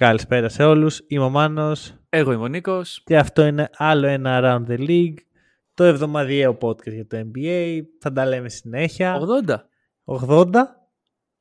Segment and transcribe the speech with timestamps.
[0.00, 1.04] Καλησπέρα σε όλους.
[1.06, 3.02] Είμαι ο Μάνος Εγώ είμαι ο Νίκος.
[3.04, 5.14] και αυτό είναι άλλο ένα Around the League.
[5.74, 7.80] Το εβδομαδιαίο podcast για το NBA.
[8.00, 9.20] Θα τα λέμε συνέχεια.
[10.04, 10.18] 80.
[10.28, 10.50] 80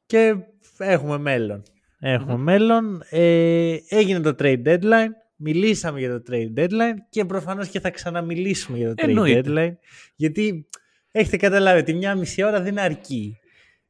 [0.05, 0.35] και
[0.77, 1.63] έχουμε μέλλον.
[1.99, 3.01] Έχουμε μέλλον.
[3.09, 5.09] Ε, έγινε το trade deadline.
[5.35, 9.41] Μιλήσαμε για το trade deadline και προφανώς και θα ξαναμιλήσουμε για το trade Εννοείται.
[9.45, 9.75] deadline.
[10.15, 10.67] Γιατί
[11.11, 13.37] έχετε καταλάβει ότι μια μισή ώρα δεν αρκεί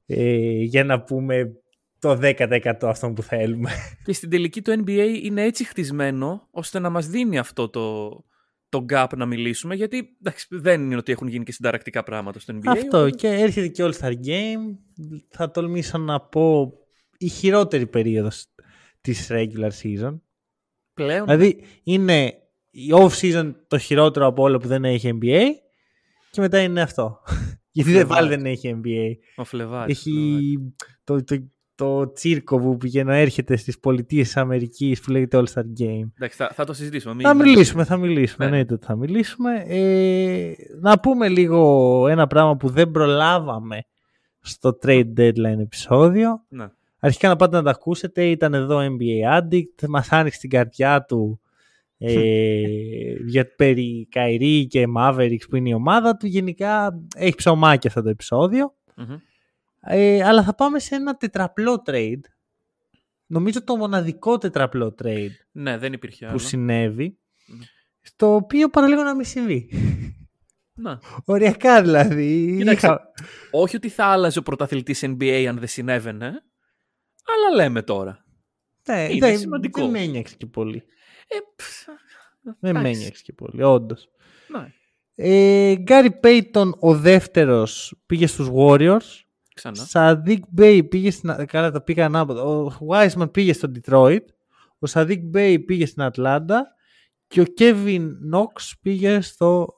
[0.06, 1.52] ε, για να πούμε
[2.06, 3.72] το 10% αυτών που θέλουμε.
[4.04, 8.10] Και στην τελική το NBA είναι έτσι χτισμένο ώστε να μας δίνει αυτό το,
[8.70, 12.54] το gap να μιλήσουμε γιατί εντάξει, δεν είναι ότι έχουν γίνει και συνταρακτικά πράγματα στο
[12.56, 12.68] NBA.
[12.68, 14.76] Αυτό οπότε- και έρχεται και All Star Game.
[15.30, 16.74] Θα τολμήσω να πω
[17.18, 18.46] η χειρότερη περίοδος
[19.02, 20.20] της regular season.
[20.94, 22.34] Πλέον Δηλαδή είναι
[22.72, 25.42] η off season το χειρότερο από όλα που δεν έχει NBA
[26.32, 27.22] και μετά είναι αυτό.
[27.76, 28.28] Γιατί δεν Φλεβάρι.
[28.28, 29.12] πάλι δεν έχει NBA.
[29.36, 29.98] ο Φλεβάρης.
[29.98, 30.58] Έχει
[31.04, 35.64] το, το, το τσίρκο που πηγαίνει έρχεται στις πολιτείες της Αμερικής που λέγεται All Star
[35.82, 36.08] Game.
[36.16, 37.14] Εντάξει, θα, θα το συζητήσουμε.
[37.14, 38.46] Μην- Θα μιλήσουμε, θα μιλήσουμε.
[38.46, 38.52] Ναι.
[38.52, 39.64] Εννοείται ότι θα μιλήσουμε.
[39.68, 40.52] Ε,
[40.82, 43.84] να πούμε λίγο ένα πράγμα που δεν προλάβαμε
[44.42, 46.44] στο trade deadline επεισόδιο.
[46.50, 46.68] Ναι.
[47.00, 48.26] Αρχικά να πάτε να τα ακούσετε.
[48.30, 49.88] Ήταν εδώ NBA Addict.
[49.88, 51.40] Μας άνοιξε την καρδιά του
[51.98, 52.62] ε,
[53.28, 56.26] για περί Καϊρή και Mavericks που είναι η ομάδα του.
[56.28, 58.74] Γενικά έχει ψωμάκι αυτό το επεισόδιο.
[58.96, 59.16] Μμμ.
[59.88, 62.20] Ε, αλλά θα πάμε σε ένα τετραπλό trade.
[63.26, 66.40] Νομίζω το μοναδικό τετραπλό trade ναι, δεν υπήρχε που άλλο.
[66.40, 67.60] συνέβη, Μμ.
[68.02, 69.70] στο οποίο παραλίγο να μην συμβεί.
[70.78, 70.98] Ναι.
[71.26, 72.56] Οριακά δηλαδή.
[72.58, 73.12] Κοίταξε, Είχα-
[73.52, 76.28] Όχι ότι θα άλλαζε ο πρωταθλητής NBA αν δεν συνέβαινε,
[77.26, 78.26] αλλά λέμε τώρα.
[78.88, 79.82] Ναι, είναι δεν- σημαντικό.
[79.82, 80.84] Δεν με ένοιαξε και πολύ.
[81.28, 81.86] Ε, ψ,
[82.60, 83.00] Δεν με εντάξει.
[83.00, 84.10] ένοιαξε και πολύ, όντως.
[84.48, 84.74] Ναι,
[85.16, 89.24] Ε, Gary Payton ο δεύτερος πήγε στους Warriors.
[89.56, 89.76] Ξανά.
[89.76, 91.46] Saddiq Bey πήγε στην...
[91.46, 92.42] Καλά τα πήγα ανάποδα.
[92.44, 94.26] Ο Wiseman πήγε στο Detroit.
[94.80, 96.74] Ο Saddiq Bey πήγε στην Ατλάντα.
[97.28, 99.74] Και ο Kevin Knox πήγε στο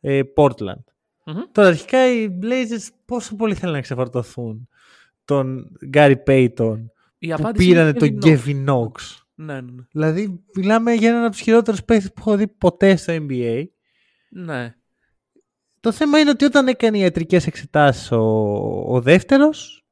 [0.00, 0.84] ε, Portland.
[1.24, 1.40] Μμμ.
[1.52, 4.68] Τώρα αρχικά οι Blazers πόσο πολύ θέλουν να ξεφορτωθούν
[5.24, 8.38] τον Γκάρι Πέιτον Η που απάντηση πήρανε είναι τον Kevin Knox.
[8.46, 8.90] Kevin Knox.
[9.34, 9.82] Ναι, ναι, ναι.
[9.90, 13.64] Δηλαδή μιλάμε για έναν από τους χειρότερους παίκτες που έχω δει ποτέ στο NBA.
[14.30, 14.74] ναι.
[15.80, 18.18] Το θέμα είναι ότι όταν έκανε ιατρικές εξετάσεις ο,
[18.86, 19.84] ο δεύτερος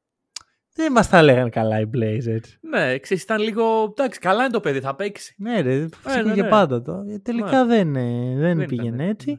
[0.79, 2.57] δεν μας τα έλεγαν καλά οι Blazers.
[2.61, 3.83] Ναι, ξέρεις, ήταν λίγο.
[3.83, 5.35] Εντάξει, καλά είναι το παιδί, θα παίξει.
[5.37, 6.49] Ναι ρε, φυσικά ναι, και ναι.
[6.49, 7.03] πάντα το.
[7.09, 9.29] Ε, Τελικά δεν, ε, δεν, Δεν πήγαινε ήταν, έτσι.
[9.31, 9.37] ναι.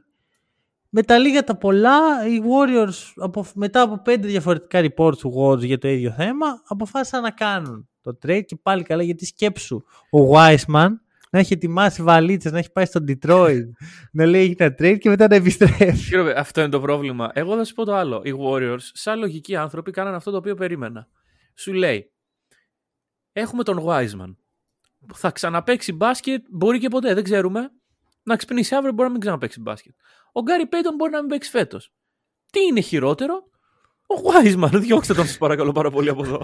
[0.93, 5.65] Με τα λίγα τα πολλά, οι Warriors από, μετά από πέντε διαφορετικά reports του Warriors
[5.65, 10.19] για το ίδιο θέμα, αποφάσισαν να κάνουν το trade και πάλι καλά γιατί σκέψου ο
[10.35, 10.89] Wiseman
[11.31, 13.65] να έχει ετοιμάσει βαλίτσες, να έχει πάει στο Detroit,
[14.13, 16.09] να λέει έχει ένα trade και μετά να επιστρέφει.
[16.09, 17.31] Κύριε, Βε, αυτό είναι το πρόβλημα.
[17.35, 18.23] Εγώ θα σου πω το άλλο.
[18.25, 21.09] Οι Warriors, σαν λογικοί άνθρωποι, κάνανε αυτό το οποίο περίμενα.
[21.55, 22.13] Σου λέει,
[23.33, 24.37] έχουμε τον Wiseman.
[25.15, 27.71] Θα ξαναπαίξει μπάσκετ, μπορεί και ποτέ, δεν ξέρουμε.
[28.23, 29.95] Να ξυπνήσει αύριο, μπορεί να μην ξαναπαίξει μπάσκετ.
[30.33, 31.93] Ο Γκάρι Πέιτον μπορεί να μην παίξει φέτος.
[32.53, 33.51] Τι είναι χειρότερο,
[34.11, 34.81] ο Wiseman.
[34.81, 36.41] Διώξτε τον, σας παρακαλώ πάρα πολύ από εδώ.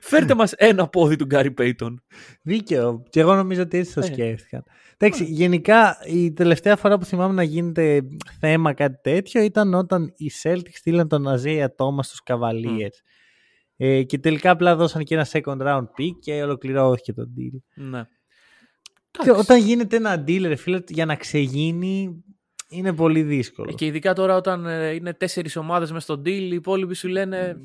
[0.00, 2.02] Φέρτε μας ένα πόδι του Γκάρι Πέιτον.
[2.42, 3.02] Δίκαιο.
[3.10, 4.04] Και εγώ νομίζω ότι έτσι το Ε.
[4.04, 4.64] σκέφτηκαν.
[4.98, 8.02] Εντάξει, γενικά η τελευταία φορά που θυμάμαι να γίνεται
[8.40, 12.96] θέμα κάτι τέτοιο ήταν όταν οι Celtics στείλαν τον Αζέια Τόμα στους Cavaliers.
[13.76, 17.58] Ε, και τελικά απλά δώσαν και ένα second round pick και ολοκληρώθηκε το deal.
[17.74, 18.02] Ναι.
[19.10, 22.24] Και όταν γίνεται ένα deal, ρε φίλε, για να ξεγίνει
[22.68, 23.70] είναι πολύ δύσκολο.
[23.70, 27.08] Ε, Και ειδικά τώρα όταν ε, είναι τέσσερις ομάδες μες στον deal, οι υπόλοιποι σου
[27.08, 27.60] λένε.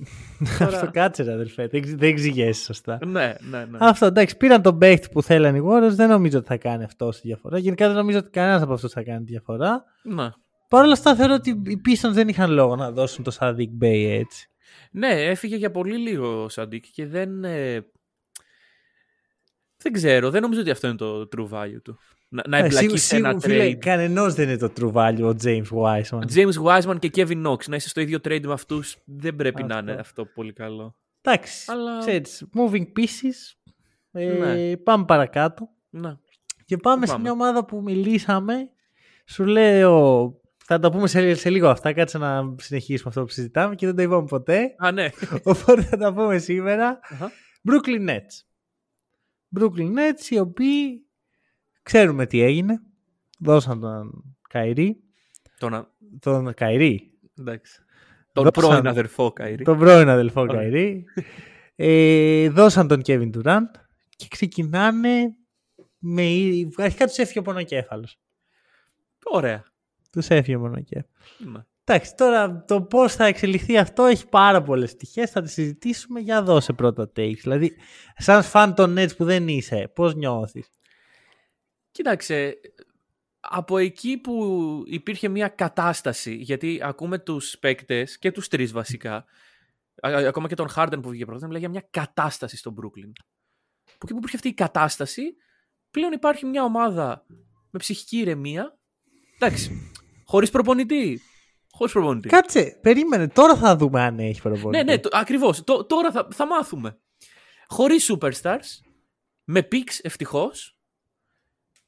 [0.60, 1.68] τώρα- Αυτό κάτσε, ρε αδελφέ.
[1.68, 3.00] Δεν, εξ- δεν εξηγέσαι σωστά.
[3.06, 3.78] ναι, ναι, ναι.
[3.80, 5.92] Αυτό εντάξει, πήραν τον παίχτη που θέλαν οι Warriors.
[5.94, 7.58] Δεν νομίζω ότι θα κάνει αυτό τη διαφορά.
[7.58, 9.84] Γενικά δεν νομίζω ότι κανένας από αυτούς θα κάνει τη διαφορά.
[10.04, 10.30] ναι.
[10.70, 14.06] Παρ' όλα αυτά θεωρώ ότι οι Pistons δεν είχαν λόγο να δώσουν το Sadiq Bey
[14.20, 14.50] έτσι.
[14.92, 17.44] Ναι, έφυγε για πολύ λίγο ο Σαντίκ και δεν.
[17.44, 17.86] ε,
[19.78, 22.00] Δεν ξέρω, δεν νομίζω ότι αυτό είναι το true value του.
[22.34, 23.76] Να, να Ε, εμπλακείς σίγου- σε ένα σίγου- φίλε, trade.
[23.76, 26.22] κανενός δεν είναι το true value ο James Wiseman.
[26.34, 29.76] James Wiseman και Kevin Knox να είσαι στο ίδιο trade με αυτούς δεν πρέπει να
[29.78, 29.92] Αυτό.
[29.92, 30.96] είναι αυτό πολύ καλό.
[31.22, 33.72] Εντάξει, Αλλά- ξέρεις, moving pieces.
[34.12, 34.78] Ε, Ναι.
[34.78, 35.70] Πάμε παρακάτω.
[35.90, 36.20] Να.
[36.66, 38.70] Και πάμε, σε Πάμε; μια ομάδα που μιλήσαμε.
[39.26, 40.34] Σου λέω,
[40.66, 43.96] θα τα πούμε σε, σε λίγο αυτά, κάτσε να συνεχίσουμε αυτό που συζητάμε και δεν
[43.96, 44.76] το είπαμε ποτέ.
[44.78, 45.10] Α, ναι.
[45.44, 47.00] Οπότε θα τα πούμε σήμερα.
[47.12, 47.32] Αχα.
[47.70, 48.44] Brooklyn Nets.
[49.60, 51.06] Brooklyn Nets οι οποίοι
[51.84, 52.82] Ξέρουμε τι έγινε.
[53.40, 55.04] Δώσαν τον Kyrie.
[55.58, 55.88] Τον,
[56.20, 57.12] Τον Kyrie.
[57.40, 57.82] εντάξει.
[58.32, 59.64] τον Δώσαν- πρώην αδερφό Kyrie.
[59.64, 60.56] Τον πρώην αδελφό Ωραία.
[60.56, 61.06] Kyrie.
[61.76, 63.72] Ε, δώσαν τον Kevin Durant
[64.16, 65.36] και ξεκινάνε
[66.00, 66.24] με...
[66.78, 68.20] Αρχικά τους έφυγε ο πονοκέφαλος.
[69.26, 69.64] Ωραία.
[70.12, 71.36] Τους έφυγε ο πονοκέφαλος.
[71.38, 71.60] Ναι.
[71.84, 75.32] Εντάξει, τώρα το πώς θα εξελιχθεί αυτό έχει πάρα πολλές πτυχές.
[75.32, 76.20] Θα τις συζητήσουμε.
[76.20, 77.38] Για δώσε πρώτα takes.
[77.42, 77.76] Δηλαδή,
[78.18, 80.68] σαν φαν των Nets που δεν είσαι, πώς νιώθεις;
[82.02, 82.60] Κοίταξε,
[83.40, 84.34] από εκεί που
[84.88, 89.16] υπήρχε μια κατάσταση, γιατί ακούμε τους παίκτες και τους τρεις βασικά,
[90.02, 93.12] α- α- ακόμα και τον Harden που βγήκε πρώτα, μιλάει για μια κατάσταση στο Brooklyn.
[93.86, 95.22] Από εκεί που υπήρχε αυτή η κατάσταση,
[95.92, 97.26] πλέον υπάρχει μια ομάδα
[97.70, 98.80] με ψυχική ηρεμία,
[99.40, 99.92] εντάξει,
[100.26, 101.22] χωρίς προπονητή.
[101.72, 102.28] Χωρίς προπονητή.
[102.30, 103.28] Κάτσε, περίμενε.
[103.28, 104.84] Τώρα θα δούμε αν έχει προπονητή.
[104.84, 105.64] Ναι, ναι, το, ακριβώς.
[105.64, 107.00] Το- τώρα θα, θα μάθουμε.
[107.68, 108.82] Χωρίς superstars,
[109.44, 110.76] με picks ευτυχώς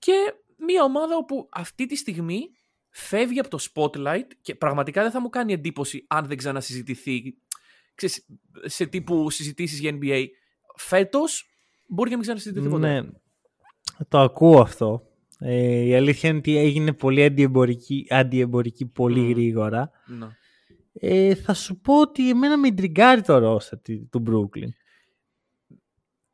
[0.03, 2.49] και μια ομάδα όπου αυτή τη στιγμή
[2.89, 7.35] φεύγει από το spotlight και πραγματικά δεν θα μου κάνει εντύπωση αν δεν ξανασυζητηθεί
[7.95, 8.25] ξέρεις,
[8.63, 10.25] σε τύπου συζητήσεις για NBA.
[10.75, 11.45] Φέτος
[11.87, 13.01] μπορεί και να μην ξανασυζητηθεί ποτέ.
[13.01, 13.07] Ναι,
[14.07, 15.07] το ακούω αυτό.
[15.39, 19.29] Ε, η αλήθεια είναι ότι έγινε πολύ αντιεμπορική, αντιεμπορική πολύ Μμμ.
[19.29, 19.91] γρήγορα.
[20.05, 20.27] Ναι.
[20.93, 24.67] Ε, θα σου πω ότι εμένα με τριγκάρει το roster τη- του Brooklyn.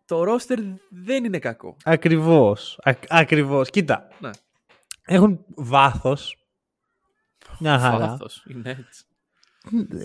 [0.10, 0.58] Το roster
[0.90, 1.76] δεν είναι κακό.
[1.84, 2.80] Ακριβώς.
[2.84, 3.70] Α, ακριβώς.
[3.70, 4.08] Κοίτα.
[4.20, 4.30] Ναι.
[5.06, 6.38] Έχουν βάθος.
[7.60, 8.08] Μια χαρά.
[8.08, 9.04] Βάθος, είναι έτσι.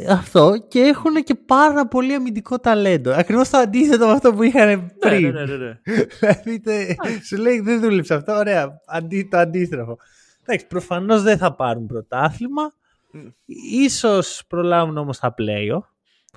[0.09, 3.13] Αυτό και έχουν και πάρα πολύ αμυντικό ταλέντο.
[3.13, 5.33] Ακριβώς το αντίθετο με αυτό που είχαν Ναι, πριν.
[5.33, 5.79] ναι, ναι, ναι, ναι.
[6.21, 6.97] Δηλαδή, τε-
[7.27, 8.33] σου λέει δεν δούλεψε αυτό.
[8.33, 8.81] Ωραία.
[8.87, 9.99] Αντί, το αντίστροφο.
[10.43, 12.73] Εντάξει, προφανώς δεν θα πάρουν πρωτάθλημα.
[13.13, 13.27] Μμ.
[13.73, 15.83] Ίσως προλάβουν όμως τα playoff.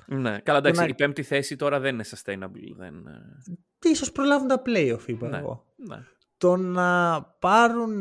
[0.06, 2.74] Ναι, καλά εντάξει, Να- η πέμπτη θέση τώρα δεν είναι sustainable.
[2.76, 2.94] Δεν...
[3.06, 5.38] ε, Ίσως προλάβουν τα playoff, είπα Ναι.
[5.38, 5.64] εγώ.
[5.76, 5.96] Ναι.
[6.36, 8.00] Το να πάρουν.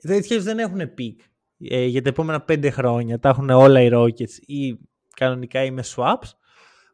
[0.00, 1.20] Δηλαδή, δεν έχουν πικ
[1.58, 3.18] ε, για τα επόμενα πέντε χρόνια.
[3.18, 4.78] Τα έχουν όλα οι Rockets ή
[5.16, 6.30] κανονικά ή με swaps.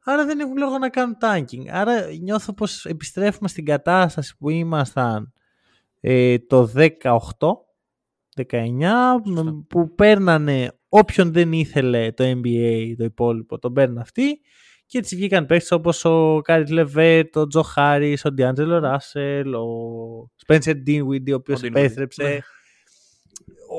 [0.05, 1.69] Άρα δεν έχουν λόγο να κάνουν tanking.
[1.71, 5.33] Άρα νιώθω πως επιστρέφουμε στην κατάσταση που ήμασταν
[6.01, 6.89] ε, το 18,
[8.37, 8.73] 19,
[9.25, 14.41] με- που παίρνανε όποιον δεν ήθελε το NBA το υπόλοιπο, τον παίρνουν αυτοί
[14.87, 19.67] και έτσι βγήκαν παίκτες όπως ο Κάρις Λεβέρτ, ο Τζο Χάρις, ο Ντιάντζελο Ράσελ, ο
[20.37, 22.39] Σπένσερ Dinwiddie, ο οποίος Dinwiddie, επέστρεψε, ναι.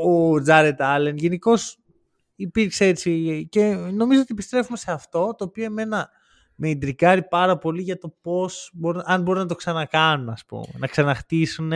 [0.04, 1.18] ο Τζάρετ Άλεν.
[1.18, 1.78] Γενικώς
[2.36, 6.10] υπήρξε έτσι και νομίζω ότι επιστρέφουμε σε αυτό το οποίο εμένα
[6.56, 10.66] με ιντριγκάρει πάρα πολύ για το πώς μπορούν, αν μπορούν να το ξανακάνουν ας πούμε,
[10.78, 11.72] να ξαναχτίσουν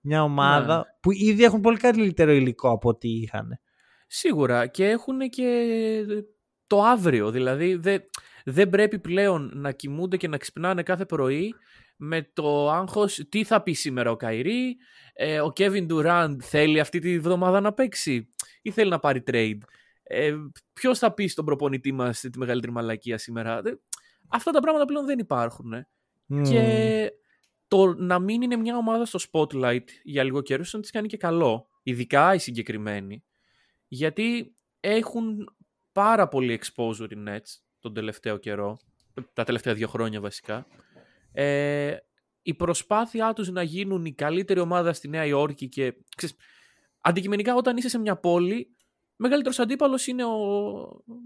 [0.00, 0.82] μια ομάδα Ναι.
[1.00, 3.58] που ήδη έχουν πολύ καλύτερο υλικό από ό,τι είχαν.
[4.06, 5.66] Σίγουρα και έχουν και
[6.66, 7.30] το αύριο.
[7.30, 8.02] Δηλαδή δεν,
[8.44, 11.54] δεν πρέπει πλέον να κοιμούνται και να ξυπνάνε κάθε πρωί
[11.96, 14.76] με το άγχος τι θα πει σήμερα ο Καϊρή,
[15.12, 18.28] ε, ο Kevin Durant θέλει αυτή τη βδομάδα να παίξει
[18.62, 19.58] ή θέλει να πάρει trade.
[20.02, 20.34] Ε,
[20.72, 23.80] Ποιος θα πει στον προπονητή μας τη μεγαλύτερη μαλακία σήμερα; Δεν-
[24.28, 25.72] Αυτά τα πράγματα πλέον δεν υπάρχουν.
[25.72, 25.88] ε.
[26.42, 27.10] Και
[27.68, 31.08] το να μην είναι μια ομάδα στο spotlight για λίγο καιρό, ίσως να της κάνει
[31.08, 31.68] και καλό.
[31.82, 33.24] Ειδικά οι συγκεκριμένοι.
[33.88, 35.56] Γιατί έχουν
[35.92, 38.78] πάρα πολύ exposure οι Nets τον τελευταίο καιρό.
[39.32, 40.66] Τα τελευταία δύο χρόνια βασικά.
[41.32, 41.96] Ε,
[42.42, 46.36] η προσπάθειά τους να γίνουν η καλύτερη ομάδα στη Νέα Υόρκη και ξέρεις,
[47.00, 48.76] αντικειμενικά όταν είσαι σε μια πόλη
[49.16, 50.34] μεγαλύτερος αντίπαλος είναι ο,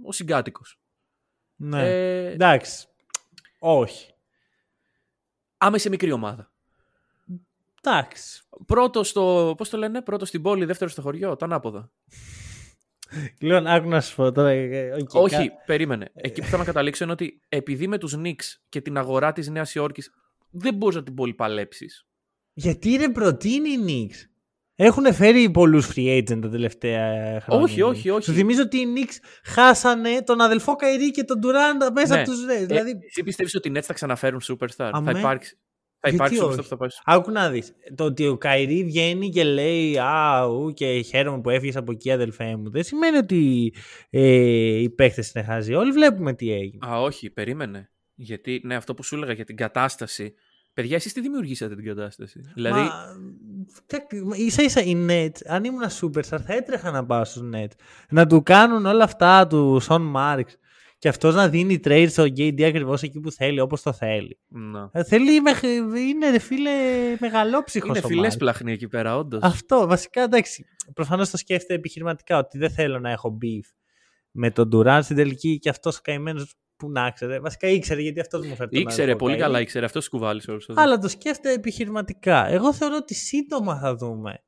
[0.06, 0.80] ο συγκάτοικος.
[1.56, 1.88] ναι.
[1.88, 2.87] Ε, Εντάξει.
[3.58, 4.14] Όχι.
[5.56, 6.52] άμα είσαι μικρή ομάδα.
[7.82, 8.42] Εντάξει.
[8.66, 9.54] Πρώτος στο.
[9.56, 11.92] Πώς το λένε, πρώτος στην πόλη, δεύτερος στο χωριό, το ανάποδα.
[13.40, 14.48] Λοιπόν, άκου να σου πω τώρα.
[14.50, 16.10] ε, οκ, Όχι, κα- περίμενε.
[16.14, 19.48] Εκεί που θέλω να καταλήξω είναι ότι επειδή με τους Knicks και την αγορά της
[19.48, 20.10] Νέας Υόρκης
[20.50, 22.04] δεν μπορείς να την πολυπαλέψεις.
[22.52, 24.24] Γιατί είναι προτιμητέοι οι Knicks;
[24.74, 27.64] Έχουν φέρει πολλούς free agent τα τελευταία χρόνια.
[27.64, 28.24] Όχι, όχι, όχι.
[28.24, 29.14] Σου θυμίζω ότι οι Knicks
[29.44, 32.20] χάσανε τον αδελφό Καϊρή και τον Durant μέσα Ναι.
[32.20, 32.60] από τους Reds.
[32.62, 34.90] Ε, Δηλαδή, εσύ πιστεύεις ότι οι Nets θα ξαναφέρουν superstar.
[34.92, 35.12] Αμέ.
[35.12, 35.58] Θα υπάρξει.
[36.02, 36.88] Θα Γιατί υπάρξει superstar όχι; που θα πάει.
[37.04, 37.73] άκου να δεις.
[37.95, 42.11] Το ότι ο Καϊρή βγαίνει και λέει «Α, ου, και χαίρομαι που έφυγες από εκεί
[42.12, 42.71] αδελφέ μου».
[42.71, 43.73] Δεν σημαίνει ότι
[44.11, 44.21] ε,
[44.80, 45.75] οι παίχτες είναι χαζοί.
[45.75, 46.87] Όλοι βλέπουμε τι έγινε.
[46.87, 47.90] Α, όχι, περίμενε.
[48.14, 50.35] Γιατί, ναι, αυτό που σου έλεγα για την κατάσταση.
[50.75, 52.80] Παιδιά, εσείς τι δημιουργήσατε την κατάσταση; Δηλαδή,
[54.25, 57.73] Μα, ίσα ίσα οι Nets, αν ήμουν superstar θα έτρεχα να πάω στους Nets.
[58.11, 60.57] Να του κάνουν όλα αυτά τους Σον Μάρξ
[61.00, 64.38] και αυτός να δίνει trade στο KD ακριβώς εκεί που θέλει, όπως το θέλει.
[64.49, 64.90] να.
[64.92, 65.62] Ε, Θέλει, μεχ-
[66.09, 66.71] είναι ρε φίλε
[67.21, 68.38] μεγαλόψυχος Είναι ο φιλές Marks.
[68.38, 69.42] πλαχνή εκεί πέρα, όντως.
[69.42, 70.64] Αυτό, βασικά εντάξει.
[70.95, 73.69] Προφανώς το σκέφτεται επιχειρηματικά ότι δεν θέλω να έχω beef
[74.30, 77.40] με τον Durant στην τελική και αυτός ο καημένος που να ξέρε.
[77.40, 78.78] Βασικά ήξερε γιατί αυτός μου φέρνει.
[78.80, 79.85] Ήξερε, πολύ καλά ήξερε.
[79.85, 80.75] Αυτός κουβάλει όλο αυτό.
[80.76, 82.47] Αλλά το σκέφτεται επιχειρηματικά.
[82.49, 84.45] Εγώ θεωρώ ότι σύντομα θα δούμε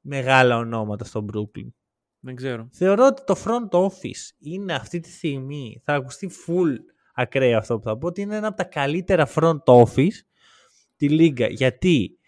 [0.00, 1.68] μεγάλα ονόματα στο Brooklyn.
[2.20, 2.68] Δεν ξέρω.
[2.72, 6.74] Θεωρώ ότι το front office είναι αυτή τη στιγμή, θα ακουστεί full
[7.14, 10.18] ακραίο αυτό που θα πω, ότι είναι ένα από τα καλύτερα front office
[10.96, 11.46] τη Λίγκα.
[11.46, 12.18] Γιατί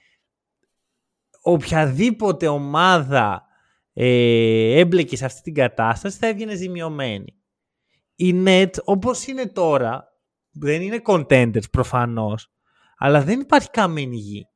[1.42, 3.42] οποιαδήποτε ομάδα
[3.92, 7.36] ε, έμπλεκε σε αυτή την κατάσταση θα έβγαινε ζημιωμένη.
[8.14, 10.16] Η net όπως είναι τώρα
[10.50, 12.52] δεν είναι contenders προφανώς
[12.96, 14.46] αλλά δεν υπάρχει καμένη γη.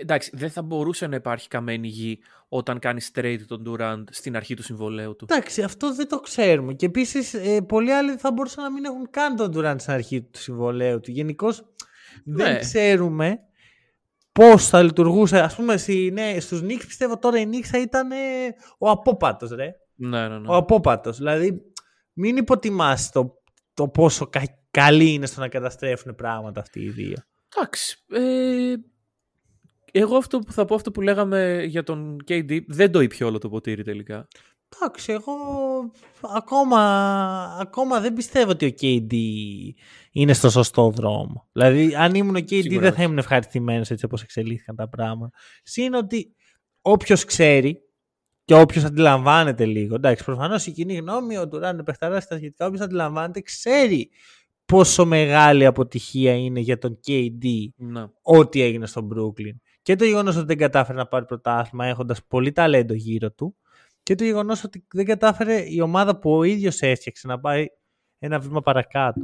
[0.00, 4.54] Εντάξει, δεν θα μπορούσε να υπάρχει καμένη γη όταν κάνεις straight τον Durant στην αρχή
[4.54, 5.26] του συμβολέου του.
[5.30, 6.74] Εντάξει, αυτό δεν το ξέρουμε.
[6.74, 10.22] Και επίσης, ε, πολλοί άλλοι θα μπορούσαν να μην έχουν καν τον Durant στην αρχή
[10.22, 11.10] του συμβολέου του.
[11.10, 11.62] Γενικώς
[12.24, 12.58] δεν Ναι.
[12.58, 13.38] ξέρουμε
[14.32, 15.40] πώς θα λειτουργούσε.
[15.40, 18.16] Α πούμε, στη, ναι, στους Knicks πιστεύω τώρα η Knicks θα ήταν ε,
[18.78, 19.74] ο απόπατος, ρε.
[19.94, 20.48] Ναι, ναι, ναι.
[20.48, 21.16] Ο απόπατος.
[21.16, 21.62] Δηλαδή,
[22.12, 23.42] μην υποτιμάς το,
[23.74, 27.16] το πόσο κα, καλοί είναι στο να καταστρέφουν πράγματα αυτοί οι δύο.
[27.56, 27.98] Εντάξει.
[28.10, 28.74] Ε,
[29.96, 33.38] εγώ αυτό που θα πω, αυτό που λέγαμε για τον KD, δεν το είπε όλο
[33.38, 34.28] το ποτήρι τελικά.
[34.68, 35.32] Εντάξει, εγώ
[36.20, 36.80] ακόμα,
[37.60, 39.14] ακόμα δεν πιστεύω ότι ο KD
[40.12, 41.48] είναι στο σωστό δρόμο.
[41.52, 42.96] Δηλαδή, αν ήμουν ο KD Σίγουρα δεν όχι.
[42.96, 45.36] θα ήμουν ευχαριστημένος έτσι όπως εξελίχθηκαν τα πράγματα.
[45.62, 46.34] Συν ότι
[46.80, 47.82] όποιος ξέρει
[48.44, 49.94] και όποιος αντιλαμβάνεται λίγο.
[49.94, 52.66] Εντάξει, προφανώς η κοινή γνώμη, ο Τουράν είναι παιχταρά στα σχετικά.
[52.66, 54.10] Όποιος αντιλαμβάνεται, ξέρει
[54.66, 57.44] πόσο μεγάλη αποτυχία είναι για τον KD
[57.76, 58.12] Να.
[58.22, 59.56] ό,τι έγινε στο Brooklyn.
[59.84, 63.56] Και το γεγονός ότι δεν κατάφερε να πάρει πρωτάθλημα έχοντας πολύ ταλέντο γύρω του.
[64.02, 67.66] Και το γεγονός ότι δεν κατάφερε η ομάδα που ο ίδιος έφτιαξε να πάει
[68.18, 69.20] ένα βήμα παρακάτω.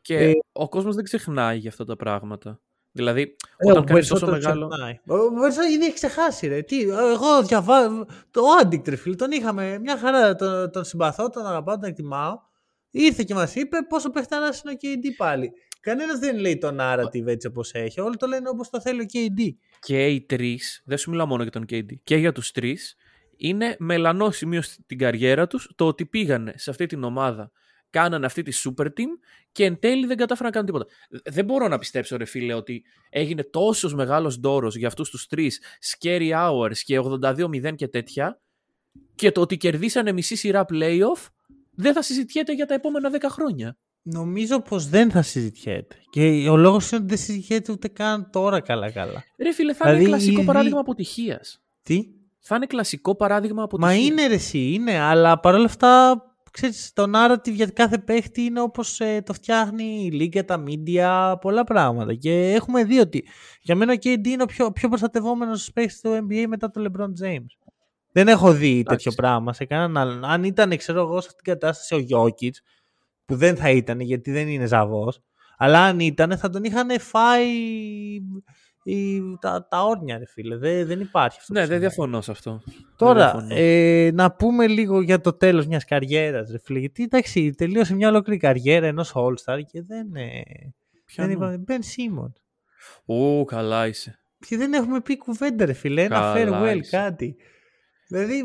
[0.00, 2.60] Και Ε, ο κόσμος δεν ξεχνάει για αυτά τα πράγματα.
[2.92, 3.22] Δηλαδή,
[3.56, 4.68] Ε, όταν ο κάνεις Μπερσό τόσο το μεγάλο.
[4.68, 4.98] ξεχνάει.
[5.06, 6.62] Ο Μπερσό ήδη έχει ξεχάσει, ρε.
[6.62, 8.06] Τι, εγώ διαβάζω.
[8.30, 10.34] Το Άντικτ, ρε φίλε, τον είχαμε μια χαρά.
[10.34, 12.38] Τον, τον συμπαθώ, τον αγαπάω, τον εκτιμάω.
[12.90, 15.52] Ήρθε και μας είπε πόσο παιχταρά είναι ο KD πάλι.
[15.86, 18.00] Κανένας δεν λέει το narrative έτσι όπως έχει.
[18.00, 19.54] Όλοι το λένε όπως το θέλει ο KD.
[19.80, 22.96] Και οι τρεις, δεν σου μιλάω μόνο για τον KD, και για τους τρεις,
[23.36, 27.50] είναι μελανό σημείο στην καριέρα τους το ότι πήγανε σε αυτή την ομάδα,
[27.90, 29.10] κάνανε αυτή τη super team
[29.52, 30.86] και εν τέλει δεν κατάφεραν να κάνουν τίποτα.
[31.30, 35.60] Δεν μπορώ να πιστέψω, ρε φίλε, ότι έγινε τόσος μεγάλος ντόρος για αυτούς τους τρεις
[35.80, 38.40] scary hours και 82-0 και τέτοια,
[39.14, 41.26] και το ότι κερδίσανε μισή σειρά playoff
[41.70, 43.78] δεν θα συζητιέται για τα επόμενα 10 χρόνια.
[44.08, 45.96] Νομίζω πως δεν θα συζητιέται.
[46.10, 49.24] Και ο λόγος είναι ότι δεν συζητιέται ούτε καν τώρα καλά-καλά.
[49.38, 51.62] Ρε φίλε, θα Δηλαδή, είναι κλασικό ήδη- παράδειγμα αποτυχίας.
[51.82, 52.02] Τι;
[52.40, 53.98] Θα είναι κλασικό παράδειγμα αποτυχίας.
[53.98, 58.60] Μα είναι ρε εσύ, είναι, αλλά παρόλα αυτά, ξέρεις, το narrative για κάθε παίχτη είναι
[58.60, 62.14] όπως ε, το φτιάχνει η Λίγκα, τα media, πολλά πράγματα.
[62.14, 63.24] Και έχουμε δει ότι
[63.62, 67.24] για μένα ο KD είναι ο πιο, πιο προστατευόμενος παίχτης του NBA μετά τον LeBron
[67.26, 67.46] James.
[68.12, 70.24] Δεν έχω δει τέτοιο πράγμα σε κανέναν άλλον.
[70.24, 72.50] Αν ήταν, ξέρω εγώ, σε αυτήν την κατάσταση ο Jokic,
[73.26, 75.22] που δεν θα ήταν γιατί δεν είναι ζαβός,
[75.58, 77.46] αλλά αν ήταν θα τον είχαν φάει
[78.82, 80.56] οι, τα, τα όρνια, ρε φίλε.
[80.56, 81.52] Δεν, δεν υπάρχει αυτό.
[81.52, 81.80] που Ναι, δεν συμβαίνει.
[81.94, 82.62] διαφωνώ σε αυτό.
[82.64, 83.54] Δεν Τώρα, διαφωνώ.
[83.54, 86.78] ε, να πούμε λίγο για το τέλος μιας καριέρας, ρε φίλε.
[86.78, 90.72] Γιατί, εντάξει, τελείωσε μια ολόκληρη καριέρα ενός All-Star και δεν, ε, δεν
[91.04, 91.64] Ποιανού; είπαμε.
[91.68, 92.32] Ben Simmons.
[93.16, 94.18] Ού, καλά είσαι.
[94.48, 96.02] Και δεν έχουμε πει κουβέντα, ρε φίλε.
[96.02, 96.96] Ένα Καλά farewell, είσαι.
[96.96, 97.36] κάτι.
[98.08, 98.42] Δηλαδή, ε,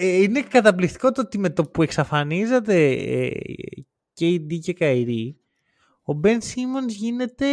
[0.00, 3.30] είναι καταπληκτικό το ότι με το που εξαφανίζεται ε,
[4.20, 5.34] KD και Kyrie,
[6.02, 7.46] ο Ben Simmons γίνεται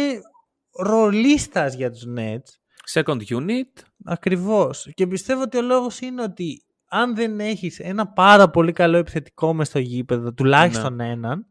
[0.78, 2.58] ρολίστας για τους Nets.
[2.92, 3.82] Second unit.
[4.04, 4.90] Ακριβώς.
[4.94, 9.54] Και πιστεύω ότι ο λόγος είναι ότι αν δεν έχεις ένα πάρα πολύ καλό επιθετικό
[9.54, 11.10] μες στο γήπεδο, τουλάχιστον Ναι.
[11.10, 11.46] έναν,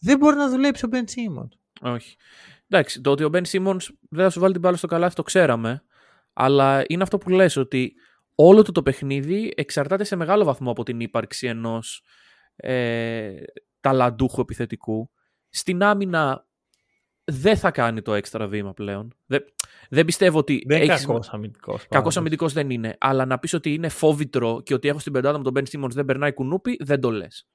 [0.00, 1.90] δεν μπορεί να δουλέψει ο Ben Simmons.
[1.92, 2.16] Όχι.
[2.68, 5.22] Εντάξει, το ότι ο Ben Simmons δεν θα σου βάλει την μπάλα στο καλάθι το
[5.22, 5.82] ξέραμε.
[6.32, 7.92] Αλλά είναι αυτό που λες ότι
[8.34, 12.02] όλο του το παιχνίδι εξαρτάται σε μεγάλο βαθμό από την ύπαρξη ενός
[12.56, 13.32] ε,
[13.80, 15.10] ταλαντούχου επιθετικού.
[15.48, 16.46] Στην άμυνα
[17.24, 19.14] δεν θα κάνει το έξτρα βήμα πλέον.
[19.26, 19.44] Δεν,
[19.90, 21.76] δεν πιστεύω ότι Δεν είναι έχεις- κακός αμυντικός.
[21.76, 22.16] Κακός πάντως.
[22.16, 22.96] αμυντικός δεν είναι.
[23.00, 25.90] Αλλά να πεις ότι είναι φόβητρο και ότι έχω στην πεντάδα μου τον Ben Simmons
[25.90, 27.46] δεν περνάει κουνούπι, δεν το λες.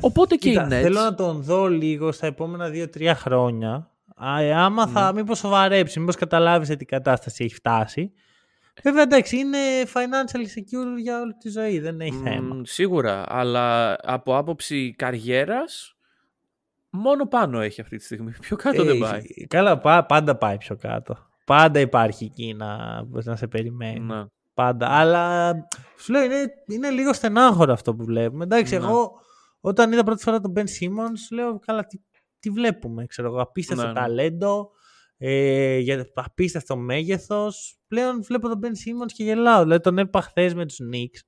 [0.00, 0.82] Οπότε και Κοίτα, οι Nets.
[0.82, 3.90] θέλω να τον δω λίγο στα επόμενα 2-3 χρόνια.
[4.16, 4.92] Α, ε, άμα Ναι.
[4.92, 8.12] θα, μήπως σοβαρέψει, μήπως καταλάβεις σε τι κατάσταση έχει φτάσει.
[8.82, 9.58] Βέβαια, εντάξει, είναι
[9.94, 12.54] financial secure για όλη τη ζωή, δεν έχει θέμα.
[12.54, 13.24] Μ, σίγουρα.
[13.28, 15.96] Αλλά από άποψη καριέρας,
[16.90, 18.32] μόνο πάνω έχει αυτή τη στιγμή.
[18.40, 19.46] Πιο κάτω δεν Ε, πάει.
[19.46, 21.16] Καλά, πα- πάντα πάει πιο κάτω.
[21.44, 24.02] Πάντα υπάρχει εκεί να, να σε περιμένεις.
[24.08, 24.28] Να.
[24.54, 24.88] Πάντα.
[24.88, 25.52] Αλλά
[25.98, 28.44] σου λέω είναι, είναι λίγο στενάχωρο αυτό που βλέπουμε.
[28.44, 28.84] Εντάξει, Ναι.
[28.84, 29.10] εγώ
[29.60, 31.98] όταν είδα πρώτη φορά τον Ben Simmons, λέω καλά, τι,
[32.38, 33.06] τι βλέπουμε.
[33.06, 33.94] Ξέρω εγώ, απίστευτο Ναι, ναι.
[33.94, 34.70] ταλέντο,
[35.18, 37.78] ε, για, απίστευτο μέγεθος.
[37.88, 39.62] Πλέον βλέπω τον Ben Simmons και γελάω.
[39.62, 41.20] Δηλαδή τον έπα χθες με τους Knicks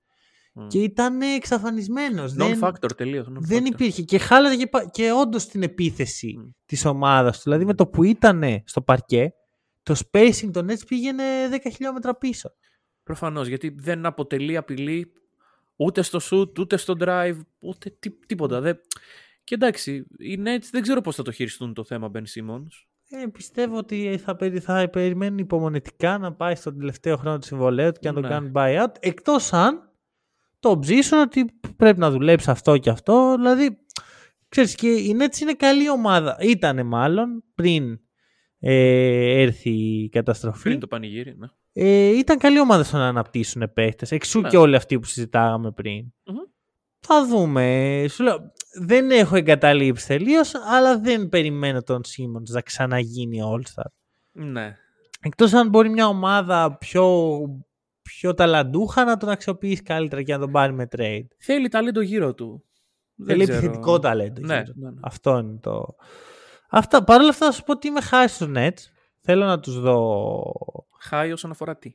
[0.67, 2.35] Και ήταν εξαφανισμένος.
[2.39, 3.27] Non-factor τελείως.
[3.31, 4.03] Δεν υπήρχε.
[4.03, 6.51] Και χάλαζε και, και όντως την επίθεση mm.
[6.65, 7.43] της ομάδας του.
[7.43, 9.33] Δηλαδή με το που ήταν στο παρκέ,
[9.83, 12.51] το spacing των Nets πήγαινε 10 χιλιόμετρα πίσω.
[13.03, 15.13] Προφανώς γιατί δεν αποτελεί απειλή
[15.77, 18.61] ούτε στο shoot, ούτε στο drive, ούτε τί, τίποτα.
[18.61, 18.81] Δεν...
[19.45, 22.90] Και εντάξει, οι Nets δεν ξέρω πώς θα το χειριστούν το θέμα Ben Simmons.
[23.13, 28.01] Ε, πιστεύω ότι θα, θα περιμένουν υπομονετικά να πάει στον τελευταίο χρόνο του συμβολέου του
[28.01, 28.29] και να τον ναι.
[28.29, 28.95] κάνουν buyout.
[29.01, 29.91] Εκτός αν
[30.61, 31.45] το ψήσουν ότι
[31.77, 33.35] πρέπει να δουλέψει αυτό και αυτό.
[33.37, 33.79] Δηλαδή,
[34.49, 36.37] ξέρεις και η Nets είναι καλή ομάδα.
[36.41, 38.01] Ήτανε μάλλον πριν
[38.59, 40.63] ε, έρθει η καταστροφή.
[40.63, 41.47] Πριν το πανηγύρι, ναι.
[41.73, 44.11] Ε, ήταν καλή ομάδα στο να αναπτύσσουν παίχτες.
[44.11, 44.49] Εξού ναι.
[44.49, 46.13] και όλοι αυτοί που συζητάγαμε πριν.
[46.25, 46.50] Mm-hmm.
[47.01, 48.05] Θα δούμε.
[48.09, 53.91] Σου λέω, δεν έχω εγκαταλείψει τελείως, αλλά δεν περιμένω τον Σίμον να ξαναγίνει All-Star.
[54.33, 54.77] Ναι.
[55.21, 57.39] Εκτός αν μπορεί μια ομάδα πιο,
[58.03, 61.27] πιο ταλαντούχα να τον αξιοποιήσει καλύτερα και να τον πάρει με trade.
[61.39, 62.65] Θέλει ταλέντο γύρω του.
[63.27, 64.41] Θέλει επιθετικό ταλέντο.
[64.41, 65.01] Ναι, ναι, ναι.
[65.03, 65.87] Αυτό είναι το.
[66.71, 68.79] Αυτά, παρ' όλα αυτά θα σου πω ότι είμαι χάρη στους Nets.
[69.21, 70.43] Θέλω να τους δω...
[71.01, 71.93] Χάι όσον αφορά τι;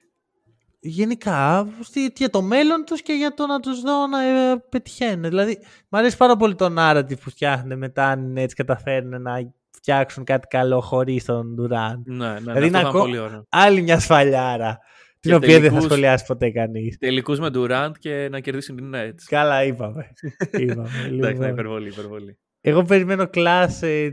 [0.87, 1.67] Γενικά,
[2.15, 5.29] για το μέλλον τους και για το να τους δω να ε, πετυχαίνουν.
[5.29, 5.57] Δηλαδή,
[5.89, 10.47] μου αρέσει πάρα πολύ το narrative που φτιάχνουν μετά αν έτσι καταφέρουν να φτιάξουν κάτι
[10.47, 12.01] καλό χωρίς τον Durant.
[12.05, 13.45] Ναι, ναι, δηλαδή, ναι, αυτό πολύ ωραίο.
[13.49, 14.79] Άλλη μια σφαλιάρα.
[15.19, 16.97] Την οποία τελικούς, δεν θα σχολιάσει ποτέ κανείς.
[16.97, 19.23] Τελικούς με Durant και να κερδίσουν την Nets.
[19.29, 20.07] Καλά, είπαμε.
[20.59, 21.49] είπαμε Εντάξει, λοιπόν.
[21.49, 22.37] υπερβολή, υπερβολή.
[22.61, 24.09] Εγώ περιμένω κλάσ ε,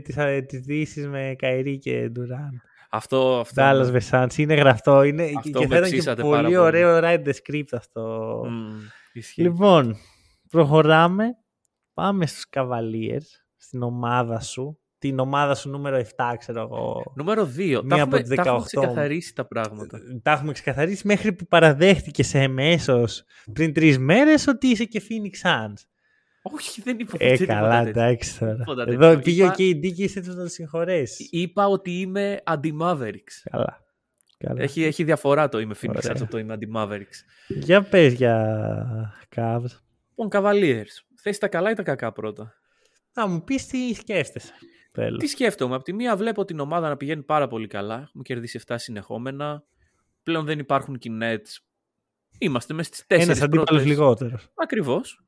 [0.47, 2.61] τις δύσεις με Καϊρή και Ντουράν.
[2.95, 3.63] Αυτό, αυτό.
[3.63, 5.03] Dallas Βεσάντς, είναι γραφτό.
[5.03, 8.41] Είναι, αυτό και θα ήταν και πολύ, πολύ ωραίο write the script αυτό.
[8.41, 9.95] Mm, λοιπόν,
[10.49, 11.25] προχωράμε.
[11.93, 14.77] Πάμε στους Cavaliers, στην ομάδα σου.
[14.97, 17.13] Την ομάδα σου νούμερο 7, ξέρω εγώ.
[17.15, 17.47] Νούμερο 2.
[17.57, 19.99] Μία τα, από έχουμε, τα έχουμε ξεκαθαρίσει τα πράγματα.
[20.21, 23.23] Τα έχουμε ξεκαθαρίσει μέχρι που παραδέχτηκε εμέσως
[23.53, 25.92] πριν τρεις μέρες ότι είσαι και Phoenix Suns.
[26.45, 28.63] Όχι, δεν είπα Ε, καλά, εντάξει τώρα.
[28.87, 31.27] Εδώ πήγε και η Ντίκη έτσι να τον συγχωρέσεις.
[31.31, 33.49] Είπα ότι είμαι αντι-Mavericks.
[33.51, 33.81] Καλά.
[34.37, 34.61] Καλά.
[34.61, 37.19] Έχει, έχει διαφορά το είμαι Phoenix από το είμαι αντι-Mavericks.
[37.47, 39.61] Για πες για Cavs.
[40.09, 41.03] Λοιπόν, Cavaliers.
[41.21, 42.53] Θες τα καλά ή τα κακά πρώτα;
[43.13, 44.53] Να μου πεις τι σκέφτεσαι.
[44.91, 45.17] Θέλω.
[45.17, 45.75] Τι σκέφτομαι.
[45.75, 47.93] Από τη μία βλέπω την ομάδα να πηγαίνει πάρα πολύ καλά.
[47.93, 49.63] Έχουμε κερδίσει 7 συνεχόμενα.
[50.23, 51.47] Πλέον δεν υπάρχουν κοινέτ.
[52.37, 54.47] Είμαστε μέσα στις 4 Ένα αντίπαλος λιγότερος.
[54.55, 55.23] Ακριβώς.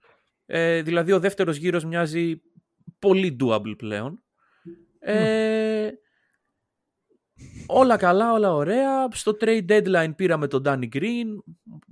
[0.45, 2.41] Ε, δηλαδή ο δεύτερος γύρος μοιάζει
[2.99, 4.23] πολύ doable πλέον.
[4.99, 5.91] Ε,
[7.67, 9.08] όλα καλά, όλα ωραία.
[9.12, 11.27] Στο trade deadline πήραμε τον Danny Green,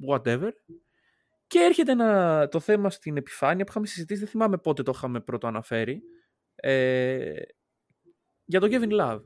[0.09, 0.49] whatever.
[1.47, 5.19] Και έρχεται ένα, το θέμα στην επιφάνεια που είχαμε συζητήσει, δεν θυμάμαι πότε το είχαμε
[5.19, 6.01] πρώτο αναφέρει,
[6.55, 7.41] ε,
[8.45, 9.21] για τον Kevin Love.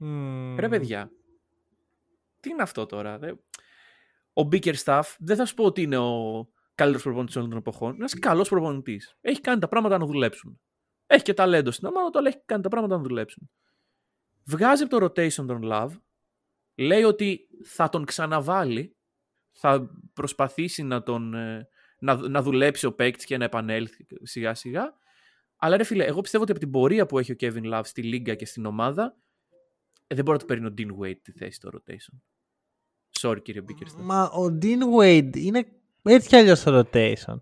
[0.00, 0.56] Mm.
[0.58, 1.10] Ρε παιδιά,
[2.40, 3.18] τι είναι αυτό τώρα.
[4.32, 6.48] Ο Bickerstaff, δεν θα σου πω ότι είναι ο
[6.80, 7.88] καλύτερος προπονητής όλων των εποχών.
[7.88, 9.16] Είναι ένας καλός προπονητής.
[9.20, 10.60] Έχει κάνει τα πράγματα να δουλέψουν.
[11.06, 13.50] Έχει και ταλέντο στην ομάδα αλλά έχει κάνει τα πράγματα να δουλέψουν.
[14.44, 15.90] Βγάζει από το rotation τον Love,
[16.74, 18.96] λέει ότι θα τον ξαναβάλει,
[19.52, 24.94] θα προσπαθήσει να, τον, ε, να, να δουλέψει ο παίκτης και να επανέλθει σιγά σιγά.
[25.56, 28.02] Αλλά ρε φίλε, εγώ πιστεύω ότι από την πορεία που έχει ο Kevin Love στη
[28.02, 29.16] Λίγκα και στην ομάδα,
[30.06, 32.20] ε, δεν μπορεί να του παίρνει ο Dean Wade τη θέση στο rotation.
[33.20, 34.02] Sorry κύριε Bickerstaff.
[34.02, 37.40] Μα ο Dean Wade είναι έτσι κι αλλιώς στο rotation;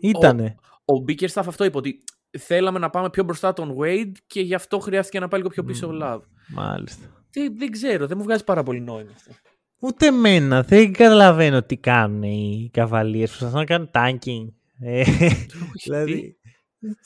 [0.00, 0.54] Ήτανε.
[0.84, 2.04] Ο, ο Bickerstaff αυτό είπε ότι
[2.38, 5.64] θέλαμε να πάμε πιο μπροστά τον Wade και γι' αυτό χρειάστηκε να πάει λίγο πιο
[5.64, 6.20] πίσω mm, ο Love.
[6.48, 7.06] Μάλιστα.
[7.30, 9.32] Δεν, δεν ξέρω, δεν μου βγάζει πάρα πολύ νόημα αυτό.
[9.78, 10.62] Ούτε εμένα.
[10.62, 13.28] Δεν καταλαβαίνω τι κάνουν οι καβαλίες.
[13.28, 14.52] Προσπαθούν να κάνουν tanking.
[14.80, 15.02] Ε,
[15.84, 16.36] δηλαδή.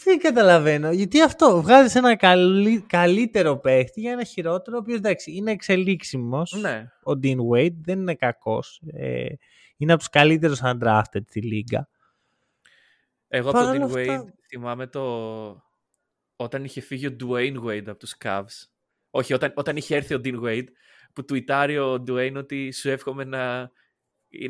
[0.05, 0.93] Δεν καταλαβαίνω.
[0.93, 1.63] Γιατί αυτό.
[1.63, 6.57] Βγάζεις ένα καλύ, καλύτερο παίχτη για ένα χειρότερο, ο οποίος εντάξει είναι εξελίξιμος.
[6.61, 6.85] Ναι.
[7.03, 8.83] Ο Dean Wade δεν είναι κακός.
[8.93, 9.27] Ε,
[9.79, 11.89] είναι από τους καλύτερους undrafted στη λίγα.
[13.29, 15.03] Εγώ από τον Dean Wade θυμάμαι το...
[16.37, 18.69] όταν είχε φύγει ο Dwayne Wade από τους Cavs.
[19.11, 20.67] Όχι, όταν, όταν είχε έρθει ο Dean Wade,
[21.13, 23.71] που τουιτάρει ο Dwayne ότι σου εύχομαι να,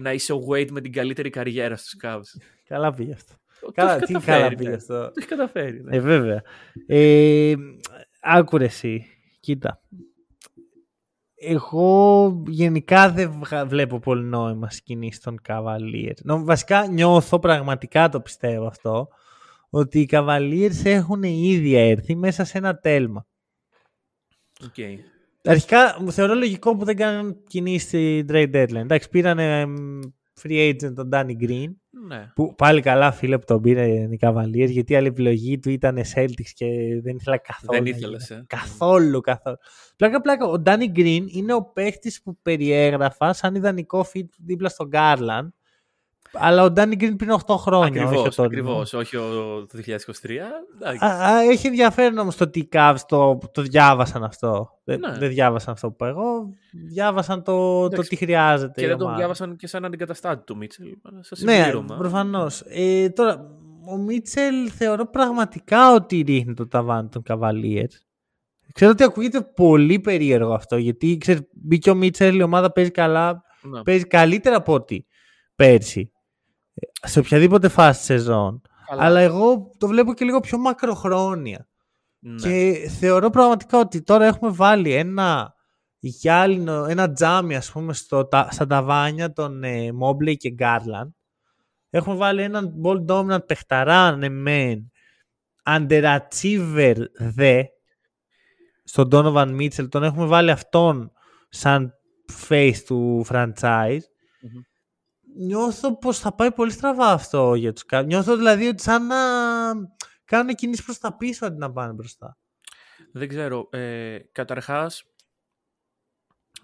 [0.01, 2.41] να είσαι ο Wade με την καλύτερη καριέρα στους Cavs.
[2.65, 3.35] Καλά πήγε αυτό.
[3.73, 5.05] Καλά, τι καλά πήγε αυτό.
[5.05, 5.83] Το έχει καταφέρει.
[5.83, 5.97] Ναι.
[5.97, 6.43] Ε, βέβαια.
[6.87, 7.55] Ε,
[8.21, 9.07] άκουρε εσύ.
[9.41, 9.83] Κοίτα
[11.41, 16.43] εγώ γενικά δεν βλέπω πολύ νόημα σκηνή των Cavaliers.
[16.45, 19.09] Βασικά νιώθω πραγματικά το πιστεύω αυτό
[19.71, 23.27] ότι οι Cavaliers έχουν ήδη έρθει μέσα σε ένα τέλμα.
[24.63, 24.97] Okay.
[25.45, 28.75] Αρχικά μου θεωρώ λογικό που δεν κάνουν κινήσεις στη trade deadline.
[28.75, 29.39] Εντάξει, πήραν
[30.43, 31.69] free agent τον Danny Green
[32.07, 32.33] ναι.
[32.35, 35.99] Που πάλι καλά φίλε που τον πήρε οι Cavaliers γιατί η άλλη επιλογή του ήταν
[36.15, 36.67] Celtics και
[37.03, 37.85] δεν ήθελα καθόλου.
[37.85, 38.31] Δεν ήθελες.
[38.31, 38.45] Ε.
[38.47, 39.57] Καθόλου, καθόλου.
[39.97, 40.47] Πλάκα, πλάκα.
[40.47, 45.49] Ο Danny Green είναι ο παίχτης που περιέγραφα σαν ιδανικό fit δίπλα στον Garland
[46.33, 47.87] Αλλά ο Ντάνι Γκριν πριν 8 χρόνια.
[48.03, 48.45] Ακριβώς, όχι ο τωρινός.
[48.45, 50.31] ακριβώς, όχι ο, το 2023.
[50.81, 51.05] Εντάξει.
[51.05, 54.69] Α, α, έχει ενδιαφέρον όμως το ότι οι Cavs το, το διάβασαν αυτό.
[54.85, 55.19] Δεν, Ναι.
[55.19, 56.49] δεν διάβασαν αυτό που είπα εγώ.
[56.89, 58.09] Διάβασαν το, το Εντάξει.
[58.09, 58.73] τι χρειάζεται.
[58.81, 59.19] και η δεν τον ομάδα.
[59.19, 60.87] διάβασαν και σαν αντικαταστάτη του Μίτσελ.
[61.21, 61.97] Σα Ναι, συμπλήρωμα.
[61.97, 62.63] προφανώς.
[62.69, 63.51] Ε, τώρα,
[63.91, 67.95] ο Μίτσελ θεωρώ πραγματικά ότι ρίχνει το ταβάνι των Cavaliers.
[68.75, 73.43] Ξέρω ότι ακούγεται πολύ περίεργο αυτό, γιατί ξέρεις, μπήκε ο Μίτσελ, η ομάδα παίζει καλά,
[73.63, 73.83] Ναι.
[73.83, 75.01] παίζει καλύτερα από ό,τι
[75.55, 76.13] πέρσι.
[77.03, 78.63] Ε, Σε οποιαδήποτε φάση σεζόν.
[78.87, 79.05] Καλά.
[79.05, 81.69] Αλλά εγώ το βλέπω και λίγο πιο μακροχρόνια.
[82.19, 82.35] Ναι.
[82.41, 85.55] Και θεωρώ πραγματικά ότι τώρα έχουμε βάλει ένα
[85.99, 91.11] γυάλινο, ένα τζάμι ας πούμε στο, τα, στα ταβάνια των ε, Mobley και Garland.
[91.91, 94.93] Έχουμε βάλει έναν ball dominant παιχταρά ναι μεν,
[95.67, 97.63] underachiever δε,
[98.85, 99.89] στον Donovan Mitchell.
[99.89, 101.13] Τον έχουμε βάλει αυτόν
[101.49, 101.93] σαν
[102.49, 104.01] face του franchise.
[105.39, 105.47] Μμμ.
[105.47, 108.05] Νιώθω πως θα πάει πολύ στραβά αυτό για τους Cavs.
[108.07, 109.17] Νιώθω δηλαδή ότι σαν να
[110.25, 112.37] κάνουν κινήσεις προς τα πίσω αντί να πάνε μπροστά.
[113.13, 113.69] Δεν ξέρω.
[113.73, 115.03] Ε, καταρχάς,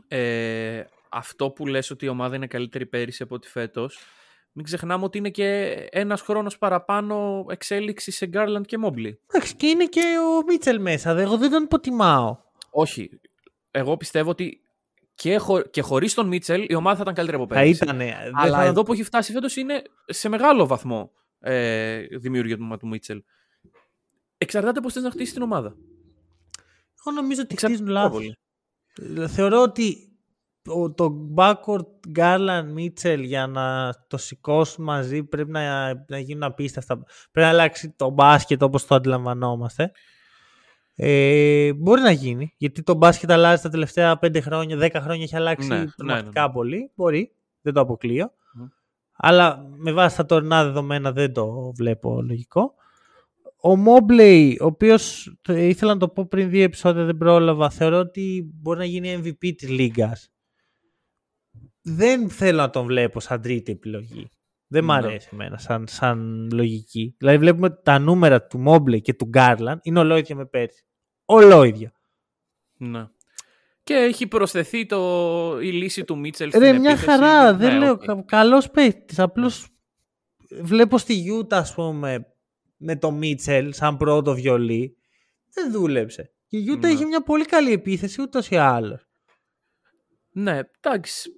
[0.08, 3.98] ε, αυτό που λες ότι η ομάδα είναι καλύτερη πέρυσι από ότι φέτος,
[4.52, 9.12] μην ξεχνάμε ότι είναι και ένας χρόνος παραπάνω εξέλιξη σε Garland και Mobley.
[9.26, 10.02] Εντάξει, και είναι και
[10.40, 11.14] ο Μίτσελ μέσα.
[11.14, 12.36] δε- Εγώ δεν τον υποτιμάω.
[12.70, 13.20] Όχι.
[13.70, 14.63] Εγώ πιστεύω ότι
[15.14, 15.60] και, χω...
[15.62, 17.84] και χωρίς τον Μίτσελ η ομάδα θα ήταν καλύτερη από Θα πέρυσι.
[17.84, 18.00] ήταν.
[18.34, 23.22] Αλλά εδώ που έχει φτάσει φέτος είναι σε μεγάλο βαθμό ε, δημιουργία του Μίτσελ.
[24.38, 25.76] Εξαρτάται πώς θες να χτίσει την ομάδα.
[27.06, 28.18] Εγώ νομίζω ότι Εξαρτάται χτίζουν πάρα λάθος.
[28.96, 29.18] πολύ.
[29.22, 29.96] Ε, Θεωρώ ότι
[30.68, 31.86] ο- το backward
[32.18, 36.96] Garland Mitchell για να το σηκώσουν μαζί πρέπει να, να γίνουν απίστευτα.
[36.96, 39.90] Πρέπει να αλλάξει το μπάσκετ όπως το αντιλαμβανόμαστε.
[40.96, 45.36] Ε, μπορεί να γίνει, γιατί το μπάσκετ αλλάζει τα τελευταία 5 χρόνια, 10 χρόνια έχει
[45.36, 46.52] αλλάξει Ναι, ναι, πραγματικά ναι, ναι.
[46.52, 46.90] πολύ.
[46.94, 48.30] Μπορεί, δεν το αποκλείω.
[48.54, 48.64] Μμ.
[49.16, 52.74] Αλλά με βάση τα τωρινά δεδομένα δεν το βλέπω λογικό.
[53.62, 57.98] Ο Mobley, ο οποίος το- ήθελα να το πω πριν δύο επεισόδια δεν πρόλαβα, θεωρώ
[57.98, 60.28] ότι μπορεί να γίνει MVP της Λίγκας.
[61.82, 64.28] Δεν θέλω να τον βλέπω σαν τρίτη επιλογή.
[64.66, 64.94] Δεν μ' Ναι.
[64.94, 67.14] αρέσει εμένα σαν, σαν λογική.
[67.18, 70.84] Δηλαδή βλέπουμε ότι τα νούμερα του Mobley και του Garland είναι ολόιδια με πέρσι.
[71.24, 71.92] Ολόιδια.
[72.76, 73.08] Ναι.
[73.82, 76.50] Και έχει προσθεθεί το, η λύση του Μίτσελ.
[76.50, 77.10] Ρε, στην μια επίθεση.
[77.10, 77.52] χαρά.
[77.52, 77.92] Ναι, δεν λέω.
[77.92, 78.04] οκ.
[78.04, 79.18] κα- Καλός παίκτης.
[79.18, 79.68] Απλώς
[80.62, 82.26] βλέπω στη Γιούτα, ας πούμε,
[82.76, 84.96] με το Μίτσελ σαν πρώτο βιολί.
[85.52, 86.32] Δεν δούλεψε.
[86.46, 86.92] Και η Γιούτα Ναι.
[86.94, 89.06] είχε μια πολύ καλή επίθεση ούτως ή άλλως.
[90.32, 91.30] Ναι, εντάξει.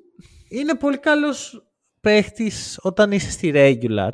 [0.49, 1.67] Είναι πολύ καλός
[2.11, 4.11] παίχτης όταν είσαι στη regular.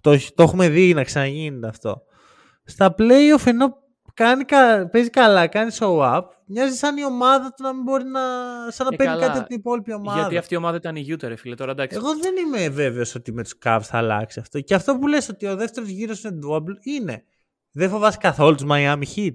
[0.00, 2.02] Το, έχ- το έχουμε δει να ξαναγίνεται αυτό.
[2.64, 3.74] Στα playoff ενώ
[4.14, 8.04] κάνει, κα- παίζει καλά, κάνει show up, μοιάζει σαν η ομάδα του να μην μπορεί
[8.04, 8.20] να...
[8.70, 9.26] σαν να Ε, παίρνει καλά.
[9.26, 10.18] κάτι από την υπόλοιπη ομάδα.
[10.20, 11.54] Γιατί αυτή η ομάδα ήταν η Utah, ρε φίλε.
[11.54, 11.96] Τώρα εντάξει.
[11.96, 14.60] Εγώ δεν είμαι βέβαιος ότι με τους Cavs θα αλλάξει αυτό.
[14.60, 17.24] Και αυτό που λες ότι ο δεύτερος γύρος είναι doable είναι.
[17.72, 19.34] Δεν φοβάσαι καθόλου τους Miami Heat.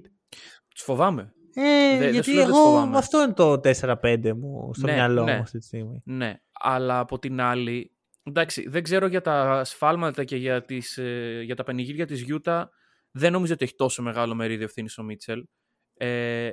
[0.74, 1.32] Τους φοβάμαι.
[1.60, 2.96] Ε, δεν σου γιατί λέω δεν τους εγώ φοβάμαι.
[2.98, 5.34] αυτό είναι το 4-5 μου στο Ναι, μυαλό ναι.
[5.34, 6.02] μου αυτή τη στιγμή.
[6.04, 7.92] Ναι, αλλά από την άλλη.
[8.22, 12.64] Εντάξει, δεν ξέρω για τα σφάλματα και για, τις, ε, για τα πανηγύρια της Utah.
[13.10, 15.44] Δεν νομίζω ότι έχει τόσο μεγάλο μερίδιο ευθύνης ο Μίτσελ.
[15.94, 16.50] Ε,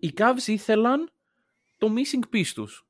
[0.00, 1.10] οι Cavs ήθελαν
[1.78, 2.86] το missing piece τους.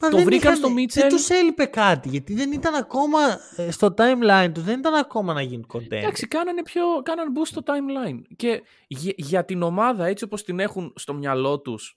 [0.00, 1.00] Μα Το δεν βρήκαν είχαν- στο Mitchell.
[1.00, 3.18] Δεν τους έλειπε κάτι, γιατί δεν ήταν ακόμα
[3.56, 5.98] ε, στο timeline τους, δεν ήταν ακόμα να γίνουν κοντέ.
[5.98, 8.20] Εντάξει, κάνανε, πιο, κάνανε boost στο timeline.
[8.36, 11.96] Και για, για την ομάδα έτσι όπως την έχουν στο μυαλό τους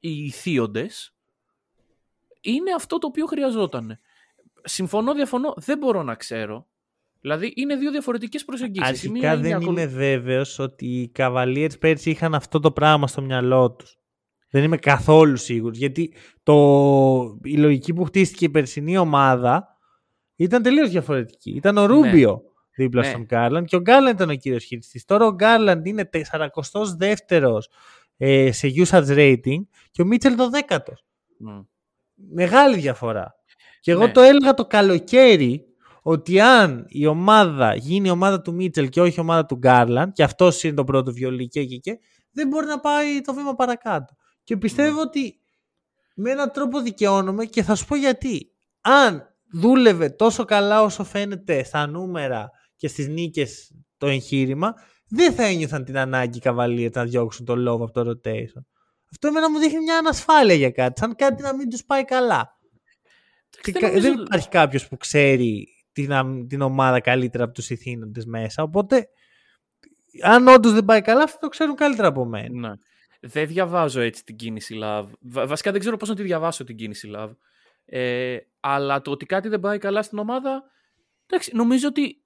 [0.00, 1.14] οι θείοντες,
[2.40, 3.98] είναι αυτό το οποίο χρειαζόταν.
[4.64, 6.66] Συμφωνώ, διαφωνώ, δεν μπορώ να ξέρω.
[7.20, 9.02] Δηλαδή είναι δύο διαφορετικές προσεγγίσεις.
[9.02, 12.70] Η μία Αρχικά είναι δεν ακολου- είμαι βέβαιος ότι οι Cavaliers πέρσι είχαν αυτό το
[12.70, 13.98] πράγμα στο μυαλό τους.
[14.56, 16.54] Δεν είμαι καθόλου σίγουρος, γιατί το...
[17.42, 19.66] η λογική που χτίστηκε η περσινή ομάδα
[20.36, 21.50] ήταν τελείως διαφορετική.
[21.50, 22.42] Ήταν ο Ρούμπιο
[22.76, 23.08] δίπλα Ναι.
[23.08, 25.04] στον Γκάρλαντ και ο Γκάρλαντ ήταν ο κύριος χειριστής.
[25.04, 27.58] Τώρα ο Γκάρλαντ είναι 42ος
[28.16, 30.78] ε, σε usage rating και ο Μίτσελ το 10ο.
[31.38, 31.60] Μμ.
[32.14, 33.34] Μεγάλη διαφορά.
[33.80, 34.12] Και εγώ Ναι.
[34.12, 35.64] το έλεγα το καλοκαίρι
[36.02, 40.12] ότι αν η ομάδα γίνει η ομάδα του Μίτσελ και όχι η ομάδα του Γκάρλαντ,
[40.12, 41.98] και αυτός είναι το πρώτο βιολί και, και, και
[42.32, 44.16] δεν μπορεί να πάει το βήμα παρακάτω.
[44.46, 45.40] Και πιστεύω ότι
[46.14, 48.50] με έναν τρόπο δικαιώνομαι και θα σου πω γιατί.
[48.80, 54.74] Αν δούλευε τόσο καλά όσο φαίνεται στα νούμερα και στις νίκες το εγχείρημα,
[55.08, 58.62] δεν θα ένιωθαν την ανάγκη οι Cavaliers να διώξουν το λόγο από το rotation.
[59.10, 62.58] Αυτό εμένα μου δείχνει μια ανασφάλεια για κάτι, σαν κάτι να μην τους πάει καλά.
[63.62, 67.52] Και δεν κα- νομίζω- δεν υπάρχει κάποιος που ξέρει την, αμ- την ομάδα καλύτερα από
[67.52, 69.08] τους ηθήνοντες μέσα, οπότε
[70.22, 72.68] αν όντως δεν πάει καλά, αυτό το ξέρουν καλύτερα από μένα.
[72.68, 72.74] Ναι.
[73.20, 75.06] Δεν διαβάζω έτσι την κίνηση Love.
[75.20, 77.36] Βα- Βασικά δεν ξέρω πώς να τη διαβάσω την κίνηση Love.
[77.84, 80.62] Ε, αλλά το ότι κάτι δεν πάει καλά στην ομάδα,
[81.26, 82.22] εντάξει, νομίζω ότι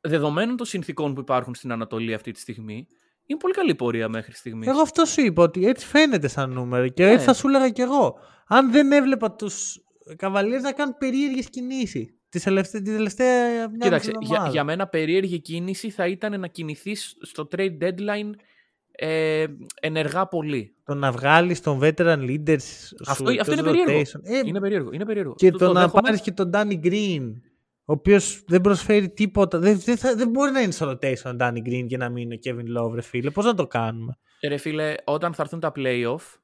[0.00, 2.86] δεδομένων των συνθήκων που υπάρχουν στην Ανατολή αυτή τη στιγμή,
[3.26, 4.68] είναι πολύ καλή πορεία μέχρι στιγμής.
[4.68, 7.10] Εγώ αυτό σου είπα ότι έτσι φαίνεται σαν νούμερο και Ναι.
[7.10, 8.18] έτσι θα σου έλεγα κι εγώ.
[8.46, 9.76] Αν δεν έβλεπα τους
[10.16, 14.50] καβαλιέρε να κάνουν περίεργες κινήσεις τη τελευταία, τη τελευταία μια Κοίταξε, μισή για, εβδομάδα.
[14.50, 18.30] για μένα περίεργη κίνηση θα ήταν να κινηθείς στο trade deadline
[19.00, 19.46] ε,
[19.80, 20.74] ενεργά πολύ.
[20.84, 23.92] Το να βγάλεις τον veteran leaders σου Αυτό, αυτό εκτός είναι περίεργο.
[24.00, 24.20] rotation.
[24.22, 24.90] Ε, είναι περίεργο.
[24.92, 25.34] Είναι περίεργο.
[25.34, 26.00] και Αυτό το, να δέχομαι.
[26.02, 27.32] πάρεις και τον Danny Green,
[27.84, 29.58] ο οποίος δεν προσφέρει τίποτα.
[29.58, 32.22] Δεν, δεν, θα- δεν μπορεί να είναι στο rotation ο Danny Green και να μην
[32.30, 33.30] είναι ο Kevin Love, ρε φίλε.
[33.30, 36.38] Πώς να το κάνουμε; Ρε φίλε, όταν θα έρθουν τα playoff,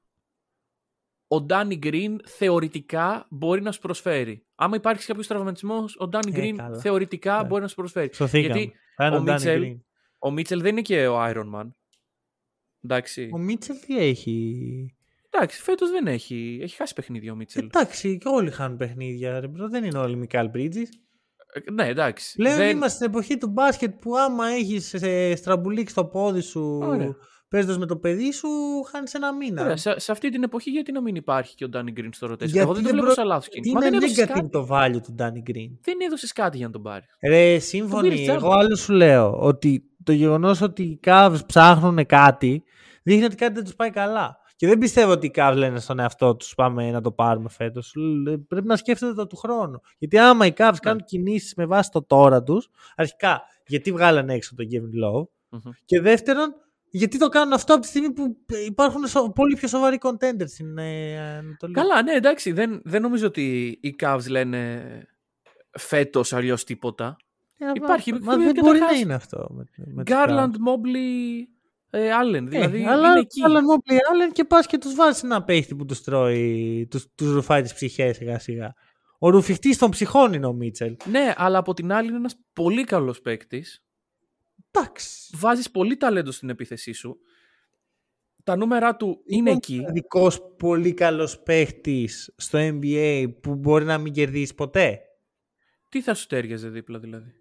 [1.29, 4.45] ο Danny Green θεωρητικά μπορεί να σου προσφέρει.
[4.55, 6.79] Άμα υπάρχει κάποιος τραυματισμός, ο Danny Ε, Green καλά.
[6.79, 7.47] θεωρητικά Ναι.
[7.49, 8.11] μπορεί να σου προσφέρει.
[8.15, 8.55] Σωθήκαμε.
[8.59, 9.81] Γιατί Θα είναι ο ο Danny Μίτσελ- Green.
[10.19, 11.69] Ο Μίτσελ δεν είναι και ο Iron Man.
[12.85, 13.31] Εντάξει.
[13.33, 14.55] Ο Μίτσελ τι έχει;
[15.31, 16.59] Εντάξει, φέτος δεν έχει.
[16.63, 17.65] Έχει χάσει παιχνίδια ο Μίτσελ.
[17.65, 19.41] Εντάξει, και όλοι χάνουν παιχνίδια.
[19.41, 19.69] Ρε, bro.
[19.69, 20.89] δεν είναι όλοι Μικάλ Bridges.
[21.67, 22.37] Ε, ναι, εντάξει.
[22.37, 22.77] Πλέον δεν...
[22.77, 24.95] είμαστε στην εποχή του μπάσκετ που άμα έχεις
[25.35, 27.17] στραμπουλίξει στο πόδι σου Ωραία.
[27.49, 28.49] παίζοντας με το παιδί σου,
[28.91, 29.63] χάνεις ένα μήνα.
[29.63, 32.27] Ωραία, σε, σε αυτή την εποχή γιατί να μην υπάρχει και ο Danny Green στο
[32.27, 33.73] rotation; Γιατί Εγώ δεν το δεν βλέπω προ- σαν λάθος κίνηση.
[33.73, 34.49] Μα Είναι δεν έδωσες negative κάτι.
[34.49, 35.71] το value του Danny Green.
[35.81, 37.05] Δεν έδωσε κάτι για να τον πάρει.
[37.29, 38.09] Ρε, σύμφωνοι.
[38.09, 38.39] πήρες τζάμπα.
[38.39, 42.63] Εγώ άλλο σου λέω ότι το γεγονός ότι οι Cavs ψάχνουν κάτι
[43.03, 44.37] δείχνει ότι κάτι δεν τους πάει καλά.
[44.57, 47.95] Και δεν πιστεύω ότι οι Cavs λένε στον εαυτό τους πάμε να το πάρουμε φέτος.
[48.49, 49.81] Πρέπει να σκέφτονται το του χρόνου.
[49.99, 50.69] Γιατί άμα οι Ναι.
[50.69, 55.27] Cavs κάνουν κινήσεις με βάση το τώρα τους, αρχικά γιατί βγάλανε έξω τον Kevin Love;
[55.49, 55.71] Μμμ.
[55.85, 56.55] Και δεύτερον,
[56.91, 58.37] γιατί το κάνουν αυτό από τη στιγμή που
[58.67, 62.53] υπάρχουν σο- πολύ πιο σοβαροί contenders στην ε, Ανατολή; Καλά, ναι, εντάξει.
[62.53, 64.83] Δεν, δεν νομίζω ότι οι Cavs λένε
[65.79, 67.17] φέτος αλλιώς τίποτα.
[67.59, 69.47] Ε, υπάρχει, Μα καταρχάς, δεν μπορεί να είναι αυτό.
[69.51, 70.69] Με, με τους Garland, Cavs.
[70.69, 71.43] Mobley,
[71.91, 72.47] ε, Allen.
[72.49, 73.43] Δηλαδή ε, αλλά, είναι εκεί.
[73.43, 77.33] αλλά Mobley Allen και πας και τους βάζεις ένα παίχτη που τους τρώει, τους, τους
[77.33, 78.75] ρουφάει τις ψυχές σιγά σιγά.
[79.19, 80.97] Ο ρουφιχτής των ψυχών είναι ο Μίτσελ.
[81.11, 83.85] Ναι, αλλά από την άλλη είναι ένας πολύ καλός παίκτης.
[84.71, 85.37] Εντάξει.
[85.37, 87.19] Βάζεις πολύ ταλέντο στην επίθεσή σου.
[88.45, 89.85] Τα νούμερα του είναι εκεί.
[89.93, 95.01] Δικός πολύ καλός παίχτης στο NBA που μπορεί να μην κερδίσει ποτέ;
[95.89, 97.35] Τι θα σου ταίριαζε δίπλα δηλαδή;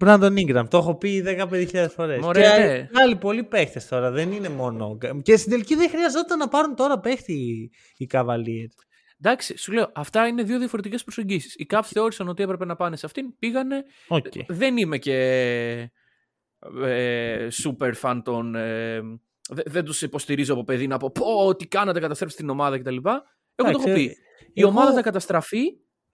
[0.00, 2.20] Brandon Ingram, το έχω πει 15.000 φορές.
[2.20, 2.88] Μωρέ, και ναι.
[3.02, 4.98] άλλοι πολλοί παίχτες τώρα, δεν είναι μόνο.
[5.22, 8.74] Και στην τελική δεν χρειαζόταν να πάρουν τώρα παίχτη οι- οι Cavaliers.
[9.22, 11.54] Εντάξει, σου λέω, αυτά είναι δύο διαφορετικές προσεγγίσεις.
[11.54, 13.84] Οι Cavs θεώρησαν ότι έπρεπε να πάνε σε αυτήν, πήγανε.
[14.08, 14.24] Οκ.
[14.48, 15.16] Δεν είμαι και
[16.82, 18.54] ε, super fan των.
[18.54, 19.00] Ε,
[19.50, 22.96] δε- δεν τους υποστηρίζω από παιδί να πω πω τι κάνατε, καταστρέψετε την ομάδα κτλ.
[22.96, 23.24] Εγώ το
[23.56, 24.16] έχω Εντάξει, πει.
[24.52, 25.60] Η εγώ- ομάδα θα καταστραφεί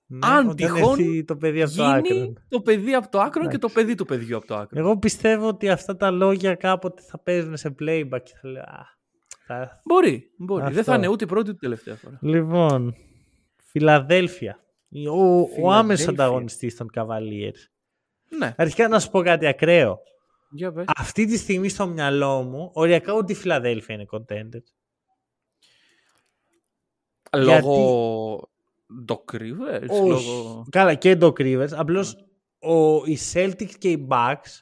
[0.08, 2.14] Ναι, αν όταν τυχόν έρθει το παιδί από το άκρο.
[2.14, 4.78] γίνει το παιδί από το άκρο και το παιδί του παιδιού από το άκρο.
[4.78, 8.86] Εγώ πιστεύω ότι αυτά τα λόγια κάποτε θα παίζουν σε playback και θα λέω «Α,
[9.46, 9.80] θα...
[9.84, 10.62] Μπορεί, μπορεί.
[10.62, 10.82] Δεν Αυτό.
[10.82, 12.18] θα είναι ούτε η πρώτη ούτε η τελευταία φορά.
[12.22, 12.94] Λοιπόν,
[13.64, 14.60] Φιλαδέλφια.
[15.10, 15.78] Ο, ο Φιλαδέλφια.
[15.78, 17.68] άμεσος ανταγωνιστής των Cavaliers.
[18.38, 19.98] Ναι, Αρχικά να σου πω κάτι ακραίο.
[20.50, 20.84] για πες.
[20.96, 24.62] Αυτή τη στιγμή στο μυαλό μου, οριακά ούτε η Φιλαδέλφια είναι contender.
[27.36, 28.48] Λόγω
[29.09, 30.09] Doc Rivers, Όχι.
[30.09, 30.66] λόγω...
[30.70, 31.72] Καλά, και Doc Rivers.
[31.77, 32.16] Απλώς
[32.59, 34.61] ο, οι Celtics και οι Bucks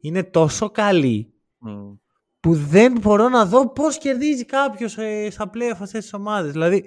[0.00, 1.92] είναι τόσο καλοί Μμ.
[2.40, 6.52] που δεν μπορώ να δω πώς κερδίζει κάποιος ε, στα playoff αυτές τις ομάδες.
[6.52, 6.84] Δηλαδή,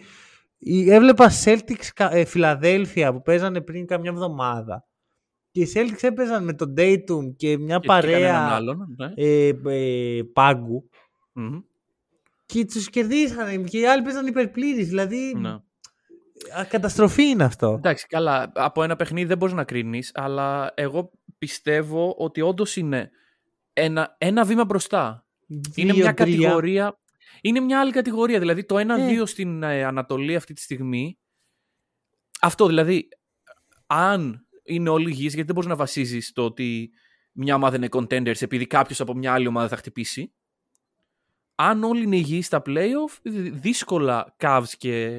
[0.58, 4.88] η- έβλεπα Celtics κα- ε, Φιλαδέλφια που παίζανε πριν καμιά εβδομάδα
[5.52, 9.12] και οι Celtics έπαιζαν με τον Dayton και μια Και- και κανέναν παρέα άλλον, ναι.
[9.16, 10.90] ε, ε, πάγκου
[11.34, 11.60] Μμμ.
[12.46, 14.88] και τους κερδίσανε και οι άλλοι παίζαν υπερπλήρης.
[14.88, 15.58] Δηλαδή, Ναι.
[16.60, 17.74] Α, καταστροφή είναι αυτό.
[17.78, 18.52] Εντάξει, καλά.
[18.56, 23.12] Από ένα παιχνίδι δεν μπορείς να κρίνεις, αλλά εγώ πιστεύω ότι όντως είναι
[23.74, 25.26] ένα, ένα βήμα μπροστά.
[25.48, 26.12] είναι μια Δύο-τρία.
[26.14, 27.00] κατηγορία.
[27.42, 28.40] Είναι μια άλλη κατηγορία.
[28.40, 29.26] Δηλαδή το 1-2 Ε.
[29.26, 31.18] στην ε, Ανατολή αυτή τη στιγμή.
[32.42, 33.08] Αυτό δηλαδή.
[33.88, 36.90] Αν είναι όλοι υγιείς, γιατί δεν μπορείς να βασίζεις το ότι
[37.32, 40.34] μια ομάδα είναι contenders επειδή κάποιος από μια άλλη ομάδα θα χτυπήσει.
[41.56, 45.18] Αν όλοι είναι υγιείς στα playoff, δυ- δύσκολα Cavs και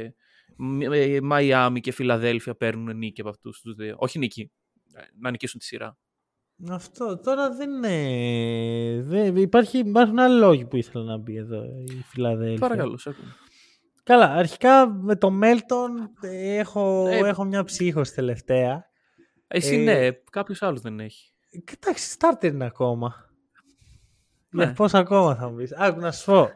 [0.91, 3.95] ε, Miami και Φιλαδέλφια παίρνουν νίκη από αυτούς τους δύο.
[3.99, 4.53] Όχι νίκη,
[4.95, 5.99] ε, να νικήσουν τη σειρά.
[6.71, 9.03] Αυτό τώρα δεν είναι.
[9.03, 12.59] Δεν, υπάρχει, υπάρχουν άλλοι λόγοι που ήθελα να μπει εδώ η Φιλαδέλφια.
[12.59, 13.25] Παρακαλώ, σε ακούω.
[14.03, 18.85] Καλά, αρχικά με το Μέλτον ε, έχω, Ε, έχω μια ψύχωση τελευταία.
[19.49, 21.33] Εσύ Ε, ναι, κάποιος άλλος δεν έχει.
[21.65, 23.15] Κοιτάξτε, starter είναι ακόμα.
[24.51, 24.65] Ναι.
[24.65, 25.73] Για πώς ακόμα θα μου πεις.
[25.77, 26.51] Άκου να σου πω.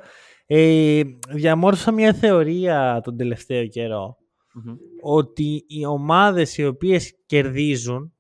[0.47, 4.17] Ε, διαμόρφωσα μια θεωρία τον τελευταίο καιρό
[4.55, 4.77] Μμμ.
[5.01, 8.13] ότι οι ομάδες οι οποίες κερδίζουν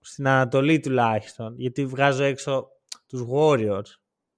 [0.00, 2.68] στην Ανατολή τουλάχιστον γιατί βγάζω έξω
[3.06, 3.86] τους Warriors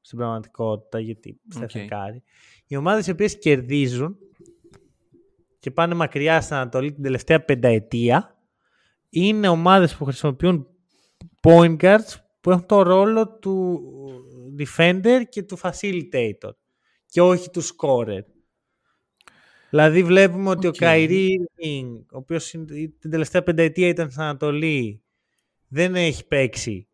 [0.01, 1.71] στην πραγματικότητα γιατί Οκ.
[1.71, 2.21] Stephen Curry
[2.67, 4.17] οι ομάδες οι οποίες κερδίζουν
[5.59, 8.39] και πάνε μακριά στην Ανατολή την τελευταία πενταετία
[9.09, 10.67] είναι ομάδες που χρησιμοποιούν
[11.41, 13.81] point guards που έχουν το ρόλο του
[14.59, 16.53] defender και του facilitator
[17.11, 18.25] και όχι του scorer.
[19.71, 21.49] Δηλαδή βλέπουμε ότι ο Καϊρή
[22.11, 22.51] ο οποίος
[22.99, 25.03] την τελευταία πενταετία ήταν στην Ανατολή,
[25.69, 26.89] δεν έχει παίξει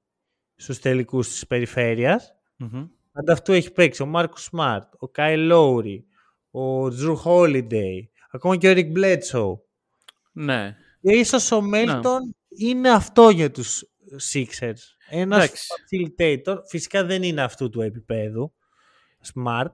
[0.57, 2.35] στους τελικούς της περιφέρειας.
[2.57, 2.87] Μμμ.
[3.13, 6.07] Ανταυτού έχει παίξει ο Μάρκο Σμαρτ, ο Κάι Λόουρι,
[6.51, 9.63] ο Τζρου Χόλιντεϊ, ακόμα και ο Ρικ Μπλέτσο.
[10.33, 10.77] Ναι.
[11.01, 13.85] Και ίσως ο Μέλτον είναι αυτό για τους
[14.33, 14.81] Sixers.
[15.09, 15.67] Ένας Εντάξει.
[15.73, 18.55] facilitator, φυσικά δεν είναι αυτού του επίπεδου.
[19.35, 19.71] Smart.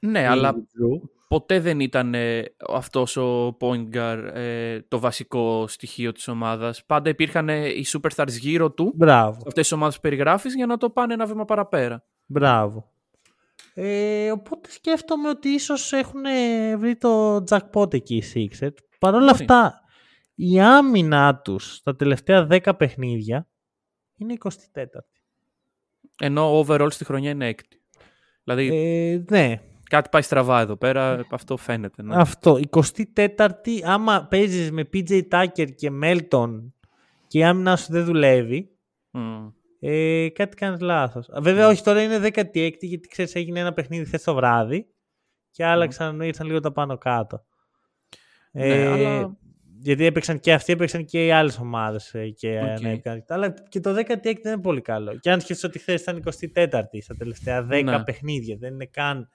[0.00, 1.08] Ναι, ή αλλά Drew.
[1.28, 6.84] ποτέ δεν ήταν ε, αυτός ο point guard ε, το βασικό στοιχείο της ομάδας.
[6.84, 9.36] Πάντα υπήρχαν ε, οι superstars γύρω του, Μπράβο.
[9.46, 12.04] αυτές τις ομάδες που περιγράφεις, για να το πάνε ένα βήμα παραπέρα.
[12.26, 12.90] Μπράβο.
[13.74, 16.22] Ε, οπότε σκέφτομαι ότι ίσως έχουν
[16.78, 18.74] βρει το jackpot εκεί οι Sixers.
[18.98, 19.40] Παρ' όλα Μπορεί.
[19.40, 19.80] αυτά,
[20.34, 23.46] η άμυνα τους στα τελευταία 10 παιχνίδια
[24.16, 24.84] είναι 24η.
[26.18, 27.80] Ενώ overall στη χρονιά είναι έκτη.
[28.44, 29.60] Δηλαδή Ε, ναι,
[29.92, 32.02] κάτι πάει στραβά εδώ πέρα, αυτό φαίνεται.
[32.02, 32.16] Ναι.
[32.16, 32.58] αυτό.
[32.70, 36.50] 24η, άμα παίζεις με PJ Tucker και Melton
[37.26, 38.70] και η άμυνα σου δεν δουλεύει,
[39.10, 39.48] Μμ.
[39.80, 41.28] ε, κάτι κάνεις λάθος.
[41.40, 44.86] Βέβαια, όχι, τώρα είναι 16η γιατί ξέρεις έγινε ένα παιχνίδι χθες το βράδυ
[45.50, 47.44] και άλλαξαν, ήρθαν λίγο τα πάνω κάτω.
[48.52, 49.36] Ναι, Ε, αλλά-
[49.84, 52.14] Γιατί έπαιξαν και αυτοί, έπαιξαν και οι άλλες ομάδες.
[52.14, 52.80] ε, Και, Οκ.
[52.80, 55.18] ναι, έκανε- αλλά και το 16η δεν είναι πολύ καλό.
[55.18, 58.04] Και αν σκεφτείς ότι χθες ήταν 24η στα τελευταία 10 Ναι.
[58.04, 59.28] παιχνίδια, δεν είναι καν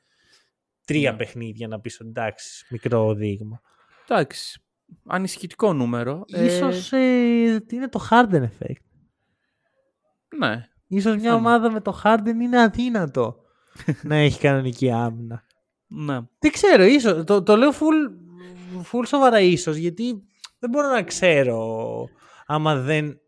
[0.88, 1.18] τρία Ναι.
[1.18, 3.62] παιχνίδια να πεις ότι εντάξει, μικρό δείγμα.
[4.08, 4.62] Εντάξει.
[5.08, 6.24] Ανησυχητικό νούμερο.
[6.32, 6.98] Ε, Ίσως ε,
[7.72, 8.82] είναι το Harden effect;
[10.38, 10.66] ναι.
[10.88, 11.38] Ίσως μια Πιθανό.
[11.38, 13.36] ομάδα με το Harden είναι αδύνατο
[14.04, 15.44] να έχει κανονική άμυνα.
[15.88, 16.20] ναι.
[16.40, 17.24] Δεν ξέρω, ίσως.
[17.24, 18.12] Το, το λέω full,
[18.92, 20.24] full σοβαρά ίσως, γιατί
[20.60, 22.08] δεν μπορώ να ξέρω
[22.46, 23.20] άμα δεν...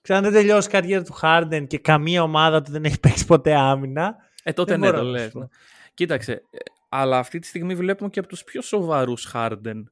[0.00, 3.26] Ξέρω, αν δεν τελειώσει η καριέρα του Harden και καμία ομάδα του δεν έχει παίξει
[3.26, 4.16] ποτέ άμυνα.
[4.42, 5.22] Ε, τότε Δεν ναι, μπορώ το να λες.
[5.22, 5.38] σου πω.
[5.38, 5.46] ναι.
[5.94, 6.58] Κοίταξε, ε,
[6.96, 9.82] αλλά αυτή τη στιγμή βλέπουμε και από τους πιο σοβαρούς Harden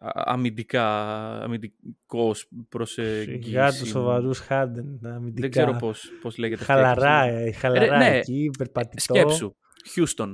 [0.00, 0.84] α- αμυντικά,
[1.42, 3.42] αμυντικός προσεγγίση.
[3.42, 4.84] Σιγά τους σοβαρούς Harden.
[5.02, 5.40] αμυντικά.
[5.40, 6.60] Δεν ξέρω πώς, πώς λέγεται.
[6.60, 7.46] αυτή η Χαλαρά, έκφραση.
[7.48, 8.16] ε, χαλαρά ναι.
[8.18, 9.00] εκεί, περπατητό.
[9.14, 9.56] Σκέψου.
[9.96, 10.32] Houston.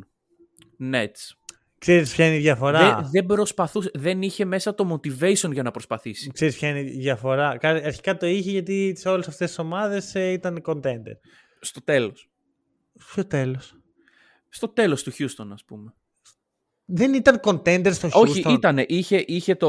[0.92, 1.34] Nets.
[1.78, 5.70] Ξέρεις ποια είναι η διαφορά; Δεν, δεν προσπαθούσε, δεν είχε μέσα το motivation για να
[5.70, 6.30] προσπαθήσει.
[6.30, 10.14] Ξέρεις ποια είναι η διαφορά; Κα- Αρχικά το είχε γιατί σε όλες αυτές τις ομάδες
[10.14, 11.16] ε, ήταν contender.
[11.60, 12.30] Στο τέλος.
[13.12, 13.74] Ποιο τέλος.
[14.56, 15.94] Στο τέλος του Houston, ας πούμε.
[16.84, 18.20] Δεν ήταν contender στο Houston.
[18.28, 18.84] Όχι, ήτανε.
[18.88, 19.68] Είχε, είχε το...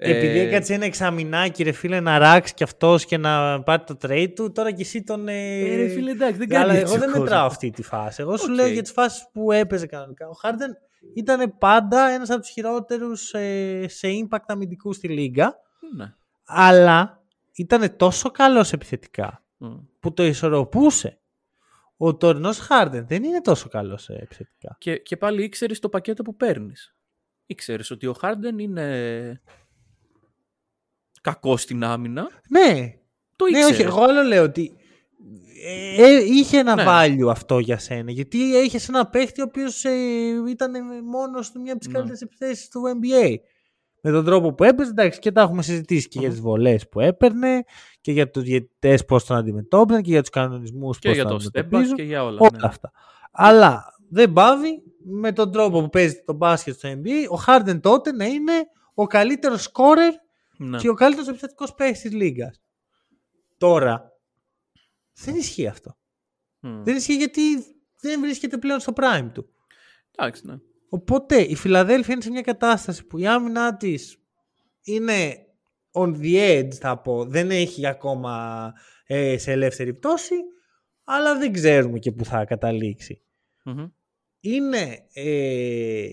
[0.00, 3.96] Επειδή ε, έκατσε ένα εξαμηνάκι ρε φίλε να ράξεις κι αυτός και να πάρει το
[4.02, 5.28] trade του, τώρα κι εσύ τον...
[5.28, 5.58] Ε...
[5.58, 7.24] ε, ρε φίλε, εντάξει, δεν κάνει Αλλά έτσι εγώ ο δεν κόσμος.
[7.28, 8.22] μετράω αυτή τη φάση.
[8.22, 8.54] Εγώ σου Οκ.
[8.54, 10.28] λέω για τις φάσεις που έπαιζε κανονικά.
[10.28, 10.76] Ο Χάρντεν
[11.14, 15.54] ήταν πάντα ένας από τους χειρότερους ε, σε impact αμυντικούς στη λίγκα,
[15.96, 16.14] Ναι.
[16.44, 17.22] αλλά
[17.52, 19.74] ήταν τόσο καλός επιθετικά Μμ.
[20.00, 21.18] που το ισορροπούσε.
[22.00, 24.76] Ο τωρινός Χάρντεν δεν είναι τόσο καλός ε, επιθετικά.
[24.78, 26.96] Και, και πάλι ήξερες το πακέτο που παίρνεις.
[27.46, 29.42] Ήξερες ότι ο Χάρντεν είναι
[31.20, 32.28] κακός στην άμυνα.
[32.50, 32.92] Ναι,
[33.36, 33.78] Το Ναι, ήξερες.
[33.78, 34.72] όχι, εγώ άλλο λέω ότι
[35.96, 36.84] ε, είχε ένα Ναι.
[36.86, 38.10] value αυτό για σένα.
[38.10, 39.84] Γιατί είχε ένα παίχτη ο οποίος
[40.48, 41.94] ήταν μόνος του μια από τις Ναι.
[41.94, 43.34] καλύτερες επιθέσεις του NBA.
[44.02, 46.34] Με τον τρόπο που έπαιζε, εντάξει, και τα έχουμε συζητήσει και για Μμμ.
[46.34, 47.62] τις βολές που έπαιρνε
[48.08, 51.38] και για τους διαιτητές πώς τον αντιμετώπιζαν και για τους κανονισμούς και πώς για τον
[51.38, 51.96] το step back αντιμετωπίζουν.
[51.96, 52.38] και για όλα.
[52.40, 52.66] Όλα ναι.
[52.66, 52.90] αυτά.
[53.30, 58.12] Αλλά δεν πάβει με τον τρόπο που παίζει το μπάσκετ στο NBA ο Harden τότε
[58.12, 58.52] να είναι
[58.94, 60.12] ο καλύτερος scorer
[60.56, 60.78] Ναι.
[60.78, 62.60] και ο καλύτερος επιθετικός παίκτης της λίγας.
[63.58, 64.12] Τώρα
[65.14, 65.96] δεν ισχύει αυτό.
[66.60, 66.82] Μμ.
[66.82, 67.40] Δεν ισχύει γιατί
[68.00, 69.48] δεν βρίσκεται πλέον στο prime του.
[70.16, 70.54] Εντάξει, ναι.
[70.88, 74.18] Οπότε η Φιλαδέλφια είναι σε μια κατάσταση που η άμυνά της
[74.82, 75.46] είναι
[75.98, 77.24] on the edge, θα πω.
[77.24, 78.72] Δεν έχει ακόμα
[79.06, 80.34] ε, σε ελεύθερη πτώση,
[81.04, 83.22] αλλά δεν ξέρουμε και που θα καταλήξει.
[83.64, 83.86] Μμμ.
[84.40, 86.08] Είναι ε,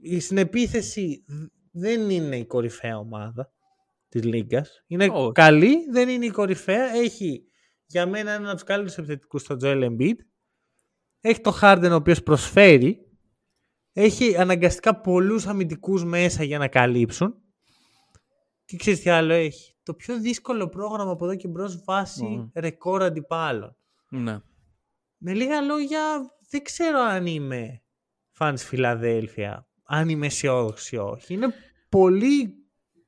[0.00, 1.24] η στην επίθεση
[1.70, 3.52] δεν είναι η κορυφαία ομάδα
[4.08, 4.84] της Λίγκας.
[4.86, 5.32] Είναι Όχι.
[5.32, 6.94] καλή, δεν είναι η κορυφαία.
[6.94, 7.44] Έχει
[7.86, 10.16] για μένα έναν από τους καλύτερους επιθετικούς στο Joel Embiid.
[11.20, 12.98] Έχει το Harden ο οποίος προσφέρει.
[13.92, 17.43] Έχει αναγκαστικά πολλούς αμυντικούς μέσα για να καλύψουν.
[18.64, 22.48] Και ξέρεις τι άλλο έχει; Το πιο δύσκολο πρόγραμμα από εδώ και μπρος βάσει Μμμ.
[22.54, 23.76] ρεκόρ αντιπάλων.
[24.08, 24.40] Ναι.
[25.16, 26.00] Με λίγα λόγια,
[26.50, 27.82] δεν ξέρω αν είμαι
[28.30, 31.34] φαν της Φιλαδέλφια, αν είμαι αισιόδοξη ή όχι.
[31.34, 31.54] Είναι
[31.88, 32.54] πολύ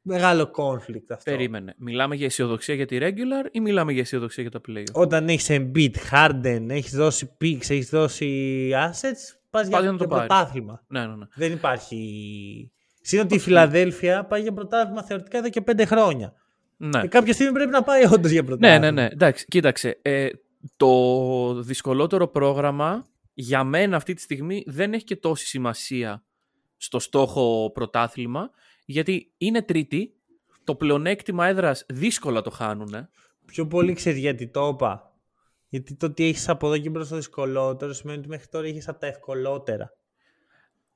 [0.03, 1.31] μεγάλο conflict αυτό.
[1.31, 1.75] Περίμενε.
[1.79, 5.47] Μιλάμε για αισιοδοξία για τη regular ή μιλάμε για αισιοδοξία για τα play Όταν έχεις
[5.51, 10.27] Embiid, Harden, έχεις δώσει picks, έχεις δώσει assets, πας για, να το για πάρεις.
[10.27, 10.85] πρωτάθλημα.
[10.89, 11.27] Ναι, ναι, ναι.
[11.35, 12.73] Δεν υπάρχει
[13.07, 16.33] Συν ότι η Φιλαδέλφια πάει για πρωτάθλημα θεωρητικά εδώ και πέντε χρόνια.
[16.77, 17.01] Ναι.
[17.01, 18.79] Και κάποια στιγμή πρέπει να πάει όντως για Ναι, πρωτάθλημα.
[18.79, 19.09] ναι, ναι.
[19.13, 19.99] Εντάξει, κοίταξε.
[20.03, 20.29] Ε,
[20.77, 26.25] το δυσκολότερο πρόγραμμα για μένα αυτή τη στιγμή δεν έχει και τόση σημασία
[26.77, 28.51] στο στόχο πρωτάθλημα,
[28.85, 30.15] γιατί είναι τρίτη,
[30.65, 33.09] το πλεονέκτημα έδρας δύσκολα το χάνουν.
[33.47, 35.13] Πιο πολύ ξέρεις γιατί το είπα.
[35.69, 38.89] Γιατί το ότι έχεις από εδώ και μπρος το δυσκολότερο σημαίνει ότι μέχρι τώρα είχες
[38.89, 39.93] από τα ευκολότερα.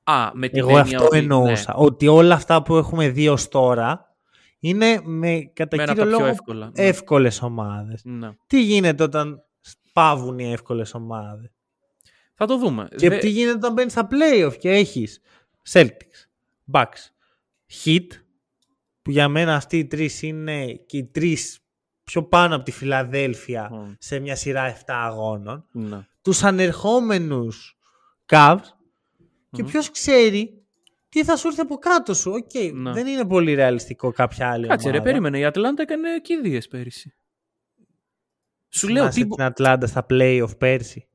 [0.03, 1.73] Α, με την Εγώ έννοια αυτό ότι- εννοούσα.
[1.73, 4.15] Ότι όλα αυτά που έχουμε δει ως τώρα
[4.59, 6.85] είναι με κατά Με ένα κύριο από τα πιο λόγο εύκολα, ναι.
[6.85, 8.01] εύκολες ομάδες.
[8.03, 8.27] Ναι.
[8.27, 8.33] Ναι.
[8.47, 9.43] Τι γίνεται όταν
[9.93, 11.51] πάβουν οι εύκολες ομάδες;
[12.35, 12.87] Θα το δούμε.
[12.95, 15.21] Και Δε- τι γίνεται όταν μπαίνεις στα playoff και έχεις
[15.71, 16.27] Celtics,
[16.71, 17.11] Bucks,
[17.83, 18.07] Heat,
[19.01, 21.59] που για μένα αυτοί οι τρεις είναι και οι τρεις
[22.03, 23.91] πιο πάνω από τη Φιλαδέλφια Μμ.
[23.97, 25.65] σε μια σειρά 7 αγώνων.
[25.71, 26.07] Ναι.
[26.21, 27.77] Τους ανερχόμενους
[28.25, 28.57] Cavs
[29.51, 29.69] και Μμμ.
[29.69, 30.63] ποιος ξέρει
[31.09, 32.31] τι θα σου έρθει από κάτω σου.
[32.31, 32.91] Οκ, Ναι.
[32.91, 35.09] δεν είναι πολύ ρεαλιστικό κάποια άλλη Κάτσε ρε, ομάδα.
[35.09, 35.39] περίμενε.
[35.39, 37.13] Η Ατλάντα έκανε κηδείες πέρυσι.
[38.69, 39.25] Σου λέω Θυμάσαι τι...
[39.25, 41.07] μπο- την Ατλάντα στα playoff πέρσι;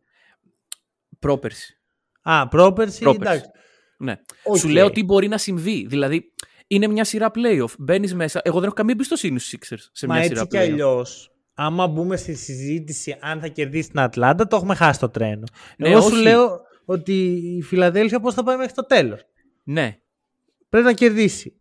[1.19, 1.81] Πρόπερση.
[2.23, 3.33] Α, πρόπερση, Πρόπερση.
[3.33, 3.51] εντάξει.
[3.99, 4.17] Ναι.
[4.45, 4.57] Οκ.
[4.57, 5.87] Σου λέω τι μπορεί να συμβεί.
[5.87, 6.33] Δηλαδή,
[6.67, 7.75] είναι μια σειρά playoff.
[7.79, 8.41] Μπαίνεις μέσα.
[8.45, 10.73] Εγώ δεν έχω καμία εμπιστοσύνη στους Sixers σε Μα μια έτσι σειρά κι playoff.
[10.73, 15.45] αλλιώς, άμα μπούμε στη συζήτηση αν θα κερδίσει την Ατλάντα, το έχουμε χάσει το τρένο.
[15.77, 16.23] Ναι, Εγώ σου όχι.
[16.23, 17.13] λέω ότι
[17.57, 19.27] η Φιλαδέλφια πώς θα πάει μέχρι το τέλος.
[19.65, 20.01] Ναι.
[20.69, 21.61] Πρέπει να κερδίσει.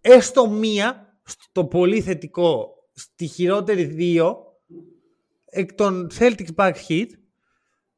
[0.00, 4.44] Έστω μία, στο πολύ θετικό, στη χειρότερη δύο,
[5.44, 7.06] εκ των Celtics back hit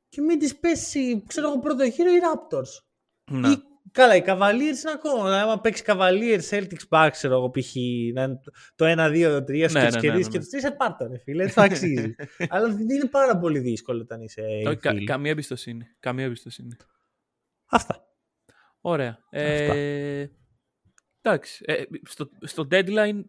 [0.09, 2.85] και μην τις πέσει, ξέρω εγώ, πρώτο γύρο οι Raptors.
[3.31, 3.49] ναι.
[3.49, 5.25] Ή, καλά, οι Cavaliers είναι ακόμα.
[5.25, 7.75] Δηλαδή, άμα παίξει Cavaliers, Celtics back, ξέρω εγώ, π.χ.
[8.15, 8.41] να είναι
[8.75, 10.39] το 1-2, το 3 σου Ναι, και ναι, τους ναι, κερδίσει ναι, και ναι.
[10.39, 12.15] τους τρεις, ε, πάρ' ρε φίλε, έτσι το αξίζει.
[12.49, 15.05] Αλλά δεν είναι πάρα πολύ δύσκολο όταν είσαι Όχι, κα- φίλοι.
[15.05, 15.87] καμία εμπιστοσύνη.
[16.01, 16.77] Καμία εμπιστοσύνη.
[17.67, 18.07] Αυτά.
[18.81, 19.19] Ωραία.
[19.25, 19.39] Αυτά.
[19.39, 20.31] Ε,
[21.23, 21.65] εντάξει.
[21.67, 23.21] Ε, στο, στο deadline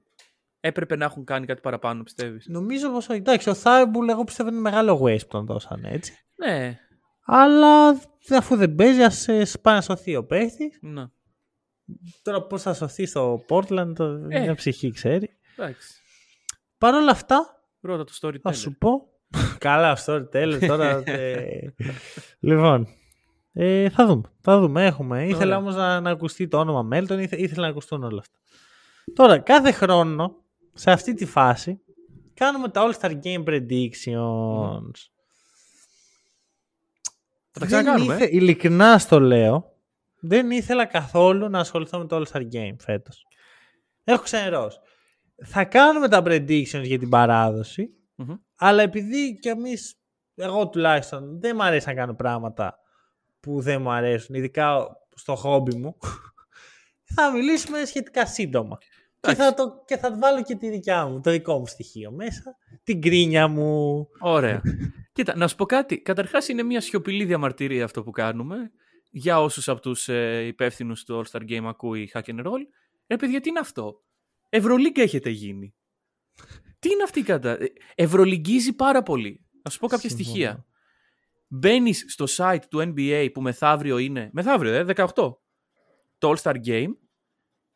[0.59, 3.19] έπρεπε να έχουν κάνει κάτι παραπάνω, πιστεύεις; Νομίζω πως όχι.
[3.19, 6.13] Εντάξει, ο Θάιμπουλ εγώ πιστεύω είναι μεγάλο waste που τον δώσαν έτσι.
[6.35, 6.79] Ναι.
[7.25, 7.89] Αλλά
[8.31, 10.77] αφού δεν παίζει, ας ε, πάει να σωθεί ο παίχτης.
[10.81, 11.05] ναι.
[12.21, 14.39] Τώρα πώς θα σωθεί στο Portland, το, Ε.
[14.39, 15.29] μια ψυχή ξέρει.
[15.57, 16.01] Εντάξει.
[16.77, 18.39] Παρ' όλα αυτά, Ρώτα το storyteller.
[18.41, 19.07] θα σου πω.
[19.57, 21.03] Καλά, storyteller τώρα.
[21.05, 21.47] ε,
[22.39, 22.87] λοιπόν,
[23.53, 24.31] ε, θα δούμε.
[24.41, 24.85] Θα δούμε.
[24.85, 25.27] Έχουμε.
[25.27, 28.37] Ήθελα όμως να, να ακουστεί το όνομα Μέλτον, ήθε, ήθελα να ακουστούν όλα αυτά.
[29.15, 30.35] Τώρα, κάθε χρόνο
[30.73, 31.81] σε αυτή τη φάση
[32.33, 34.91] κάνουμε τα All Star Game Predictions.
[37.53, 38.15] Θα τα Δεν ξανακάνουμε.
[38.15, 39.71] ήθε- ειλικρινά στο λέω.
[40.19, 43.25] Δεν ήθελα καθόλου να ασχοληθώ με το All Star Game φέτος.
[44.03, 44.77] Έχω ξενερώσει.
[45.45, 48.33] Θα κάνουμε τα predictions για την παράδοση, Μμμ.
[48.55, 49.95] αλλά επειδή κι εμείς,
[50.35, 52.77] εγώ τουλάχιστον, δεν μου αρέσει να κάνω πράγματα
[53.39, 55.97] που δεν μου αρέσουν, ειδικά στο χόμπι μου,
[57.15, 58.77] θα μιλήσουμε σχετικά σύντομα.
[59.19, 59.41] Και Εντάξει.
[59.49, 63.01] θα, το, και θα βάλω και τη δικιά μου, το δικό μου στοιχείο μέσα, την
[63.01, 64.07] κρίνια μου.
[64.19, 64.61] Ωραία.
[65.13, 66.01] Κοίτα, να σου πω κάτι.
[66.01, 68.71] Καταρχάς είναι μια σιωπηλή διαμαρτυρία αυτό που κάνουμε.
[69.09, 72.59] Για όσους από τους ε, υπεύθυνους του All Star Game ακούει hack and roll.
[73.07, 74.01] Ρε παιδιά, τι είναι αυτό;
[74.49, 75.75] Ευρωλίγκα έχετε γίνει.
[76.79, 77.49] τι είναι αυτή η κατά.
[77.51, 79.45] ε, Ευρωλυγκίζει πάρα πολύ.
[79.63, 80.29] Να σου πω κάποια Συμφωνώ.
[80.29, 80.65] στοιχεία.
[81.47, 84.29] Μπαίνεις στο site του NBA που μεθαύριο είναι.
[84.33, 85.05] Μεθαύριο, ε, 18.
[86.17, 86.91] Το All Star Game.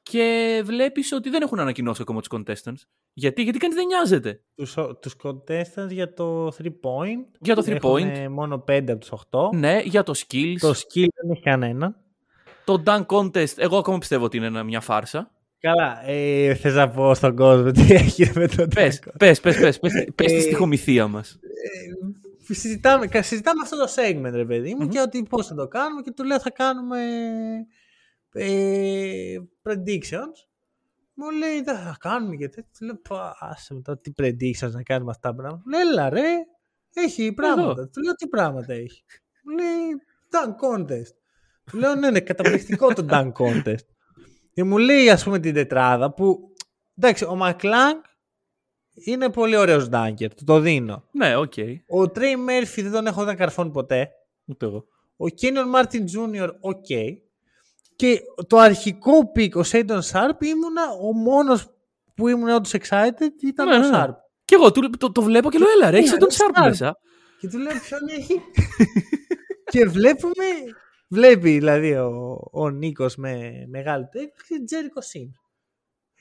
[0.02, 2.82] Και βλέπεις ότι δεν έχουν ανακοινώσει ακόμα τους contestants.
[3.20, 7.26] Γιατί, γιατί κανείς δεν νοιάζεται; Τους, τους contestants για το 3 point.
[7.40, 8.28] Για το 3 Έχουν point.
[8.30, 9.50] μόνο 5 από τους 8.
[9.54, 10.56] Ναι, για το skills.
[10.60, 11.96] Το skill δεν έχει κανένα.
[12.66, 15.32] Το dunk contest, εγώ ακόμα πιστεύω ότι είναι ένα- μια φάρσα.
[15.60, 19.12] Καλά, ε, θες να πω στον κόσμο τι έχει με το Πες, dunk.
[19.18, 21.40] πες, πες, πες, πες, πες τη Ε, στοιχομηθεία μας.
[22.48, 24.90] Ε, συζητάμε, κα- συζητάμε αυτό το segment, ρε παιδί μου, Μμμ.
[24.90, 27.00] και ότι πώς θα το κάνουμε και του λέω θα κάνουμε
[28.32, 30.36] ε, predictions.
[31.20, 32.72] Μου λέει δεν θα κάνουμε και τέτοια.
[32.78, 35.62] Του λέω «Πα, άσε με τώρα τι predictions να κάνουμε αυτά τα πράγματα.
[35.66, 36.36] Μου λέει έλα ρε,
[36.94, 37.90] έχει πράγματα.
[37.90, 39.04] Του λέω τι πράγματα έχει.
[39.44, 40.02] Μου λέει
[40.32, 41.16] dunk contest.
[41.72, 43.86] Του λέω ναι, ναι, καταπληκτικό το dunk contest.
[44.54, 46.54] Και μου λέει ας πούμε την τετράδα που
[46.98, 48.02] εντάξει ο Μακλάνγκ
[48.94, 51.04] είναι πολύ ωραίος dunker, του το δίνω.
[51.12, 51.54] Ναι, οκ.
[51.88, 54.10] Ο Τρέι Μέρφυ δεν τον έχω δει να καρφώνει ποτέ.
[54.46, 54.86] Ούτε εγώ.
[55.18, 56.86] Ο Κένιον Μάρτιν Τζούνιορ, οκ.
[57.98, 61.68] Και το αρχικό πικ, ο Σέιντον Σαρπ, ήμουνα ο μόνος
[62.16, 63.86] που ήμουν όντως excited ήταν Ναι, ο ναι.
[63.86, 64.16] Σάρπ.
[64.46, 66.60] Και εγώ του- το, το βλέπω και λέω, έλα ρε, έχεις Ναι, τον ο Sharp
[66.62, 66.68] Sharp.
[66.68, 66.98] μέσα.
[67.40, 68.42] Και του λέω ποιον έχει;
[69.72, 70.44] και βλέπουμε,
[71.08, 75.30] βλέπει δηλαδή ο, ο Νίκος με μεγάλη τέχνη και Τζέρικο Σιμς.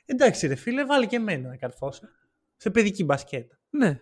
[0.05, 2.03] Εντάξει ρε φίλε, βάλει και εμένα να καρφώσω.
[2.57, 3.59] Σε παιδική μπασκέτα.
[3.71, 4.01] Ναι.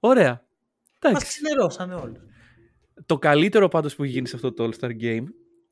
[0.00, 0.30] Ωραία.
[0.30, 1.26] Μας Εντάξει.
[1.26, 2.20] ξενερώσανε όλοι.
[3.06, 5.24] Το καλύτερο πάντως που έχει γίνει σε αυτό το All-Star Game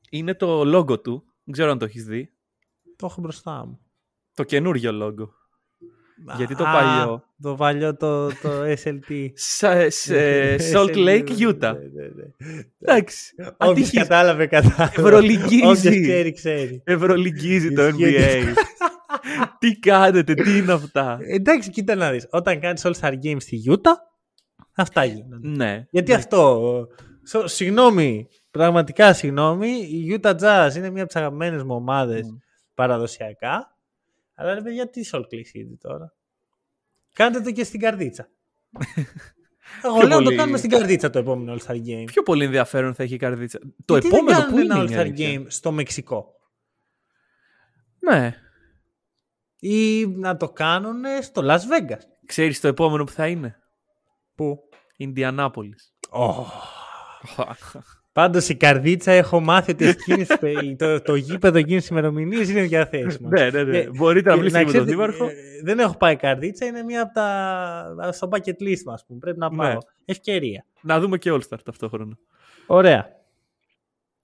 [0.09, 1.23] είναι το logo του.
[1.43, 2.31] Δεν ξέρω αν το έχεις δει.
[2.95, 3.79] Το έχω μπροστά μου.
[4.33, 5.33] Το καινούριο λόγο.
[6.37, 7.23] Γιατί το Α, παλιό.
[7.41, 8.49] Το παλιό το, το
[8.83, 9.29] SLT.
[9.33, 11.59] Σα- σε Salt Lake, Utah.
[11.59, 12.63] Ναι, ναι, ναι.
[12.79, 13.35] Εντάξει.
[13.39, 13.93] Όποιος Ατύχης.
[13.99, 15.01] κατάλαβε, κατάλαβε.
[15.01, 15.61] Ευρωλυγγίζει.
[15.67, 16.81] Όποιος ξέρει, ξέρει.
[16.85, 18.15] Ευρωλυγγίζει το Ισχύει.
[18.17, 18.53] NBA.
[19.59, 22.27] τι κάνετε, τι είναι αυτά; Εντάξει, κοίτα να δεις.
[22.31, 23.95] Όταν κάνεις All-Star Games στη Utah,
[24.75, 25.47] αυτά γίνονται.
[25.47, 25.85] ναι.
[25.89, 26.61] Γιατί αυτό.
[27.23, 28.27] σο- Συγγνώμη,
[28.57, 29.67] πραγματικά συγγνώμη.
[29.69, 32.35] Η Utah Jazz είναι μία από τις αγαπημένες μου ομάδες
[32.73, 33.75] παραδοσιακά.
[34.35, 36.13] Αλλά ρε παιδιά, τι Salt Lake City τώρα.
[37.13, 38.29] Κάντε το και στην καρδίτσα.
[39.83, 42.03] Εγώ Πιο λέω να το πολύ- κάνουμε στην καρδίτσα το επόμενο All-Star Game.
[42.05, 43.59] Πιο πολύ ενδιαφέρον θα έχει η καρδίτσα.
[43.85, 44.73] Το Γιατί δεν επόμενο κάνουν που είναι.
[44.73, 45.41] ένα είναι η All-Star αλήθεια.
[45.41, 46.33] Game στο Μεξικό;
[47.99, 48.35] Ναι.
[49.59, 53.59] Ή να το κάνουν στο Las Vegas; Ξέρεις το επόμενο που θα είναι;
[54.35, 54.59] Πού;
[54.97, 55.93] Ινδιανάπολης.
[58.17, 60.27] Πάντως η καρδίτσα έχω μάθει ότι εκείνες,
[60.77, 63.31] το, το γήπεδο εκείνη τη ημερομηνίας είναι διαθέσιμος.
[63.31, 63.77] ναι, ναι, ναι.
[63.77, 65.25] Ε, Μπορείτε να Και μιλήσετε με τον ξέρετε, Δήμαρχο.
[65.25, 68.09] ε, Δεν έχω πάει καρδίτσα, είναι μία από τα.
[68.11, 69.67] στο bucket list μα που πρέπει να πάω.
[69.71, 69.77] Ναι.
[70.05, 70.65] Ευκαιρία.
[70.81, 72.17] Να δούμε και All Star ταυτόχρονα.
[72.67, 73.09] Ωραία.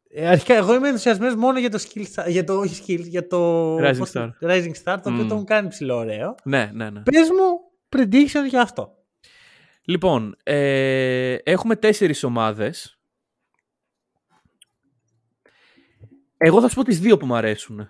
[0.10, 3.76] Ε, αρχικά, εγώ είμαι ενθουσιασμένος μόνο για το skill, για το, όχι skill, για το
[3.78, 4.50] Rising πώς το- Star.
[4.50, 5.28] Rising Star, το οποίο Mm.
[5.28, 6.36] το έχουν κάνει ψηλό ωραίο.
[6.44, 7.00] Ναι, ναι, ναι.
[7.02, 7.60] Πες μου
[7.96, 8.94] prediction για αυτό.
[9.86, 12.98] Λοιπόν, ε, έχουμε τέσσερις ομάδες.
[16.46, 17.90] Εγώ θα σου πω τις δύο που μου αρέσουν.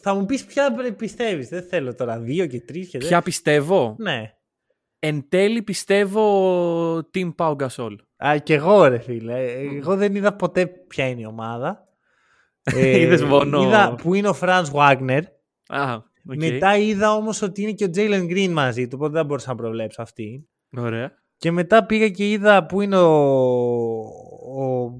[0.00, 1.48] Θα μου πεις ποια πιστεύεις.
[1.48, 4.14] Δεν θέλω τώρα δύο και τρεις και Ποια πιστεύω; δεν...
[4.14, 4.32] Ναι.
[4.98, 7.96] Εν τέλει πιστεύω Team Pau Gasol.
[8.26, 9.52] Α, και εγώ ρε φίλε.
[9.52, 11.86] Εγώ δεν είδα ποτέ ποια είναι η ομάδα.
[12.74, 15.20] Ε, Είδες μόνο- Είδα που είναι ο Franz Wagner.
[15.68, 16.36] Α, οκ.
[16.36, 19.54] Μετά είδα όμως ότι είναι και ο Jalen Green μαζί του, οπότε δεν μπορούσα να
[19.54, 20.48] προβλέψω αυτή.
[20.76, 21.12] Ωραία.
[21.36, 23.10] Και μετά πήγα και είδα που είναι ο...
[24.62, 24.90] ο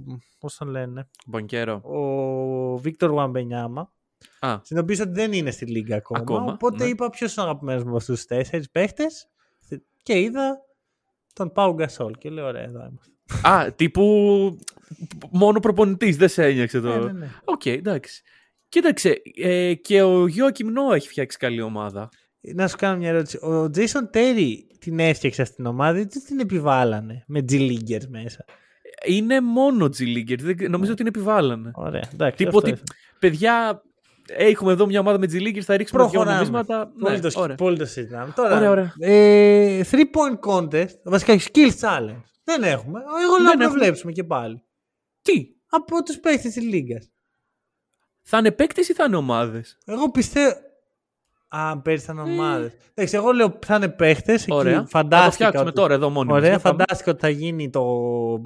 [0.43, 1.81] πώς τον λένε, Μπανκέρο.
[1.83, 3.93] ο Βίκτορ Γουεμπανιάμα.
[4.39, 6.21] Α, Συνειδητοποίησα ότι δεν είναι στη λίγκα ακόμα.
[6.21, 6.91] Ακόμα, οπότε ναι.
[6.91, 9.27] είπα ποιος είναι ο αγαπημένος μου από αυτούς τους τέσσερις παίχτες.
[10.03, 10.59] Και είδα
[11.33, 13.13] τον Πάου Γκασόλ και λέω ωραία εδώ είμαστε.
[13.49, 14.03] Α τύπου
[15.31, 16.89] μόνο προπονητής, δεν σε ένοιαξε το...
[16.89, 17.31] Ναι, ναι, ναι.
[17.45, 18.23] Οκ, εντάξει.
[18.69, 22.09] Κοίταξε, ε, και ο Γιοακίμ Νόα έχει φτιάξει καλή ομάδα.
[22.41, 23.37] Να σου κάνω μια ερώτηση.
[23.37, 28.45] Ο Jason Terry την έφτιαξε στην ομάδα ή την επιβάλλανε με G-Leaguers μέσα;
[29.05, 31.71] Είναι μόνο G Leaguers, δεν- νομίζω ότι είναι επιβάλλανε.
[31.75, 32.37] Ωραία, εντάξει.
[32.37, 32.85] Τύπου αυτό ότι, ήθελα.
[33.19, 33.83] παιδιά,
[34.27, 36.33] έχουμε εδώ μια ομάδα με G Leaguers, θα ρίξουμε δύο Προχωράμε.
[36.35, 36.93] νομίσματα.
[37.01, 37.57] Πολύ, Ναι, το, ωραία.
[37.57, 38.33] πολύ το συζητάμε.
[38.37, 38.93] Τώρα, Ωραία, ωραία.
[38.99, 42.23] Ε, three point contest, βασικά skill challenge.
[42.45, 43.01] Δεν έχουμε.
[43.01, 43.65] Εγώ λέω Δεν να έχουμε.
[43.67, 44.63] προβλέψουμε και πάλι.
[45.23, 47.11] Τι, Από τους παίχτες της Λίγκας.
[48.23, 50.55] θα είναι παίκτες ή θα είναι ομάδες; Εγώ πιστεύω...
[51.55, 52.73] Α, πέρυσι ήταν ομάδες.
[52.95, 54.47] Εντάξει, εγώ λέω θα είναι παίχτες.
[54.47, 54.53] Ε.
[54.55, 54.73] Ωραία.
[54.73, 56.61] Εκεί, Θα το φαντάστηκα φτιάξουμε ότι- τώρα εδώ μόνοι Ωραία, μας.
[56.61, 56.77] Για πάμε.
[56.79, 57.85] φαντάστηκα ότι θα γίνει το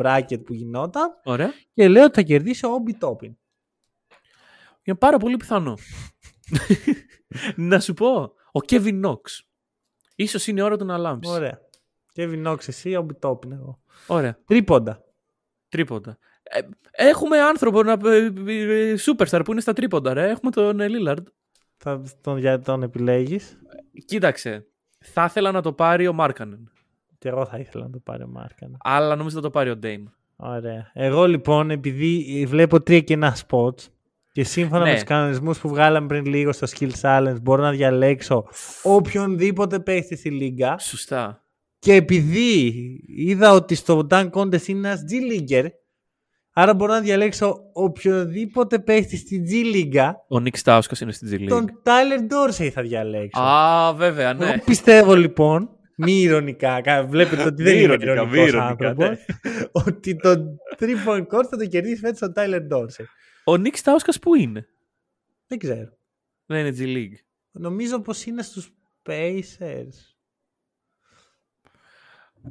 [0.02, 1.52] bracket που γινόταν Ωραία.
[1.74, 3.32] και λέω ότι θα κερδίσει ο Obi Toppin.
[4.82, 5.74] Είναι πάρα πολύ πιθανό.
[7.56, 8.12] να σου πω,
[8.52, 9.20] ο Kevin Knox.
[10.16, 11.30] Ίσως είναι η ώρα του να λάμψει.
[11.30, 11.58] Ωραία.
[12.16, 13.80] Kevin Knox εσύ, Obi Toppin εγώ.
[14.06, 14.38] Ωραία.
[14.46, 15.04] Τρίποντα.
[15.68, 16.18] Τρίποντα.
[16.42, 20.30] Ε, έχουμε άνθρωπο, να, ε, ε, superstar που είναι στα τρίποντα, ρε.
[20.30, 21.22] Έχουμε τον ε, Lillard.
[21.76, 23.58] Θα τον, για τον επιλέγεις.
[24.04, 24.66] Κοίταξε.
[24.98, 26.70] Θα ήθελα να το πάρει ο Μάρκανεν.
[27.18, 28.76] Και εγώ θα ήθελα να το πάρει ο Μάρκανα.
[28.80, 30.04] Αλλά νομίζω θα το πάρει ο Dame.
[30.36, 30.90] Ωραία.
[30.94, 33.88] Εγώ λοιπόν, επειδή βλέπω τρία κενά spots
[34.32, 34.88] και σύμφωνα Ναι.
[34.88, 38.44] με τους κανονισμούς που βγάλαμε πριν λίγο στο Skill Challenge μπορώ να διαλέξω
[38.82, 41.44] οποιονδήποτε παίχτη στη λίγα Σωστά.
[41.78, 42.70] και επειδή
[43.06, 45.66] είδα ότι στο Dunk Contest είναι ένας G-Leaguer
[46.58, 51.48] άρα μπορώ να διαλέξω οποιοδήποτε παίχτη στη G-League Ο Nick Stauskas είναι στην G League.
[51.48, 53.40] τον Tyler Dorsey θα διαλέξω.
[53.42, 54.46] Α, βέβαια, ναι.
[54.46, 58.88] Εγώ πιστεύω λοιπόν, μη ηρωνικά, κα- βλέπετε ότι δεν Μη είμαι ηρωνικά, μη ηρωνικός ηρωνικά,
[58.88, 59.16] άνθρωπος, ναι.
[59.72, 60.34] ότι το
[60.78, 63.04] 3 point contest θα το κερδίσει φέτος ο Tyler Dorsey.
[63.44, 64.66] Ο Nick Stauskas που είναι;
[65.46, 65.96] Δεν ξέρω.
[66.46, 67.18] Δεν είναι G League.
[67.50, 68.70] Νομίζω πως είναι στους
[69.08, 70.15] Pacers.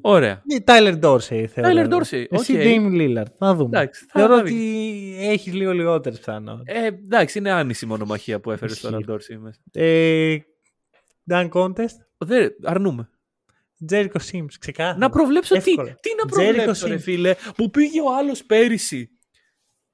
[0.02, 0.42] Ωραία.
[0.46, 1.70] Ναι, Tyler Dorsey θεωρώ.
[1.72, 1.98] Tyler εγώ.
[2.00, 2.62] Dorsey, Εσύ οκ.
[2.64, 3.32] Dame Lillard.
[3.38, 3.78] Θα δούμε.
[3.80, 6.76] Εντάξει, θα- Θεωρώ θα ότι έχεις λίγο λιγότερες πιθανότητες.
[6.76, 8.86] Ε, εντάξει, είναι άνιση μονομαχία που έφερε Ισχύει.
[8.88, 9.60] τώρα ο Dorsey μέσα.
[9.72, 10.38] Ε,
[11.32, 11.98] Dunk Contest.
[12.18, 13.10] Δεν, αρνούμε.
[13.92, 14.46] Jericho Sims.
[14.60, 14.98] Ξεκάθαρα.
[14.98, 15.70] Να προβλέψω τι.
[15.72, 15.98] Εύκολα.
[16.02, 17.00] Τι να Jericho προβλέψω, ρε Sims.
[17.00, 19.10] φίλε, που πήγε ο άλλος πέρυσι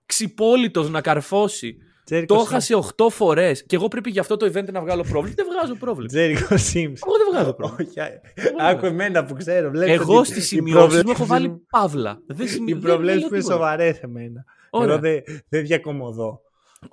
[0.06, 1.78] ξυπόλυτος να καρφώσει.
[2.10, 2.41] Jericho Το Sims.
[2.45, 5.36] έχασε 8 φορές και εγώ πρέπει για αυτό το event να βγάλω πρόβλημα.
[5.38, 6.10] Δεν βγάζω πρόβλημα.
[6.14, 6.97] Jericho Sims.
[7.06, 7.89] Εγώ δεν βγάζω πρόβλημα.
[7.89, 8.22] Όχι, α-
[8.70, 9.70] άκου εμένα που ξέρω.
[9.70, 12.22] βλέπεις Εγώ ότι στις οι σημειώσεις μου έχω προβλέψεις βάλει μου- παύλα.
[12.28, 13.60] Δεν σημει- Οι δεν προβλέψεις λέω που είναι τίποτα.
[13.60, 14.43] σοβαρές σε μένα.
[14.70, 14.89] Ωραία.
[14.93, 16.41] Εγώ δεν δεν διακομωδώ.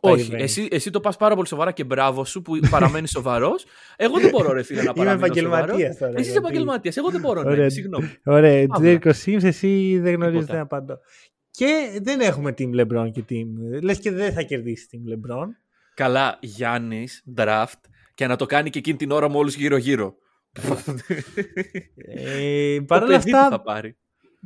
[0.01, 0.39] τα Όχι, event.
[0.41, 3.65] εσύ, εσύ το πας πάρα πολύ σοβαρά και μπράβο σου που παραμένεις σοβαρός.
[3.97, 5.97] Εγώ δεν μπορώ, ρε φίλε, να Είμαι παραμείνω επαγγελματίας σοβαρός.
[5.99, 6.97] τώρα, Εσύ είσαι γιατί- επαγγελματίας.
[6.97, 7.61] Εγώ δεν μπορώ να Ωραία.
[7.61, 7.69] είμαι.
[7.69, 8.09] Συγγνώμη.
[8.25, 8.99] Ωραία, Παύλα.
[9.03, 10.55] Jericho Sims, εσύ δεν γνωρίζετε Τίποτα.
[10.57, 10.99] να απαντώ.
[11.59, 13.47] Και δεν έχουμε Team LeBron και Team.
[13.83, 15.47] Λες και δεν θα κερδίσει Team LeBron.
[15.95, 17.81] Καλά, Γιάννης, draft
[18.15, 20.15] και να το κάνει και εκείνη την ώρα με όλου γύρω-γύρω.
[21.97, 23.97] Ε, Το Παρ' όλα παιδί του αυτά, θα πάρει.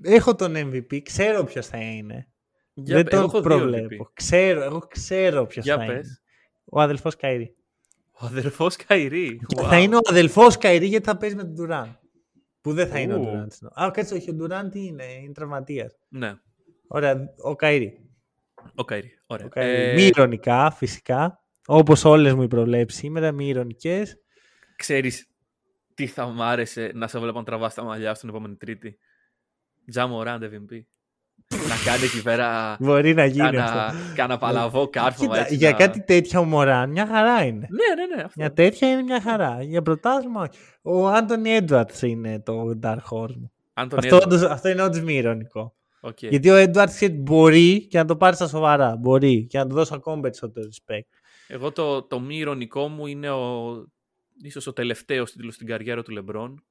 [0.02, 2.28] έχω τον MVP, ξέρω ποιος θα είναι.
[2.74, 4.04] Για Δεν πε- εγώ τον έχω δύο προβλέπω.
[4.04, 4.10] MVP.
[4.14, 5.94] Ξέρω, εγώ ξέρω ποιος Για θα είναι.
[5.94, 6.22] πες.
[6.64, 7.54] Ο αδελφός Καϊρή.
[8.12, 9.40] Ο αδερφό Καϊρή.
[9.56, 9.62] Wow.
[9.68, 11.98] Θα είναι ο αδελφός Καϊρή γιατί θα παίζει με τον Ντουράν.
[12.60, 13.20] Που δεν θα είναι ο Ου.
[13.20, 13.48] Ντουράν.
[13.82, 15.96] Α, κάτσε, όχι, ο Ντουράν τι είναι, είναι τραυματίας.
[16.08, 16.34] Ναι,
[16.94, 18.00] Ωραία, ο Καϊρή.
[18.74, 19.10] ο Καϊρή.
[19.26, 19.46] Ωραία.
[19.46, 19.90] Ο Καϊρή.
[19.90, 21.40] Ε, Μη ηρωνικά, φυσικά.
[21.66, 24.02] Όπως όλες μου οι προβλέψεις σήμερα, μη ειρωνικές.
[24.76, 25.26] Ξέρεις
[25.94, 28.98] τι θα μ' άρεσε να σε βλέπω να τραβάς τα μαλλιά στην επόμενη Τρίτη.
[29.90, 30.80] Τζα Μοράντ MVP.
[31.68, 34.14] να κάνεις εκεί πέρα Μπορεί να γίνει κάνα, αυτό.
[34.14, 35.28] κάνα παλαβό κάρφωμα.
[35.28, 37.66] Κοίτα, έτσι, για να- κάτι τέτοια ο Μοράντ μια χαρά είναι.
[37.70, 38.22] Ναι, ναι, ναι.
[38.22, 38.32] Αυτό.
[38.36, 39.62] Μια τέτοια είναι μια χαρά.
[39.62, 40.58] Για πρωτάθλημα όχι.
[40.82, 43.52] Ο Άντωνι Έντουαρτς είναι το Dark Horse μου.
[43.72, 44.24] Άντωνι Αυτό, Έντουαρτς.
[44.26, 45.74] όντως- αυτό είναι όντως μη ειρωνικό.
[46.04, 46.22] Οκ.
[46.22, 48.96] Γιατί ο Έντουαρτ μπορεί και να το πάρει στα σοβαρά.
[48.96, 51.18] Μπορεί και να του δώσω ακόμη περισσότερο respect.
[51.48, 53.74] Εγώ το, το μη ηρωνικό μου είναι ο,
[54.42, 56.64] ίσως ο τελευταίος τίτλος στην καριέρα του Λεμπρόν.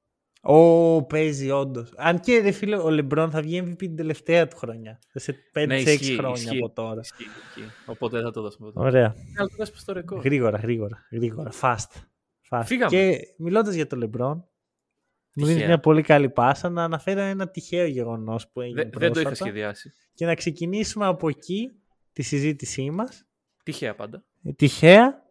[0.44, 1.92] Ω, παίζει όντως.
[1.96, 4.98] Αν και ρε φίλε, ο Λεμπρόν θα βγει MVP την τελευταία του χρονιά.
[5.12, 6.56] Σε 5-6 Ναι, ισχύει, χρόνια ισχύει.
[6.56, 7.00] από τώρα.
[7.00, 7.70] Ισχύει, ισχύει.
[7.86, 8.68] Οπότε δεν θα το δώσουμε.
[8.68, 8.80] εδώ.
[8.82, 9.14] Ωραία.
[9.38, 10.20] Αλλά το δώσουμε στο ρεκόρ.
[10.22, 11.50] Γρήγορα, γρήγορα, γρήγορα.
[11.60, 12.00] Fast.
[12.50, 12.62] Fast.
[12.64, 12.90] Φύγαμε.
[12.96, 14.48] Και μιλώντας για τον Λεμπρόν,
[15.34, 15.66] μου δίνεις Τυχαία.
[15.66, 18.82] μια πολύ καλή πάσα να αναφέρω ένα τυχαίο γεγονός που έγινε.
[18.82, 19.92] Δε- δεν το είχα πρόσφατα σχεδιάσει.
[20.14, 21.68] Και να ξεκινήσουμε από εκεί
[22.12, 23.26] τη συζήτησή μας.
[23.64, 24.24] Τυχαία πάντα.
[24.56, 25.22] Τυχαία,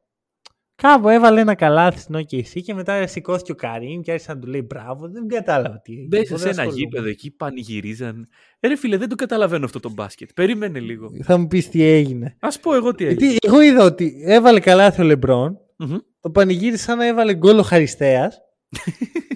[0.76, 4.48] κάπου έβαλε ένα καλάθι στην OKC και μετά σηκώθηκε ο Καρύμ και άρχισε να του
[4.48, 5.10] λέει μπράβο.
[5.10, 6.08] Δεν κατάλαβα τι έγινε.
[6.08, 6.84] Μπες Εγώ σε δεν ένα ασχολούμαι.
[6.90, 8.28] γήπεδο εκεί, πανηγυρίζαν.
[8.60, 10.30] Ε, ρε φίλε, δεν το καταλαβαίνω αυτό το μπάσκετ.
[10.36, 11.10] Περίμενε λίγο.
[11.24, 12.38] Θα μου πεις τι έγινε.
[12.40, 13.26] Α πω εγώ τι έγινε.
[13.26, 15.98] Γιατί εγώ είδα ότι έβαλε καλάθι ο Λεμπρόν, Μμμ.
[16.20, 18.38] το πανηγύρισε σαν να έβαλε γκολ ο Χαριστέας.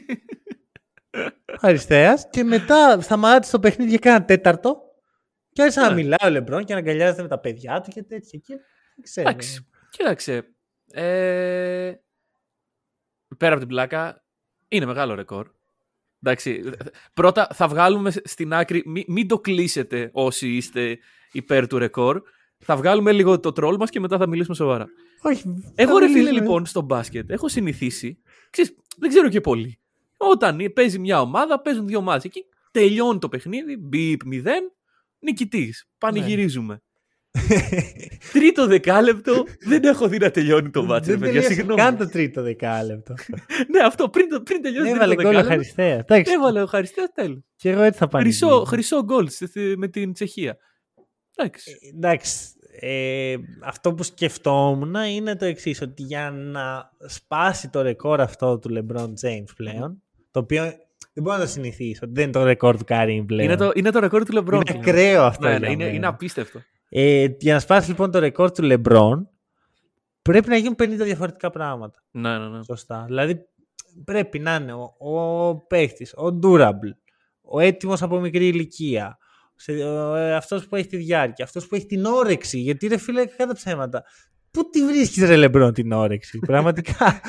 [1.66, 4.82] Χαριστέα και μετά σταμάτησε το παιχνίδι για κάνα τέταρτο
[5.52, 5.96] και άρχισε να Ναι.
[5.96, 8.40] μιλάει ο Λεμπρόν και να αγκαλιάζεται με τα παιδιά του και τέτοια.
[8.40, 8.54] Και
[8.96, 9.30] δεν ξέρω.
[9.30, 9.68] Εντάξει.
[9.90, 10.44] Κοίταξε.
[10.92, 11.94] Ε,
[13.38, 14.24] πέρα από την πλάκα,
[14.68, 15.48] είναι μεγάλο ρεκόρ.
[16.24, 16.72] Εντάξει,
[17.14, 20.98] πρώτα θα βγάλουμε στην άκρη, μην, μην το κλείσετε όσοι είστε
[21.32, 22.22] υπέρ του ρεκόρ.
[22.58, 24.86] Θα βγάλουμε λίγο το τρόλ μας και μετά θα μιλήσουμε σοβαρά.
[25.22, 25.44] Όχι,
[25.76, 26.40] Εγώ θα ρε φίλε μιλήσουμε.
[26.40, 29.80] λοιπόν στο μπάσκετ έχω συνηθίσει, ξέρεις, δεν ξέρω και πολύ.
[30.18, 32.24] Όταν παίζει μια ομάδα, παίζουν δύο ομάδες.
[32.24, 34.48] Εκεί τελειώνει το παιχνίδι, μπιπ 0,
[35.20, 35.86] νικητής.
[35.98, 36.80] Πανηγυρίζουμε.
[38.34, 41.12] Τρίτο δεκάλεπτο δεν έχω δει να τελειώνει το μάτσο.
[41.12, 41.82] Δεν ρε παιδιά, τελείωσε συγγνώμη.
[41.82, 43.14] καν το τρίτο δεκάλεπτο.
[43.72, 45.50] Ναι, αυτό πριν, το- πριν τελειώσει το Έβαλε τρίτο γκολ ο δεκάλεπτο.
[45.76, 46.00] Χαριστέας.
[46.00, 47.40] Εντάξει, Έβαλε ο Χαριστέας τέλος.
[47.56, 48.46] και εγώ έτσι θα πανηγύριζα.
[48.48, 50.58] Χρυσό, χρυσό γκολ στη- στη- με την Τσεχία.
[51.36, 51.72] Εντάξει.
[51.96, 52.38] Εντάξει,
[52.80, 58.70] ε, αυτό που σκεφτόμουν είναι το εξής ότι για να σπάσει το ρεκόρ αυτό του
[58.74, 60.04] LeBron James πλέον,
[60.36, 60.64] το οποίο
[61.14, 63.44] δεν μπορώ να το συνηθίσω, ότι δεν είναι το ρεκόρ του Karim πλέον.
[63.44, 64.62] Είναι το, είναι το ρεκόρ του Λεμπρόν.
[64.70, 65.96] Είναι ακραίο αυτό Ναι, για ναι, είναι, μένα.
[65.96, 66.62] είναι απίστευτο.
[66.90, 69.26] Ε, για να σπάσεις λοιπόν το ρεκόρ του LeBron,
[70.22, 72.04] πρέπει να γίνουν 50 διαφορετικά πράγματα.
[72.12, 72.64] Ναι, ναι, ναι.
[72.64, 73.04] Σωστά.
[73.08, 73.46] Δηλαδή
[74.04, 76.96] πρέπει να είναι ο, ο παίχτης, ο durable,
[77.42, 79.18] ο έτοιμος από μικρή ηλικία,
[79.56, 82.60] σε, ο, ε, αυτός που έχει τη διάρκεια, αυτός που έχει την όρεξη.
[82.60, 84.04] Γιατί ρε φίλε, κατά ψέματα.
[84.52, 87.22] Πού τη βρίσκεις ρε Λεμπρόν την όρεξη, πραγματικά;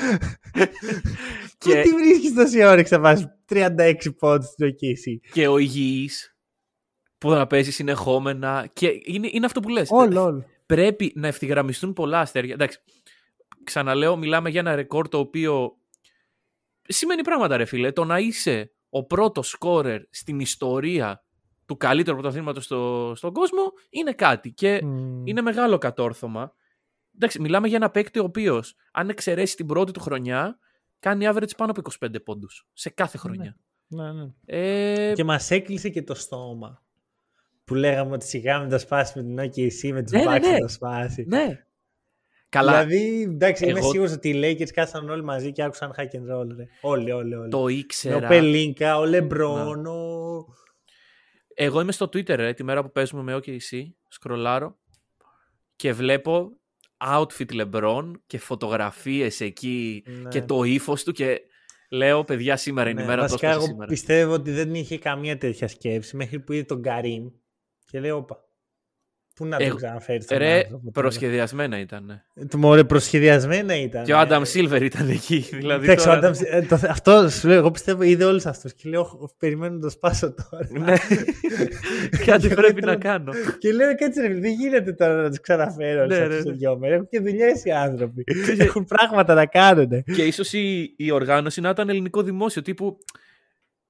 [1.57, 5.29] Πού Και- τη βρίσκεις τόση όρεξη να βάζεις 36 πόντους στην OKC.
[5.33, 6.35] και ο υγιής
[7.17, 8.69] που να παίζει συνεχόμενα.
[8.73, 9.87] Και είναι, είναι αυτό που λες.
[9.91, 10.45] Όλο, όλο.
[10.65, 12.53] Πρέπει να ευθυγραμμιστούν πολλά αστέρια.
[12.53, 12.79] Εντάξει,
[13.63, 15.77] ξαναλέω, μιλάμε για ένα ρεκόρ το οποίο
[16.81, 17.91] σημαίνει πράγματα, ρε φίλε.
[17.91, 21.23] Το να είσαι ο πρώτος σκόρερ στην ιστορία
[21.65, 24.51] του καλύτερου πρωταθλήματος στο, στον κόσμο είναι κάτι.
[24.51, 25.25] Και Μμμ.
[25.25, 26.53] είναι μεγάλο κατόρθωμα.
[27.15, 30.59] Εντάξει, μιλάμε για ένα παίκτη ο οποίος, αν εξαιρέσει την πρώτη του χρονιά,
[30.99, 33.57] κάνει average πάνω από 25 πόντους σε κάθε χρονιά.
[33.87, 34.27] Ναι, ναι.
[34.45, 36.83] Ε, Και μας έκλεισε και το στόμα.
[37.65, 40.41] Που λέγαμε ότι σιγά μην τα σπάσεις με την OKC, με τους Ναι, ναι, Bucks
[40.41, 40.51] ναι.
[40.51, 41.25] θα τα σπάσεις.
[41.27, 41.61] ναι.
[42.49, 46.01] Καλά, Δηλαδή, εντάξει, είμαι Εγώ- σίγουρος ότι οι Lakers κάτσαν όλοι μαζί και άκουσαν hack
[46.01, 46.47] and roll.
[46.57, 46.65] Ρε.
[46.81, 47.49] Όλοι, όλοι, όλοι.
[47.49, 48.15] το Με ήξερα.
[48.25, 50.45] ο Πελίνκα, ο Λεμπρόν, ο...
[51.53, 54.77] Εγώ είμαι στο Twitter ρε, τη μέρα που παίζουμε με OKC, σκρολάρω
[55.75, 56.57] και βλέπω
[57.05, 60.29] outfit LeBron και φωτογραφίες εκεί Ναι.
[60.29, 61.41] και το ύφος του και
[61.89, 63.87] λέω παιδιά σήμερα είναι η Ναι, μέρα βασικά, τόσο εγώ σήμερα.
[63.89, 67.27] πιστεύω ότι δεν είχε καμία τέτοια σκέψη μέχρι που είδε τον Καρύμ
[67.85, 68.46] και λέει, όπα,
[69.37, 70.91] πού να Εγώ- τον ξαναφέρει τον Ρε, άνθρωπο τώρα».
[70.91, 72.05] προσχεδιασμένα ήταν.
[72.05, 72.21] ναι.
[72.43, 74.03] Ε, Το μωρέ προσχεδιασμένα ήταν.
[74.03, 74.19] Και ο ε.
[74.19, 75.37] Άνταμ Σίλβερ ήταν εκεί.
[75.59, 78.45] Δηλαδή Εντάξει, ο τώρα- Adam Sil- ε, το- αυτό σου λέω, εγώ πιστεύω είδε όλους
[78.45, 80.67] αυτούς και λέω, «Οχ, περιμένω να το σπάσω τώρα.
[80.79, 80.93] Ναι.
[82.25, 83.31] Κάτι Και πρέπει θέλω- να κάνω.
[83.57, 86.49] Και λέω, κάτσε ρε, δεν γίνεται τώρα να τους ξαναφέρω Ναι, σε ναι, αυτούς ναι.
[86.51, 86.95] τους δυο μέρες.
[86.95, 88.23] Έχουν και δουλειές οι άνθρωποι.
[88.67, 90.03] Έχουν πράγματα να κάνουν.
[90.15, 92.97] Και ίσως η, η οργάνωση να ήταν ελληνικό δημόσιο τύπου.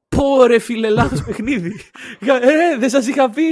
[0.10, 1.74] Πω ρε φίλε, λάθος παιχνίδι.
[2.20, 3.43] Ε, δεν σας είχα πει.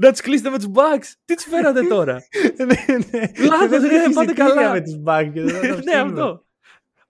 [0.00, 1.12] Να τους κλείσετε με τους Bucks.
[1.24, 2.12] Τι τους φέρατε τώρα;
[2.58, 3.46] ναι, ναι.
[3.46, 4.72] Λάθος, Δεν ρε, έχει πάτε εισιτήρια καλά.
[4.72, 6.46] με τους Bucks και δεν θα ναι, αυτό.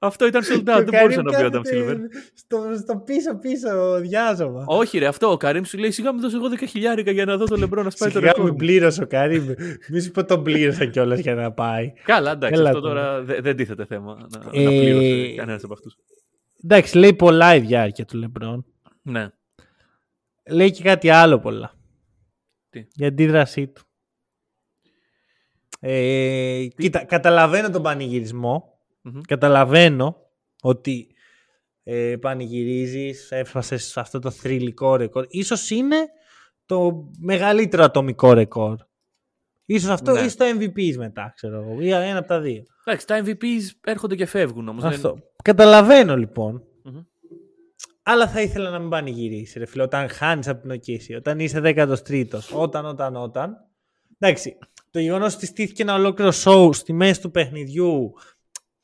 [0.01, 0.65] Αυτό ήταν sold out.
[0.65, 1.99] Και ο Δεν μπορούσε Καρύμ να πει ο Adam κάθεται Silver.
[2.35, 4.65] Στο, στο πίσω πίσω διάζωμα.
[4.67, 5.31] Όχι, ρε, αυτό.
[5.31, 7.83] Ο Καρύμ σου λέει σιγά μου δώσω εγώ 10 χιλιάρικα για να δω το λεμπρό
[7.83, 8.45] να σπάει το Σιγά ρεκόρ.
[8.51, 9.45] μην πλήρωσε ο Καρύμ.
[9.89, 11.93] Μη σου πω τον πλήρωσα κιόλας για να πάει.
[12.05, 13.01] Καλά, εντάξει, Έλα αυτό τώρα.
[13.05, 15.97] τώρα δε- δεν τίθεται θέμα να, να Ε, πλήρωσε κανένας από αυτούς.
[16.65, 18.65] Εντάξει, λέει πολλά η διάρκεια του Λεμπρόν.
[19.03, 19.29] Ναι.
[20.51, 21.73] Λέει και κάτι άλλο πολλά.
[22.83, 23.83] Τι; Για αντίδρασή του.
[25.81, 28.79] Ε, κοίτα, καταλαβαίνω τον πανηγυρισμό.
[29.03, 29.21] Μμμ.
[29.29, 30.17] Καταλαβαίνω
[30.63, 31.07] ότι
[31.83, 35.27] ε, πανηγυρίζεις, έφτασε σε αυτό το θρηλυκό ρεκόρ.
[35.29, 35.97] Ίσως είναι
[36.67, 38.77] το μεγαλύτερο ατομικό ρεκόρ.
[39.65, 40.21] Ίσως αυτό Ναι.
[40.21, 41.81] ή στο MVP μετά, ξέρω εγώ.
[41.81, 42.63] Ή ένα από τα δύο.
[42.85, 44.85] Εντάξει, τα MVPs έρχονται και φεύγουν όμως.
[44.85, 45.19] Αυτό.
[45.45, 46.63] Καταλαβαίνω λοιπόν.
[46.83, 47.01] Μμμ.
[48.11, 49.83] Αλλά θα ήθελα να μην πανηγυρίσει, ρε φίλε.
[49.83, 53.57] Όταν χάνεις από την οκίση, όταν είσαι 13ο, όταν, όταν, όταν.
[54.19, 54.59] Εντάξει,
[54.91, 58.13] το γεγονός ότι στήθηκε ένα ολόκληρο show στη μέση του παιχνιδιού,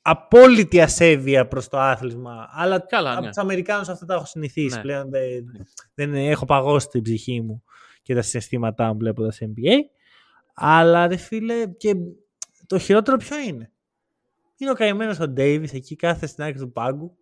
[0.02, 2.48] απόλυτη ασέβεια προς το άθλημα.
[2.50, 3.26] Αλλά Καλά, από ναι.
[3.26, 4.82] τους Αμερικάνους αυτά τα έχω συνηθίσει Ναι.
[4.82, 5.10] πλέον.
[5.10, 5.44] Δεν,
[5.94, 7.62] δεν έχω παγώσει την ψυχή μου
[8.02, 9.72] και τα συναισθήματά μου βλέποντας NBA.
[10.54, 11.94] Αλλά ρε φίλε, και
[12.66, 13.72] το χειρότερο ποιο είναι;
[14.56, 17.16] Είναι ο καημένος ο Ντέιβις εκεί, κάθεται στην άκρη του πάγκου,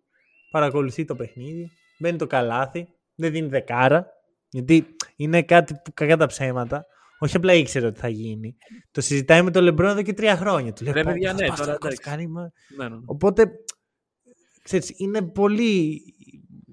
[0.51, 1.71] παρακολουθεί το παιχνίδι,
[2.03, 4.07] μπαίνει το καλάθι, δεν δίνει δεκάρα.
[4.49, 4.85] Γιατί
[5.15, 6.85] είναι κάτι που κακά τα ψέματα.
[7.19, 8.57] Όχι απλά ήξερε ότι θα γίνει.
[8.91, 10.73] Το συζητάει με τον Λεμπρόν εδώ και τρία χρόνια.
[10.73, 12.03] Του λέει: Ρε, «Πω, παιδιά, θα ναι, σπάσει το τώρα ρεκόρ, εντάξει.
[12.03, 12.51] θα κάνει, μα».
[12.77, 13.01] Ναι, ναι, ναι.
[13.05, 13.51] Οπότε,
[14.63, 16.01] ξέρεις, είναι πολύ...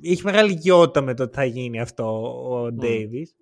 [0.03, 2.05] Έχει μεγάλη οικειότητα με το ότι θα γίνει αυτό
[2.49, 3.35] ο Ντέιβις.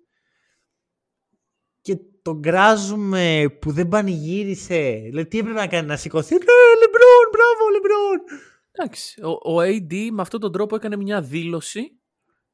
[1.81, 5.01] Και τον κράζουμε που δεν πανηγύρισε.
[5.03, 6.39] Δηλαδή, τι έπρεπε να κάνει, να σηκωθεί; Ναι,
[6.79, 8.48] Λεμπρόν, μπράβο, Λεμπρόν.
[8.79, 11.99] Εντάξει, ο, ο AD με αυτόν τον τρόπο έκανε μια δήλωση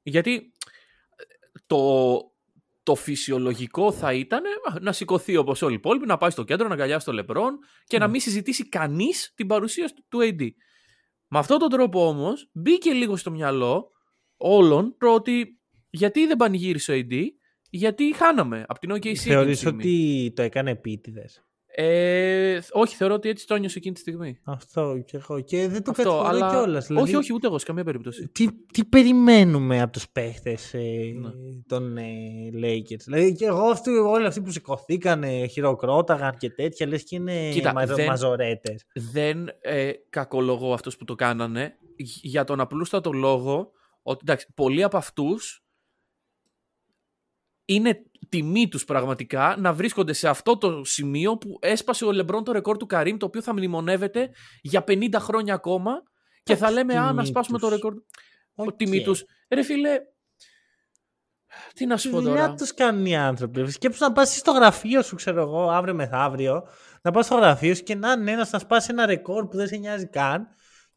[0.02, 1.24] γιατί ε,
[1.66, 2.20] το,
[2.84, 6.68] το φυσιολογικό θα ήταν ε, να σηκωθεί όπως όλοι οι υπόλοιποι, να πάει στο κέντρο,
[6.68, 10.48] να αγκαλιάσει τον Λεμπρόν και να μην συζητήσει κανείς την παρουσία του- του AD.
[11.28, 13.92] Με αυτόν τον τρόπο όμως μπήκε λίγο στο μυαλό
[14.38, 15.60] όλων το ότι
[15.90, 17.22] γιατί δεν πανηγύρισε ο AD,
[17.70, 18.96] γιατί χάναμε από την OKC.
[18.96, 19.82] εκείνη τη Θεωρείς στιγμή.
[19.84, 21.45] ότι το έκανε επίτηδες;
[21.78, 24.40] Ε, όχι, θεωρώ ότι έτσι το ένιωσε εκείνη τη στιγμή.
[24.44, 25.42] Αυτό και εγώ.
[25.42, 26.50] Και δεν το Αυτό, κατηγορώ αλλά...
[26.50, 26.88] κιόλας.
[26.88, 28.28] Δηλαδή, Όχι, όχι, ούτε εγώ σε καμία περίπτωση.
[28.28, 30.80] τι, τι περιμένουμε από τους παίχτες ε,
[31.20, 31.30] Ναι.
[31.68, 32.04] των ε,
[32.54, 37.16] Lakers; Δηλαδή και εγώ αυτοί, όλοι αυτοί που σηκωθήκαν, ε, χειροκρόταγαν και τέτοια, λες και
[37.16, 38.86] είναι Κοίτα, μαζο, δεν- μαζορέτες.
[38.94, 41.78] δεν ε, κακολογώ αυτούς που το κάνανε
[42.22, 43.72] για τον απλούστατο λόγο
[44.02, 45.64] ότι εντάξει, πολλοί από αυτούς
[47.66, 52.52] είναι τιμή τους πραγματικά να βρίσκονται σε αυτό το σημείο που έσπασε ο Λεμπρόν το
[52.52, 54.30] ρεκόρ του Καρύμ το οποίο θα μνημονεύεται
[54.62, 55.94] για 50 χρόνια ακόμα
[56.44, 57.76] και θα λέμε α, να τιμή σπάσουμε το τους.
[57.76, 57.94] ρεκόρ.
[58.56, 58.76] Ο Οκ.
[58.76, 59.24] τιμή τους.
[59.50, 60.00] Ρε φίλε,
[61.74, 62.54] τι να σου Τη πω δουλειά τώρα.
[62.54, 63.72] τους κάνουν οι άνθρωποι.
[63.72, 66.68] Σκέψου να πας εσύ στο γραφείο σου, ξέρω εγώ, αύριο μεθαύριο,
[67.02, 69.68] να πας στο γραφείο σου και να είναι ένας να σπάσει ένα ρεκόρ που δεν
[69.68, 70.48] σε νοιάζει καν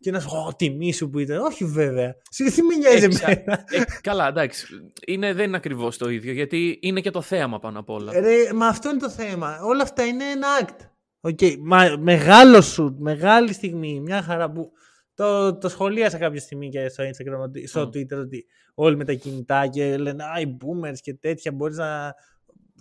[0.01, 1.39] και να σου πω, τιμή σου που ήταν.
[1.39, 2.15] Όχι βέβαια.
[2.31, 3.65] Σε τι με νοιάζει Εξα- εμένα.
[3.71, 4.67] Ε, καλά, εντάξει.
[5.07, 8.21] Είναι, δεν είναι ακριβώς το ίδιο γιατί είναι και το θέαμα πάνω απ' όλα.
[8.21, 9.59] Ρε, μα αυτό είναι το θέμα.
[9.63, 10.87] Όλα αυτά είναι ένα act.
[11.31, 11.57] Okay.
[11.61, 14.71] Μα, μεγάλο σου, μεγάλη στιγμή, μια χαρά που
[15.15, 17.89] το, το σχολίασα κάποια στιγμή και στο Instagram, ότι- στο Μμ.
[17.89, 18.45] Twitter ότι
[18.75, 22.15] όλοι με τα κινητά και λένε Α, οι boomers και τέτοια μπορείς να...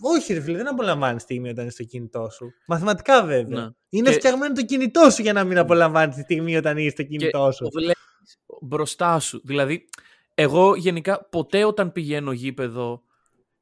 [0.01, 2.53] Όχι ρε φίλε, δεν απολαμβάνεις στιγμή όταν είναι στο κινητό σου.
[2.67, 3.61] Μαθηματικά βέβαια.
[3.61, 3.69] Ναι.
[3.89, 7.03] Είναι Και- φτιαγμένο το κινητό σου για να μην απολαμβάνεις τη στιγμή όταν είσαι στο
[7.03, 7.63] κινητό σου.
[7.63, 9.41] το βλέπεις μπροστά σου.
[9.43, 9.89] Δηλαδή,
[10.33, 13.01] εγώ γενικά ποτέ όταν πηγαίνω γήπεδο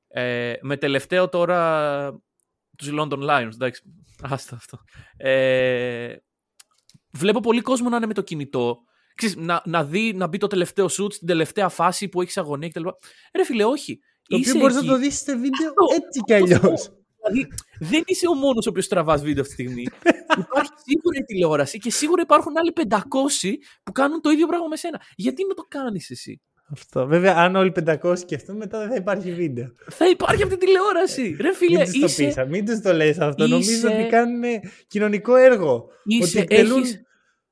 [0.07, 2.11] ε, με τελευταίο τώρα
[2.77, 3.81] τους London Lions, εντάξει,
[4.21, 4.79] άστα αυτό.
[5.17, 6.15] Ε,
[7.11, 8.77] βλέπω πολύ κόσμο να είναι με το κινητό.
[9.15, 12.69] Ξέρεις, να, να, δει, να μπει το τελευταίο σουτ στην τελευταία φάση που έχεις αγωνία
[12.69, 12.87] κτλ.
[13.35, 13.99] Ρε φίλε, όχι.
[14.27, 14.89] Το οποίο Είσαι μπορείς να εκεί.
[14.89, 16.91] το δεις σε βίντεο Αυτό, έτσι κι αυτό αλλιώς.
[17.27, 17.47] Δηλαδή,
[17.79, 19.83] δεν είσαι ο μόνος ο οποίος τραβάς βίντεο αυτή τη στιγμή.
[20.45, 22.97] Υπάρχει σίγουρα η τηλεόραση και σίγουρα υπάρχουν άλλοι 500
[23.83, 25.01] που κάνουν το ίδιο πράγμα με σένα.
[25.15, 27.07] Γιατί να το κάνεις εσύ; Αυτό.
[27.07, 27.71] Βέβαια, αν όλοι
[28.03, 29.67] 500 σκεφτούν, μετά δεν θα υπάρχει βίντεο.
[29.89, 31.37] Θα υπάρχει αυτή τη τηλεόραση.
[31.41, 33.47] Ρε φίλε, μην τους το είσαι, πεις, μην τους το λες αυτό.
[33.47, 34.43] Νομίζω είσαι- ότι κάνουν
[34.87, 35.85] κοινωνικό έργο.
[36.03, 36.81] είσαι ότι εκτελούν...
[36.81, 37.01] έχεις,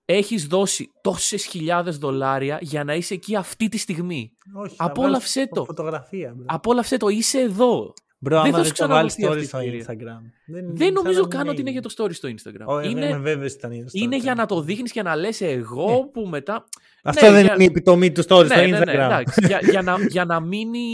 [0.05, 4.31] έχεις δώσει τόσες χιλιάδες δολάρια για να είσαι εκεί αυτή τη στιγμή.
[4.53, 5.65] Όχι, θα Απόλαυσέ βάλεις το.
[5.65, 6.33] Φωτογραφία.
[6.35, 7.93] Μπρο, Απόλαυσε το, είσαι εδώ.
[8.23, 9.85] Μπρο δεν άμα θα δεν σου το βάλεις ξαναδοθεί story αυτή η στο ευκαιρία.
[9.87, 10.21] Instagram.
[10.45, 11.69] Δεν, Δεν σαν νομίζω να μην καν ότι είναι έγινε.
[11.69, 12.65] για το story στο Instagram.
[12.65, 14.21] Ω, ε, είναι Είμαι βέβαιος ότι ήταν για το είναι story.
[14.21, 16.65] για να το δείχνεις και να λες εγώ που μετά...
[17.05, 18.87] Αυτό Ναι, δεν για- είναι η επιτομή του story ναι, στο ναι, ναι, Instagram.
[18.87, 20.87] εντάξει, για, για, να, για να μείνει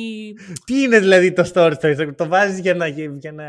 [0.66, 3.44] Τι είναι δηλαδή το story στο Instagram; Το βάζεις για να, για να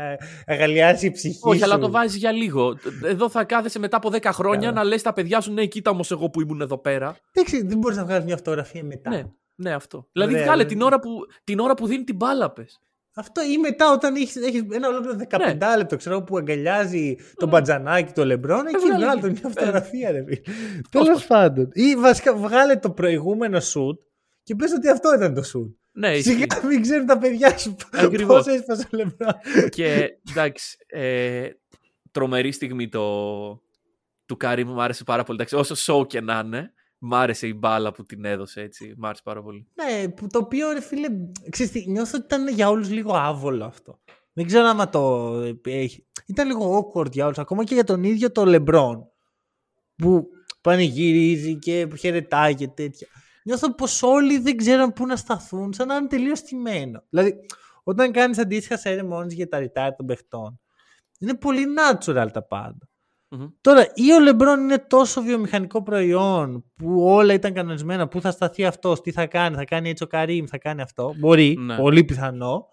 [0.45, 2.77] αγαλιάσει η ψυχή Όχι, σου; αλλά το βάζεις για λίγο.
[3.03, 4.71] Εδώ θα κάθεσαι μετά από 10 χρόνια Καλά.
[4.71, 7.15] να λες τα παιδιά σου, ναι, κοίτα όμως εγώ που ήμουν εδώ πέρα.
[7.33, 9.09] Εντάξει, δεν μπορείς να βγάλεις μια φωτογραφία μετά.
[9.09, 9.21] Ναι,
[9.55, 10.07] ναι, αυτό.
[10.11, 11.09] Δηλαδή, Ωραία, βγάλε δεν- την ώρα, που,
[11.43, 12.79] την ώρα που δίνει την μπάλα, πες.
[13.15, 15.77] Αυτό ή μετά όταν έχεις έχεις ένα ολόκληρο 15 Ναι.
[15.77, 19.49] λεπτό ξέρω, που αγκαλιάζει τον μπατζανάκι, τον λεμπρόν, εκεί βγάλε βγάλε και- τον μια ναι.
[19.49, 20.41] φωτογραφία, ρε φίλε.
[20.89, 21.69] Τέλος πάντων.
[21.73, 23.99] Ή βασικά βγάλε το προηγούμενο σουτ
[24.43, 25.75] και πες ότι αυτό ήταν το σουτ.
[25.91, 26.31] Ναι, ισχύει.
[26.31, 28.43] Σιγά μην ξέρουν τα παιδιά σου Ακριβώς.
[28.43, 29.33] πώς έσπασε ο Λεμπρόν.
[29.69, 31.47] και εντάξει, ε,
[32.11, 33.01] τρομερή στιγμή το,
[34.25, 35.37] του Καρίμ μου άρεσε πάρα πολύ.
[35.41, 36.73] Εντάξει, όσο show και να είναι,
[37.03, 38.93] μ' άρεσε η μπάλα που την έδωσε έτσι.
[38.97, 39.67] Μ' άρεσε πάρα πολύ.
[39.73, 41.07] Ναι, που το οποίο ρε φίλε,
[41.49, 43.99] ξέρεις τι, νιώθω ότι ήταν για όλους λίγο άβολο αυτό.
[44.33, 45.31] Δεν ξέρω άμα το
[45.63, 46.05] έχει.
[46.25, 49.07] Ήταν λίγο awkward για όλους, ακόμα και για τον ίδιο το Λεμπρόν,
[49.95, 50.27] που
[50.61, 53.07] πανηγυρίζει και χαιρετάει και τέτοια.
[53.43, 57.03] Νιώθω πως όλοι δεν ξέραν πού να σταθούν, σαν να είναι τελείως στημένο.
[57.09, 57.35] Δηλαδή,
[57.83, 60.59] όταν κάνεις αντίστοιχα ceremonies για τα retire των παιχτών,
[61.19, 62.89] είναι πολύ natural τα πάντα.
[63.33, 63.47] Μμμ.
[63.61, 68.65] Τώρα, ή ο Λεμπρόν είναι τόσο βιομηχανικό προϊόν που όλα ήταν κανονισμένα, πού θα σταθεί
[68.65, 71.13] αυτός, τι θα κάνει, θα κάνει έτσι ο Καρύμ, θα κάνει αυτό.
[71.17, 71.75] Μπορεί, Ναι.
[71.75, 72.65] πολύ πιθανό.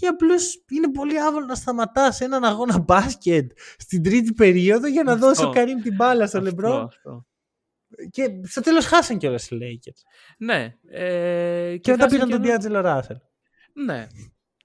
[0.00, 5.12] Ή απλώς είναι πολύ άβολο να σταματάς έναν αγώνα μπάσκετ στην τρίτη περίοδο για να
[5.12, 5.26] Αυτό.
[5.26, 6.84] δώσει ο Καρύμ την μπάλα στο Αυτό, Λεμπρόν.
[6.84, 7.26] αυτό.
[8.10, 10.00] Και στο τέλος χάσαν κιόλας οι Lakers.
[10.38, 10.74] Ναι.
[10.90, 13.16] Ε, Και μετά χάσαν πήραν και τον ένα- Διάτζελο Ράσελ.
[13.86, 14.06] Ναι.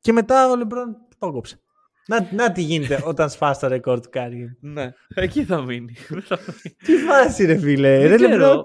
[0.01, 1.61] Και μετά ο Λεμπρόν το κόψε.
[2.07, 4.47] Να, να τι γίνεται όταν σπάσει το ρεκόρ του Καρύμ.
[4.59, 4.93] ναι.
[5.15, 5.95] Εκεί θα μείνει.
[6.09, 6.75] Δεν θα μείνει.
[6.83, 7.99] Τι φάση, ρε φίλε.
[7.99, 8.29] Δεν Ρε ξέρω.
[8.31, 8.63] Λεμπρόν,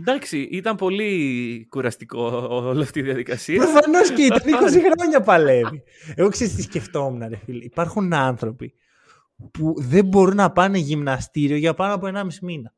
[0.00, 3.56] Εντάξει, ήταν πολύ κουραστικό όλη αυτή η διαδικασία.
[3.56, 5.82] Προφανώς και ήταν 20 χρόνια παλεύει.
[6.14, 7.64] Εγώ ξέρω τι σκεφτόμουν, ρε φίλε.
[7.64, 8.74] Υπάρχουν άνθρωποι
[9.50, 12.74] που δεν μπορούν να πάνε γυμναστήριο για πάνω από 1,5 μήνα.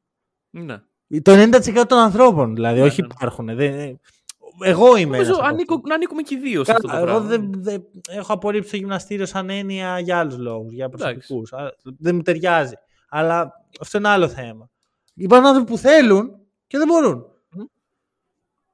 [0.50, 0.76] ναι.
[1.22, 1.32] Το
[1.82, 3.06] 90% των ανθρώπων δηλαδή, Ναι, όχι ναι.
[3.10, 3.54] υπάρχουν.
[3.56, 4.00] Δεν...
[4.62, 5.88] Εγώ είμαι ένας Νομίζω από ανήκω, αυτούς.
[5.88, 7.28] να ανήκουμε και οι δύο σε αυτό το Καλά, εγώ πράγμα.
[7.28, 11.52] δεν, δεν- έχω απορρίψει το γυμναστήριο σαν έννοια για άλλους λόγους, για προσωπικούς.
[11.98, 12.74] Δεν μου ταιριάζει.
[13.08, 14.70] Αλλά αυτό είναι άλλο θέμα.
[15.14, 16.30] Υπάρχουν άνθρωποι που θέλουν
[16.66, 17.24] και δεν μπορούν.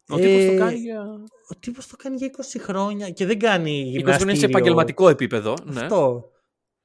[0.08, 1.02] Ο τύπος Ε, το κάνει για...
[1.48, 4.14] Ο τύπος το κάνει για 20 χρόνια και δεν κάνει 20 γυμναστήριο.
[4.16, 5.54] χρόνια σε επαγγελματικό επίπεδο.
[5.64, 5.80] Ναι.
[5.80, 6.30] Αυτό.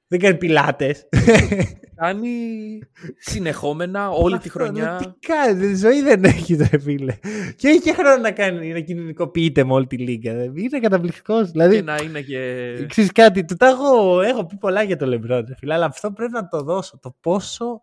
[0.08, 1.10] Δεν κάνει πιλάτες.
[2.02, 2.80] Κάνει
[3.18, 4.96] συνεχόμενα όλη τη χρονιά.
[4.96, 7.18] Τι κάνει, ζωή δεν έχει, ρε φίλε.
[7.56, 10.34] Και έχει και χρόνο να κάνει, να κοινωνικοποιείται με όλη τη λίγα.
[10.34, 10.44] ρε.
[10.44, 11.52] Είναι καταπληκτικός.
[11.52, 12.86] Δηλαδή, Και να είναι και...
[12.88, 16.12] ξέρεις κάτι, του τα έχω, έχω πει πολλά για το Λεμπρόν, ρε φίλε, αλλά αυτό
[16.12, 17.00] πρέπει να το δώσω.
[17.00, 17.82] Το πόσο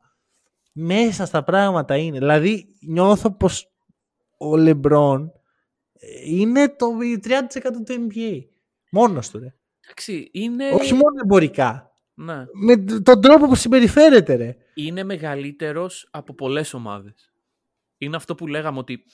[0.73, 2.19] μέσα στα πράγματα είναι.
[2.19, 3.73] Δηλαδή, νιώθω πως
[4.39, 5.33] ο Λεμπρόν
[5.93, 6.87] ε, είναι το
[7.25, 7.31] 30%
[7.87, 8.41] του NBA.
[8.91, 9.55] Μόνος του, ρε.
[9.85, 10.71] Εντάξει, είναι...
[10.71, 11.88] Όχι μόνο εμπορικά.
[12.21, 12.45] Ναι.
[12.53, 14.57] Με τον τρόπο που συμπεριφέρεται, ρε.
[14.75, 17.33] είναι μεγαλύτερος από πολλές ομάδες.
[17.99, 19.05] Είναι αυτό που λέγαμε ότι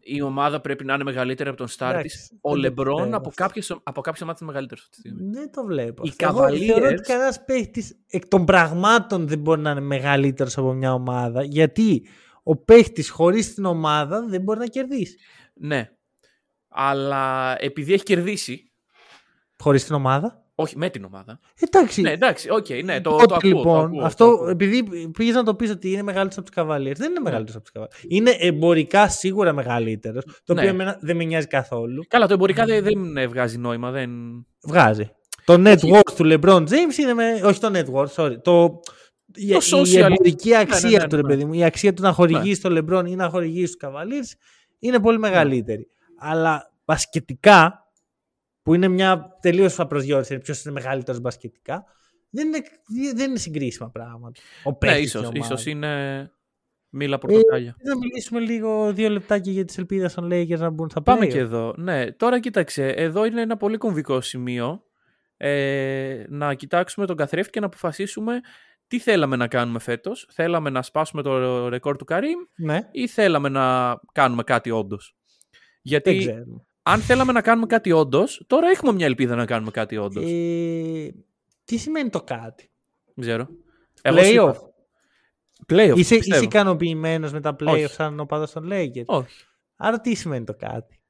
[0.00, 2.30] η ομάδα πρέπει να είναι μεγαλύτερη από τον στάρ Εντάξει, της.
[2.40, 3.42] Ο δεν το Λεμπρόν πιστεύω από αυτό.
[3.42, 5.30] κάποιες, από κάποιες ομάδες είναι μεγαλύτερος αυτή τη στιγμή.
[5.32, 6.02] Δεν το βλέπω.
[6.04, 6.26] Οι αυτό.
[6.26, 10.72] Εγώ θεωρώ Cavaliers- ότι κανένας παίχτης εκ των πραγμάτων δεν μπορεί να είναι μεγαλύτερος από
[10.72, 11.42] μια ομάδα.
[11.42, 12.06] Γιατί
[12.42, 15.16] ο παίχτης χωρίς την ομάδα δεν μπορεί να κερδίσει.
[15.54, 15.90] Ναι.
[16.68, 18.62] Αλλά επειδή έχει κερδίσει,
[19.62, 21.40] Χωρίς την ομάδα; Όχι με την ομάδα.
[21.60, 22.00] Εντάξει.
[22.00, 23.50] Ναι, εντάξει, οκ, ναι, το, Τότε, το ακούω.
[23.50, 24.48] λοιπόν, το ακούω, αυτό το ακούω.
[24.48, 26.96] επειδή πήγες να το πεις ότι είναι μεγαλύτερος από τους Cavaliers.
[26.96, 27.06] Δεν Ναι.
[27.06, 28.04] είναι μεγαλύτερος από τους Cavaliers.
[28.08, 30.24] Είναι εμπορικά σίγουρα μεγαλύτερος.
[30.44, 30.60] Το Ναι.
[30.60, 32.02] οποίο εμένα δεν με νοιάζει καθόλου.
[32.08, 33.90] Καλά, το εμπορικά δεν, δεν ε, βγάζει νόημα.
[33.90, 34.10] Δεν...
[34.62, 35.10] Βγάζει.
[35.44, 37.40] Το net worth του LeBron James είναι με.
[37.44, 38.36] Όχι το net worth, sorry.
[38.42, 38.80] Το,
[39.34, 39.94] η, η social.
[40.10, 41.28] εμπορική αξία ναι, ναι, του, ρε ναι.
[41.28, 41.52] παιδί μου.
[41.52, 44.32] Η αξία του να χορηγήσει το LeBron ή να χορηγήσει του Cavaliers
[44.78, 45.86] είναι πολύ μεγαλύτερη.
[46.18, 47.87] Αλλά μπασκετικά,
[48.68, 51.84] που είναι μια τελείως απροσδιόριση, ποιος είναι μεγαλύτερος μπασκετικά,
[52.30, 52.58] δεν είναι,
[53.14, 54.40] δεν είναι συγκρίσιμα πράγματα.
[54.64, 55.60] Ο Ναι, παίκτης ίσως, στην ομάδας.
[55.60, 56.30] ίσως είναι
[56.88, 57.76] μήλα πορτοκάλια.
[57.78, 61.26] Ε, να μιλήσουμε λίγο δύο λεπτάκια για τις ελπίδες των Lakers να μπουν στα Πάμε
[61.26, 61.30] play-off.
[61.32, 61.74] και εδώ.
[61.76, 62.88] Ναι, τώρα κοίταξε.
[62.88, 64.82] Εδώ είναι ένα πολύ κομβικό σημείο.
[65.36, 68.40] Ε, να κοιτάξουμε τον καθρέφτη και να αποφασίσουμε
[68.86, 70.28] τι θέλαμε να κάνουμε φέτος.
[70.32, 75.16] Θέλαμε να σπάσουμε το ρεκόρ του Καρύμ Ναι, ή θέλαμε να κάνουμε κάτι όντως.
[75.50, 76.62] δεν Γιατί ξέρουμε.
[76.88, 80.24] Αν θέλαμε να κάνουμε κάτι όντως, τώρα έχουμε μια ελπίδα να κάνουμε κάτι όντως.
[80.24, 81.14] Ε,
[81.64, 82.70] τι σημαίνει το κάτι;
[83.14, 83.48] Δεν ξέρω.
[84.02, 84.54] Εγώ σου Playoff.
[84.54, 84.72] είπα.
[85.68, 85.96] Playoff.
[85.96, 86.36] Είσαι, πιστεύω.
[86.36, 87.86] είσαι ικανοποιημένος με τα playoffs Όχι.
[87.86, 89.44] σαν οπαδό των Lakers; Όχι.
[89.76, 91.00] Άρα τι σημαίνει το κάτι;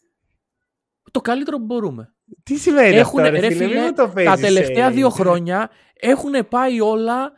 [1.10, 2.12] Το καλύτερο που μπορούμε.
[2.42, 4.90] Τι σημαίνει Έχουν, αυτό, ρε, ρε φίλε, φίλε, μην μου το τα παίζεις, τελευταία ε.
[4.90, 7.32] δύο χρόνια έχουν πάει όλα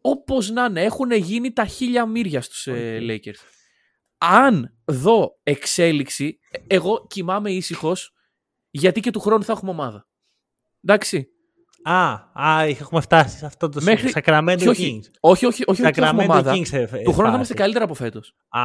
[0.00, 0.82] όπως να είναι.
[0.82, 3.51] Έχουν γίνει τα χίλια μύρια στους ε, Lakers.
[4.30, 8.12] Αν δω εξέλιξη, ε, εγώ κοιμάμαι ήσυχος
[8.70, 10.06] γιατί και του χρόνου θα έχουμε ομάδα.
[10.84, 11.26] Εντάξει.
[11.84, 14.12] Α, α, έχουμε φτάσει σε αυτό το Μέχρι- σημείο.
[14.24, 15.10] Sacramento Και όχι, Kings.
[15.20, 16.52] όχι, όχι, όχι, ότι θα έχουμε Sacramento ομάδα.
[16.54, 17.34] Kings ε, ε, Του χρόνου θα φάση.
[17.34, 18.34] είμαστε καλύτερα από φέτος.
[18.48, 18.60] Α,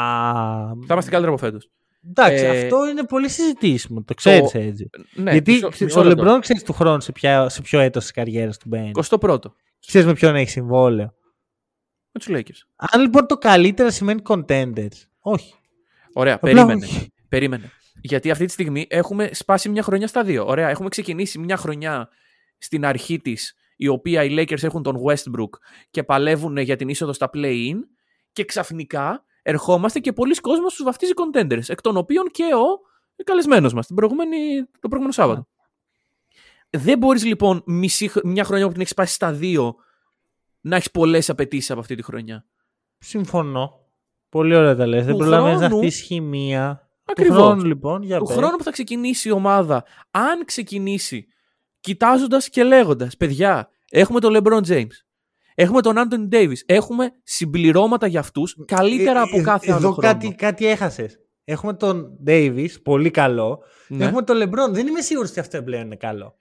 [0.88, 1.72] Θα είμαστε καλύτερα από φέτος.
[2.10, 4.03] εντάξει, Ε, αυτό είναι πολύ συζητήσιμο.
[4.03, 4.89] Το ξέρεις έτσι.
[5.14, 6.24] Ναι, Γιατί μισό- ξέρεις, μισό ο λεπτό.
[6.24, 8.91] Λεμπρόν ξέρεις του χρόνου σε, ποια, σε ποιο έτος της καριέρας του μπαίνει.
[8.93, 9.38] 21ο.
[9.88, 11.14] Ξέρεις με ποιον έχει συμβόλαιο.
[12.12, 12.68] Με τους Lakers.
[12.76, 14.97] Αν λοιπόν το καλύτερα σημαίνει contenders.
[15.30, 15.53] Όχι.
[16.13, 16.86] Ωραία, Απλά περίμενε.
[16.86, 17.11] όχι.
[17.30, 17.71] Περίμενε.
[18.01, 20.45] Γιατί αυτή τη στιγμή έχουμε σπάσει μια χρονιά στα δύο.
[20.47, 22.09] Ωραία, έχουμε ξεκινήσει μια χρονιά
[22.57, 25.49] στην αρχή της, η οποία οι Lakers έχουν τον Westbrook
[25.89, 27.75] και παλεύουν για την είσοδο στα play-in
[28.32, 33.73] και ξαφνικά ερχόμαστε και πολλοί κόσμος τους βαφτίζει contenders, εκ των οποίων και ο καλεσμένος
[33.73, 35.47] μας την προηγούμενη, το προηγούμενο Σάββατο.
[36.69, 39.75] Δεν μπορείς λοιπόν μισή, μια χρονιά που την έχεις σπάσει στα δύο
[40.61, 42.45] να έχεις πολλές απαιτήσεις από αυτή τη χρονιά.
[42.97, 43.86] Συμφωνώ.
[44.30, 45.03] Πολύ ωραία τα λες.
[45.03, 46.89] Δεν Του προλαβαίνεις να χρόνου- χτίσεις χημεία.
[47.05, 47.38] Ακριβώς.
[47.38, 48.36] Του χρόνου λοιπόν, για Του πες.
[48.36, 51.28] χρόνου που θα ξεκινήσει η ομάδα, αν ξεκινήσει
[51.80, 54.88] κοιτάζοντας και λέγοντας, παιδιά, έχουμε τον LeBron James,
[55.55, 59.91] έχουμε τον Anthony Davis, έχουμε συμπληρώματα για αυτούς καλύτερα Ε, από ε, κάθε άλλο Εδώ
[59.91, 60.13] χρόνο.
[60.13, 61.19] κάτι, κάτι έχασες.
[61.43, 63.59] Έχουμε τον Davis, πολύ καλό.
[63.88, 64.05] Ναι.
[64.05, 64.71] Έχουμε τον LeBron.
[64.71, 66.36] Δεν είμαι σίγουρος ότι αυτό πλέον είναι καλό.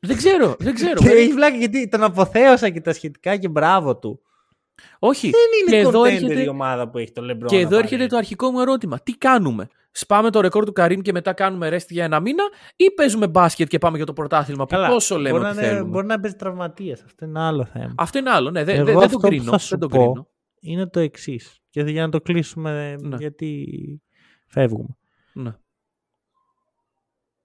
[0.00, 1.00] Δεν ξέρω, δεν ξέρω.
[1.02, 4.20] Και έχει βλάκα γιατί τον αποθέωσα και τα σχετικά και μπράβο του.
[4.98, 5.30] Όχι.
[5.30, 7.46] Δεν και είναι εδώ contender έρχεται, η ομάδα που έχει τον LeBron.
[7.46, 7.82] και να εδώ πάρει.
[7.82, 8.98] έρχεται το αρχικό μου ερώτημα.
[9.00, 12.42] Τι κάνουμε; Σπάμε το ρεκόρ του Καρύμ και μετά κάνουμε rest για ένα μήνα
[12.76, 15.60] ή παίζουμε μπάσκετ και πάμε για το πρωτάθλημα που Καλά, τόσο λέμε μπορεί ότι να
[15.62, 17.02] είναι- θέλουμε; Μπορεί να παίζει τραυματίες.
[17.02, 17.94] Αυτό είναι άλλο θέμα.
[17.96, 18.50] Αυτό είναι άλλο.
[18.50, 19.50] Ναι, δεν, Εγώ δεν, δεν αυτό το που κρίνω.
[19.50, 20.28] θα σου Δεν το πω κρίνω.
[20.60, 21.60] Είναι το εξής.
[21.70, 23.16] Και για να το κλείσουμε, Ναι.
[23.16, 23.66] γιατί
[24.46, 24.96] φεύγουμε.
[25.32, 25.56] Ναι.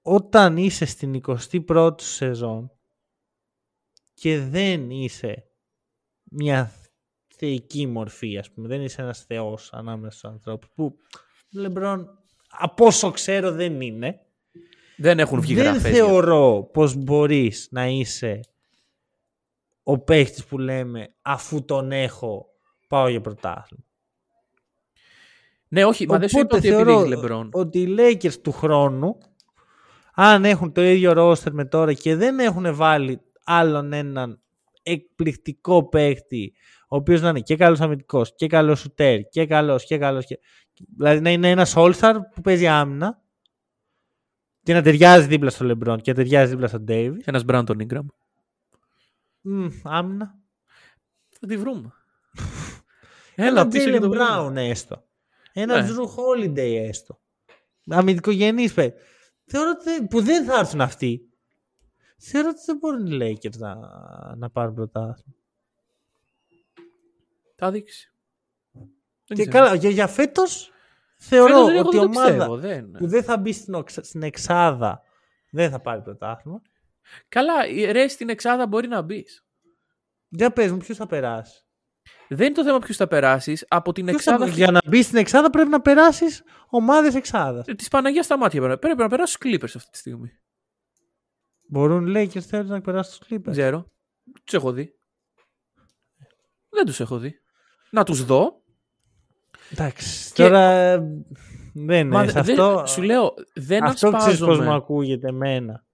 [0.02, 2.72] Όταν είσαι στην 21η σου σεζόν
[4.14, 5.44] και δεν είσαι
[6.24, 6.72] μια
[7.38, 10.98] θεϊκή μορφή, ας πούμε, δεν είσαι ένας θεός ανάμεσα στους ανθρώπους, που
[11.52, 14.20] Λεμπρόν, από όσο ξέρω δεν είναι,
[14.98, 15.92] Δεν έχουν βγει δεν γραφές.
[15.92, 18.40] για- θεωρώ πως μπορείς να είσαι
[19.84, 22.46] ο παίχτης που λέμε αφού τον έχω
[22.88, 23.84] πάω για πρωτάθλημα.
[25.68, 27.50] Ναι, όχι, μα δεν σου είπα Οπότε ότι θεωρώ επειδή έχει LeBron.
[27.52, 29.18] ότι οι Lakers του χρόνου
[30.14, 34.42] αν έχουν το ίδιο roster με τώρα και δεν έχουν βάλει άλλον έναν
[34.84, 36.54] εκπληκτικό παίχτη
[36.94, 40.40] ο οποίος να είναι και καλός αμυντικός και καλός σουτέρ και καλός και καλός και...
[40.98, 43.22] δηλαδή να είναι ένας all-star που παίζει άμυνα
[44.64, 48.06] και να ταιριάζει δίπλα στο LeBron και να ταιριάζει δίπλα στο Davis Ένας Μπράντον Ingram.
[49.42, 50.36] Μμ, άμυνα
[51.40, 51.92] Θα τη βρούμε.
[53.36, 54.26] ένα Έλα πίσω και το Jalen βρούμε.
[54.38, 55.04] Brown έστω
[55.54, 55.88] ένα Ναι.
[55.90, 57.20] Drew Holiday έστω
[57.90, 59.02] αμυντικογενής παίκτη
[59.46, 61.30] θεωρώ ότι δεν- που δεν θα έρθουν αυτοί
[62.18, 63.76] θεωρώ ότι δεν μπορούν οι Lakers να,
[64.36, 65.36] να πάρουν πρωτάθλημα
[67.64, 68.12] Θα δείξει.
[69.28, 69.64] Δεν και ξέρω.
[69.66, 70.72] καλά για, για φέτος
[71.18, 72.92] θεωρώ Φέτος δεν- εγώ ότι η δεν το ομάδα πιστεύω, δεν.
[72.92, 75.02] που δεν θα μπει στην, οξα- στην εξάδα
[75.52, 76.62] δεν θα πάρει πρωτάθλημα
[77.30, 79.46] Καλά, η- ρε στην εξάδα μπορεί να μπεις.
[80.28, 81.66] για πες μου ποιος θα περάσει;
[82.28, 83.66] Δεν είναι το θέμα ποιου θα περάσεις.
[83.68, 84.52] Από την Ποιος θα- εξάδα.
[84.52, 88.80] για να μπεις στην εξάδα πρέπει να περάσεις ομάδες εξάδας Της Παναγίας στα μάτια πρέπει.
[88.80, 90.32] Πρέπει να περάσει του Clippers αυτή τη στιγμή.
[91.68, 93.92] μπορούν οι Lakers θέλουν να περάσουν στους Δεν Clippers; Ξέρω.
[94.44, 94.96] Τους έχω δει.
[96.70, 97.43] Δεν τους έχω δει.
[97.94, 98.62] Να τους δω.
[99.72, 100.98] εντάξει Και- τώρα
[101.74, 104.66] δεν Μα είναι σε δεν- αυτό σου λέω, δεν Αυτό ξέρεις πώς ασπάζομαι.
[104.66, 105.86] μου ακούγεται εμένα.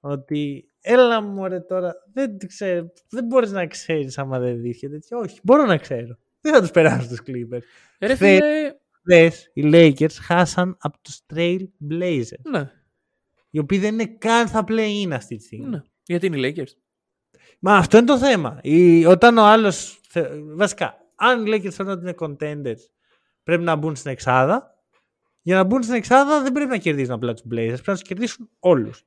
[0.00, 4.78] Ότι έλα μου ρε τώρα, δεν, το ξέρω, δεν μπορείς να ξέρεις άμα δεν δεις
[4.78, 5.18] και τέτοιο.
[5.18, 6.16] Όχι, μπορώ να ξέρω.
[6.40, 7.62] Δεν θα τους περάσουν τους Clippers.
[8.00, 8.72] Ρε Θε- φίλε,
[9.02, 11.60] Δες, οι Lakers χάσαν από τους Trail
[11.90, 12.42] Blazers.
[12.50, 12.70] ναι,
[13.50, 15.66] Οι οποίοι δεν είναι καν θα play-in αυτή τη στιγμή.
[15.68, 15.82] ναι.
[16.04, 16.72] Γιατί είναι οι Lakers.
[17.60, 18.58] Μα αυτό είναι το θέμα.
[18.62, 22.80] Η, όταν ο άλλος, θε- βασικά, αν οι Lakers θεωρούν ότι είναι contenders,
[23.42, 24.74] πρέπει να μπουν στην εξάδα.
[25.42, 28.02] Για να μπουν στην εξάδα δεν πρέπει να κερδίσουν απλά τους Blazers, πρέπει να τους
[28.02, 29.04] κερδίσουν όλους.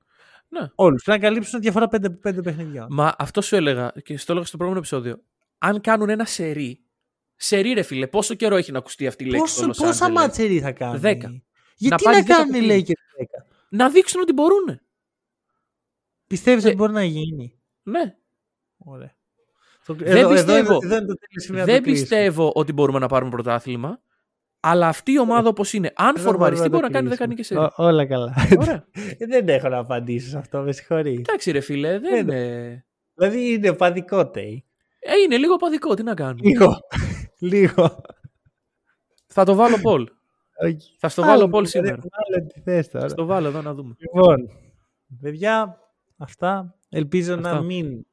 [0.50, 0.68] Ναι.
[0.76, 1.04] Όλους.
[1.04, 2.88] Πρέπει να καλύψουν διαφορά πέντε, πέντε παιχνιδιών.
[2.90, 5.24] Μα αυτό σου έλεγα και στο έλεγα στο προηγούμενο επεισόδιο.
[5.58, 6.84] Αν κάνουν ένα σερί.
[7.36, 9.40] Σερί, ρε φίλε, πόσο καιρό έχει να ακουστεί αυτή η λέξη.
[9.42, 10.12] Πόσο, στο Los πόσα Angeles?
[10.12, 11.00] μάτσερι θα κάνουν.
[11.00, 11.42] Δέκα.
[11.76, 12.96] Γιατί Να να, πάρεις δέκα κάνουν οι παιχνίδια.
[13.20, 13.46] Lakers 10.
[13.70, 14.80] Να δείξουν ότι μπορούν.
[16.28, 18.16] Πιστεύεις Ε, ότι μπορεί να γίνει; Ναι.
[18.78, 19.16] Ωραία.
[19.86, 20.74] Το- Δεν εδώ, εδώ πιστεύω.
[20.74, 22.08] είναι, εδώ είναι το τέλειος σημείο να Δεν το κλείσουμε.
[22.18, 24.02] πιστεύω ότι μπορούμε να πάρουμε πρωτάθλημα.
[24.60, 27.28] Αλλά αυτή η ομάδα όπως είναι, αν Εδώ φορμαριστεί, μπορούμε μπορεί να κάνει το 10
[27.28, 27.60] νίκε κλείσουμε.
[27.60, 27.72] σερί.
[27.78, 28.34] Ό- Όλα καλά.
[28.60, 28.86] Ωραία.
[29.18, 31.14] Ε, δεν έχω να απαντήσω σε αυτό, με συγχωρεί.
[31.14, 32.86] Εντάξει, ρε φίλε, δεν είναι.
[33.14, 34.66] Δηλαδή είναι παδικό τέι.
[35.00, 36.78] Ε, είναι λίγο παδικό, τι να κάνουμε; Λίγο.
[37.40, 38.02] Λίγο.
[39.28, 40.08] Θα το βάλω Πολ.
[40.66, 40.96] Όχι.
[41.00, 41.96] Θα στο Άλλο, βάλω Πολ ρε, σήμερα.
[41.96, 43.04] Άλλο τι θες τώρα.
[43.06, 43.96] Θα στο βάλω εδώ να δούμε.
[43.98, 44.50] Λοιπόν,
[45.22, 45.80] παιδιά,
[46.18, 46.76] αυτά.
[46.90, 47.54] Ελπίζω Αυτά.
[47.54, 48.06] να μην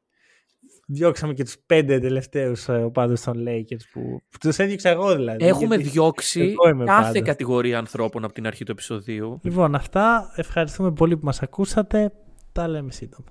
[0.93, 5.45] διώξαμε και τους πέντε τελευταίους ε, οπαδούς των Lakers που, που τους έδιωξα εγώ δηλαδή.
[5.47, 7.22] Έχουμε γιατί- διώξει εγώ είμαι κάθε πάντως.
[7.22, 9.38] κατηγορία ανθρώπων από την αρχή του επεισοδίου.
[9.43, 10.32] Λοιπόν, αυτά.
[10.36, 12.12] Ευχαριστούμε πολύ που μας ακούσατε.
[12.53, 13.24] Τα λέμε σύντομα.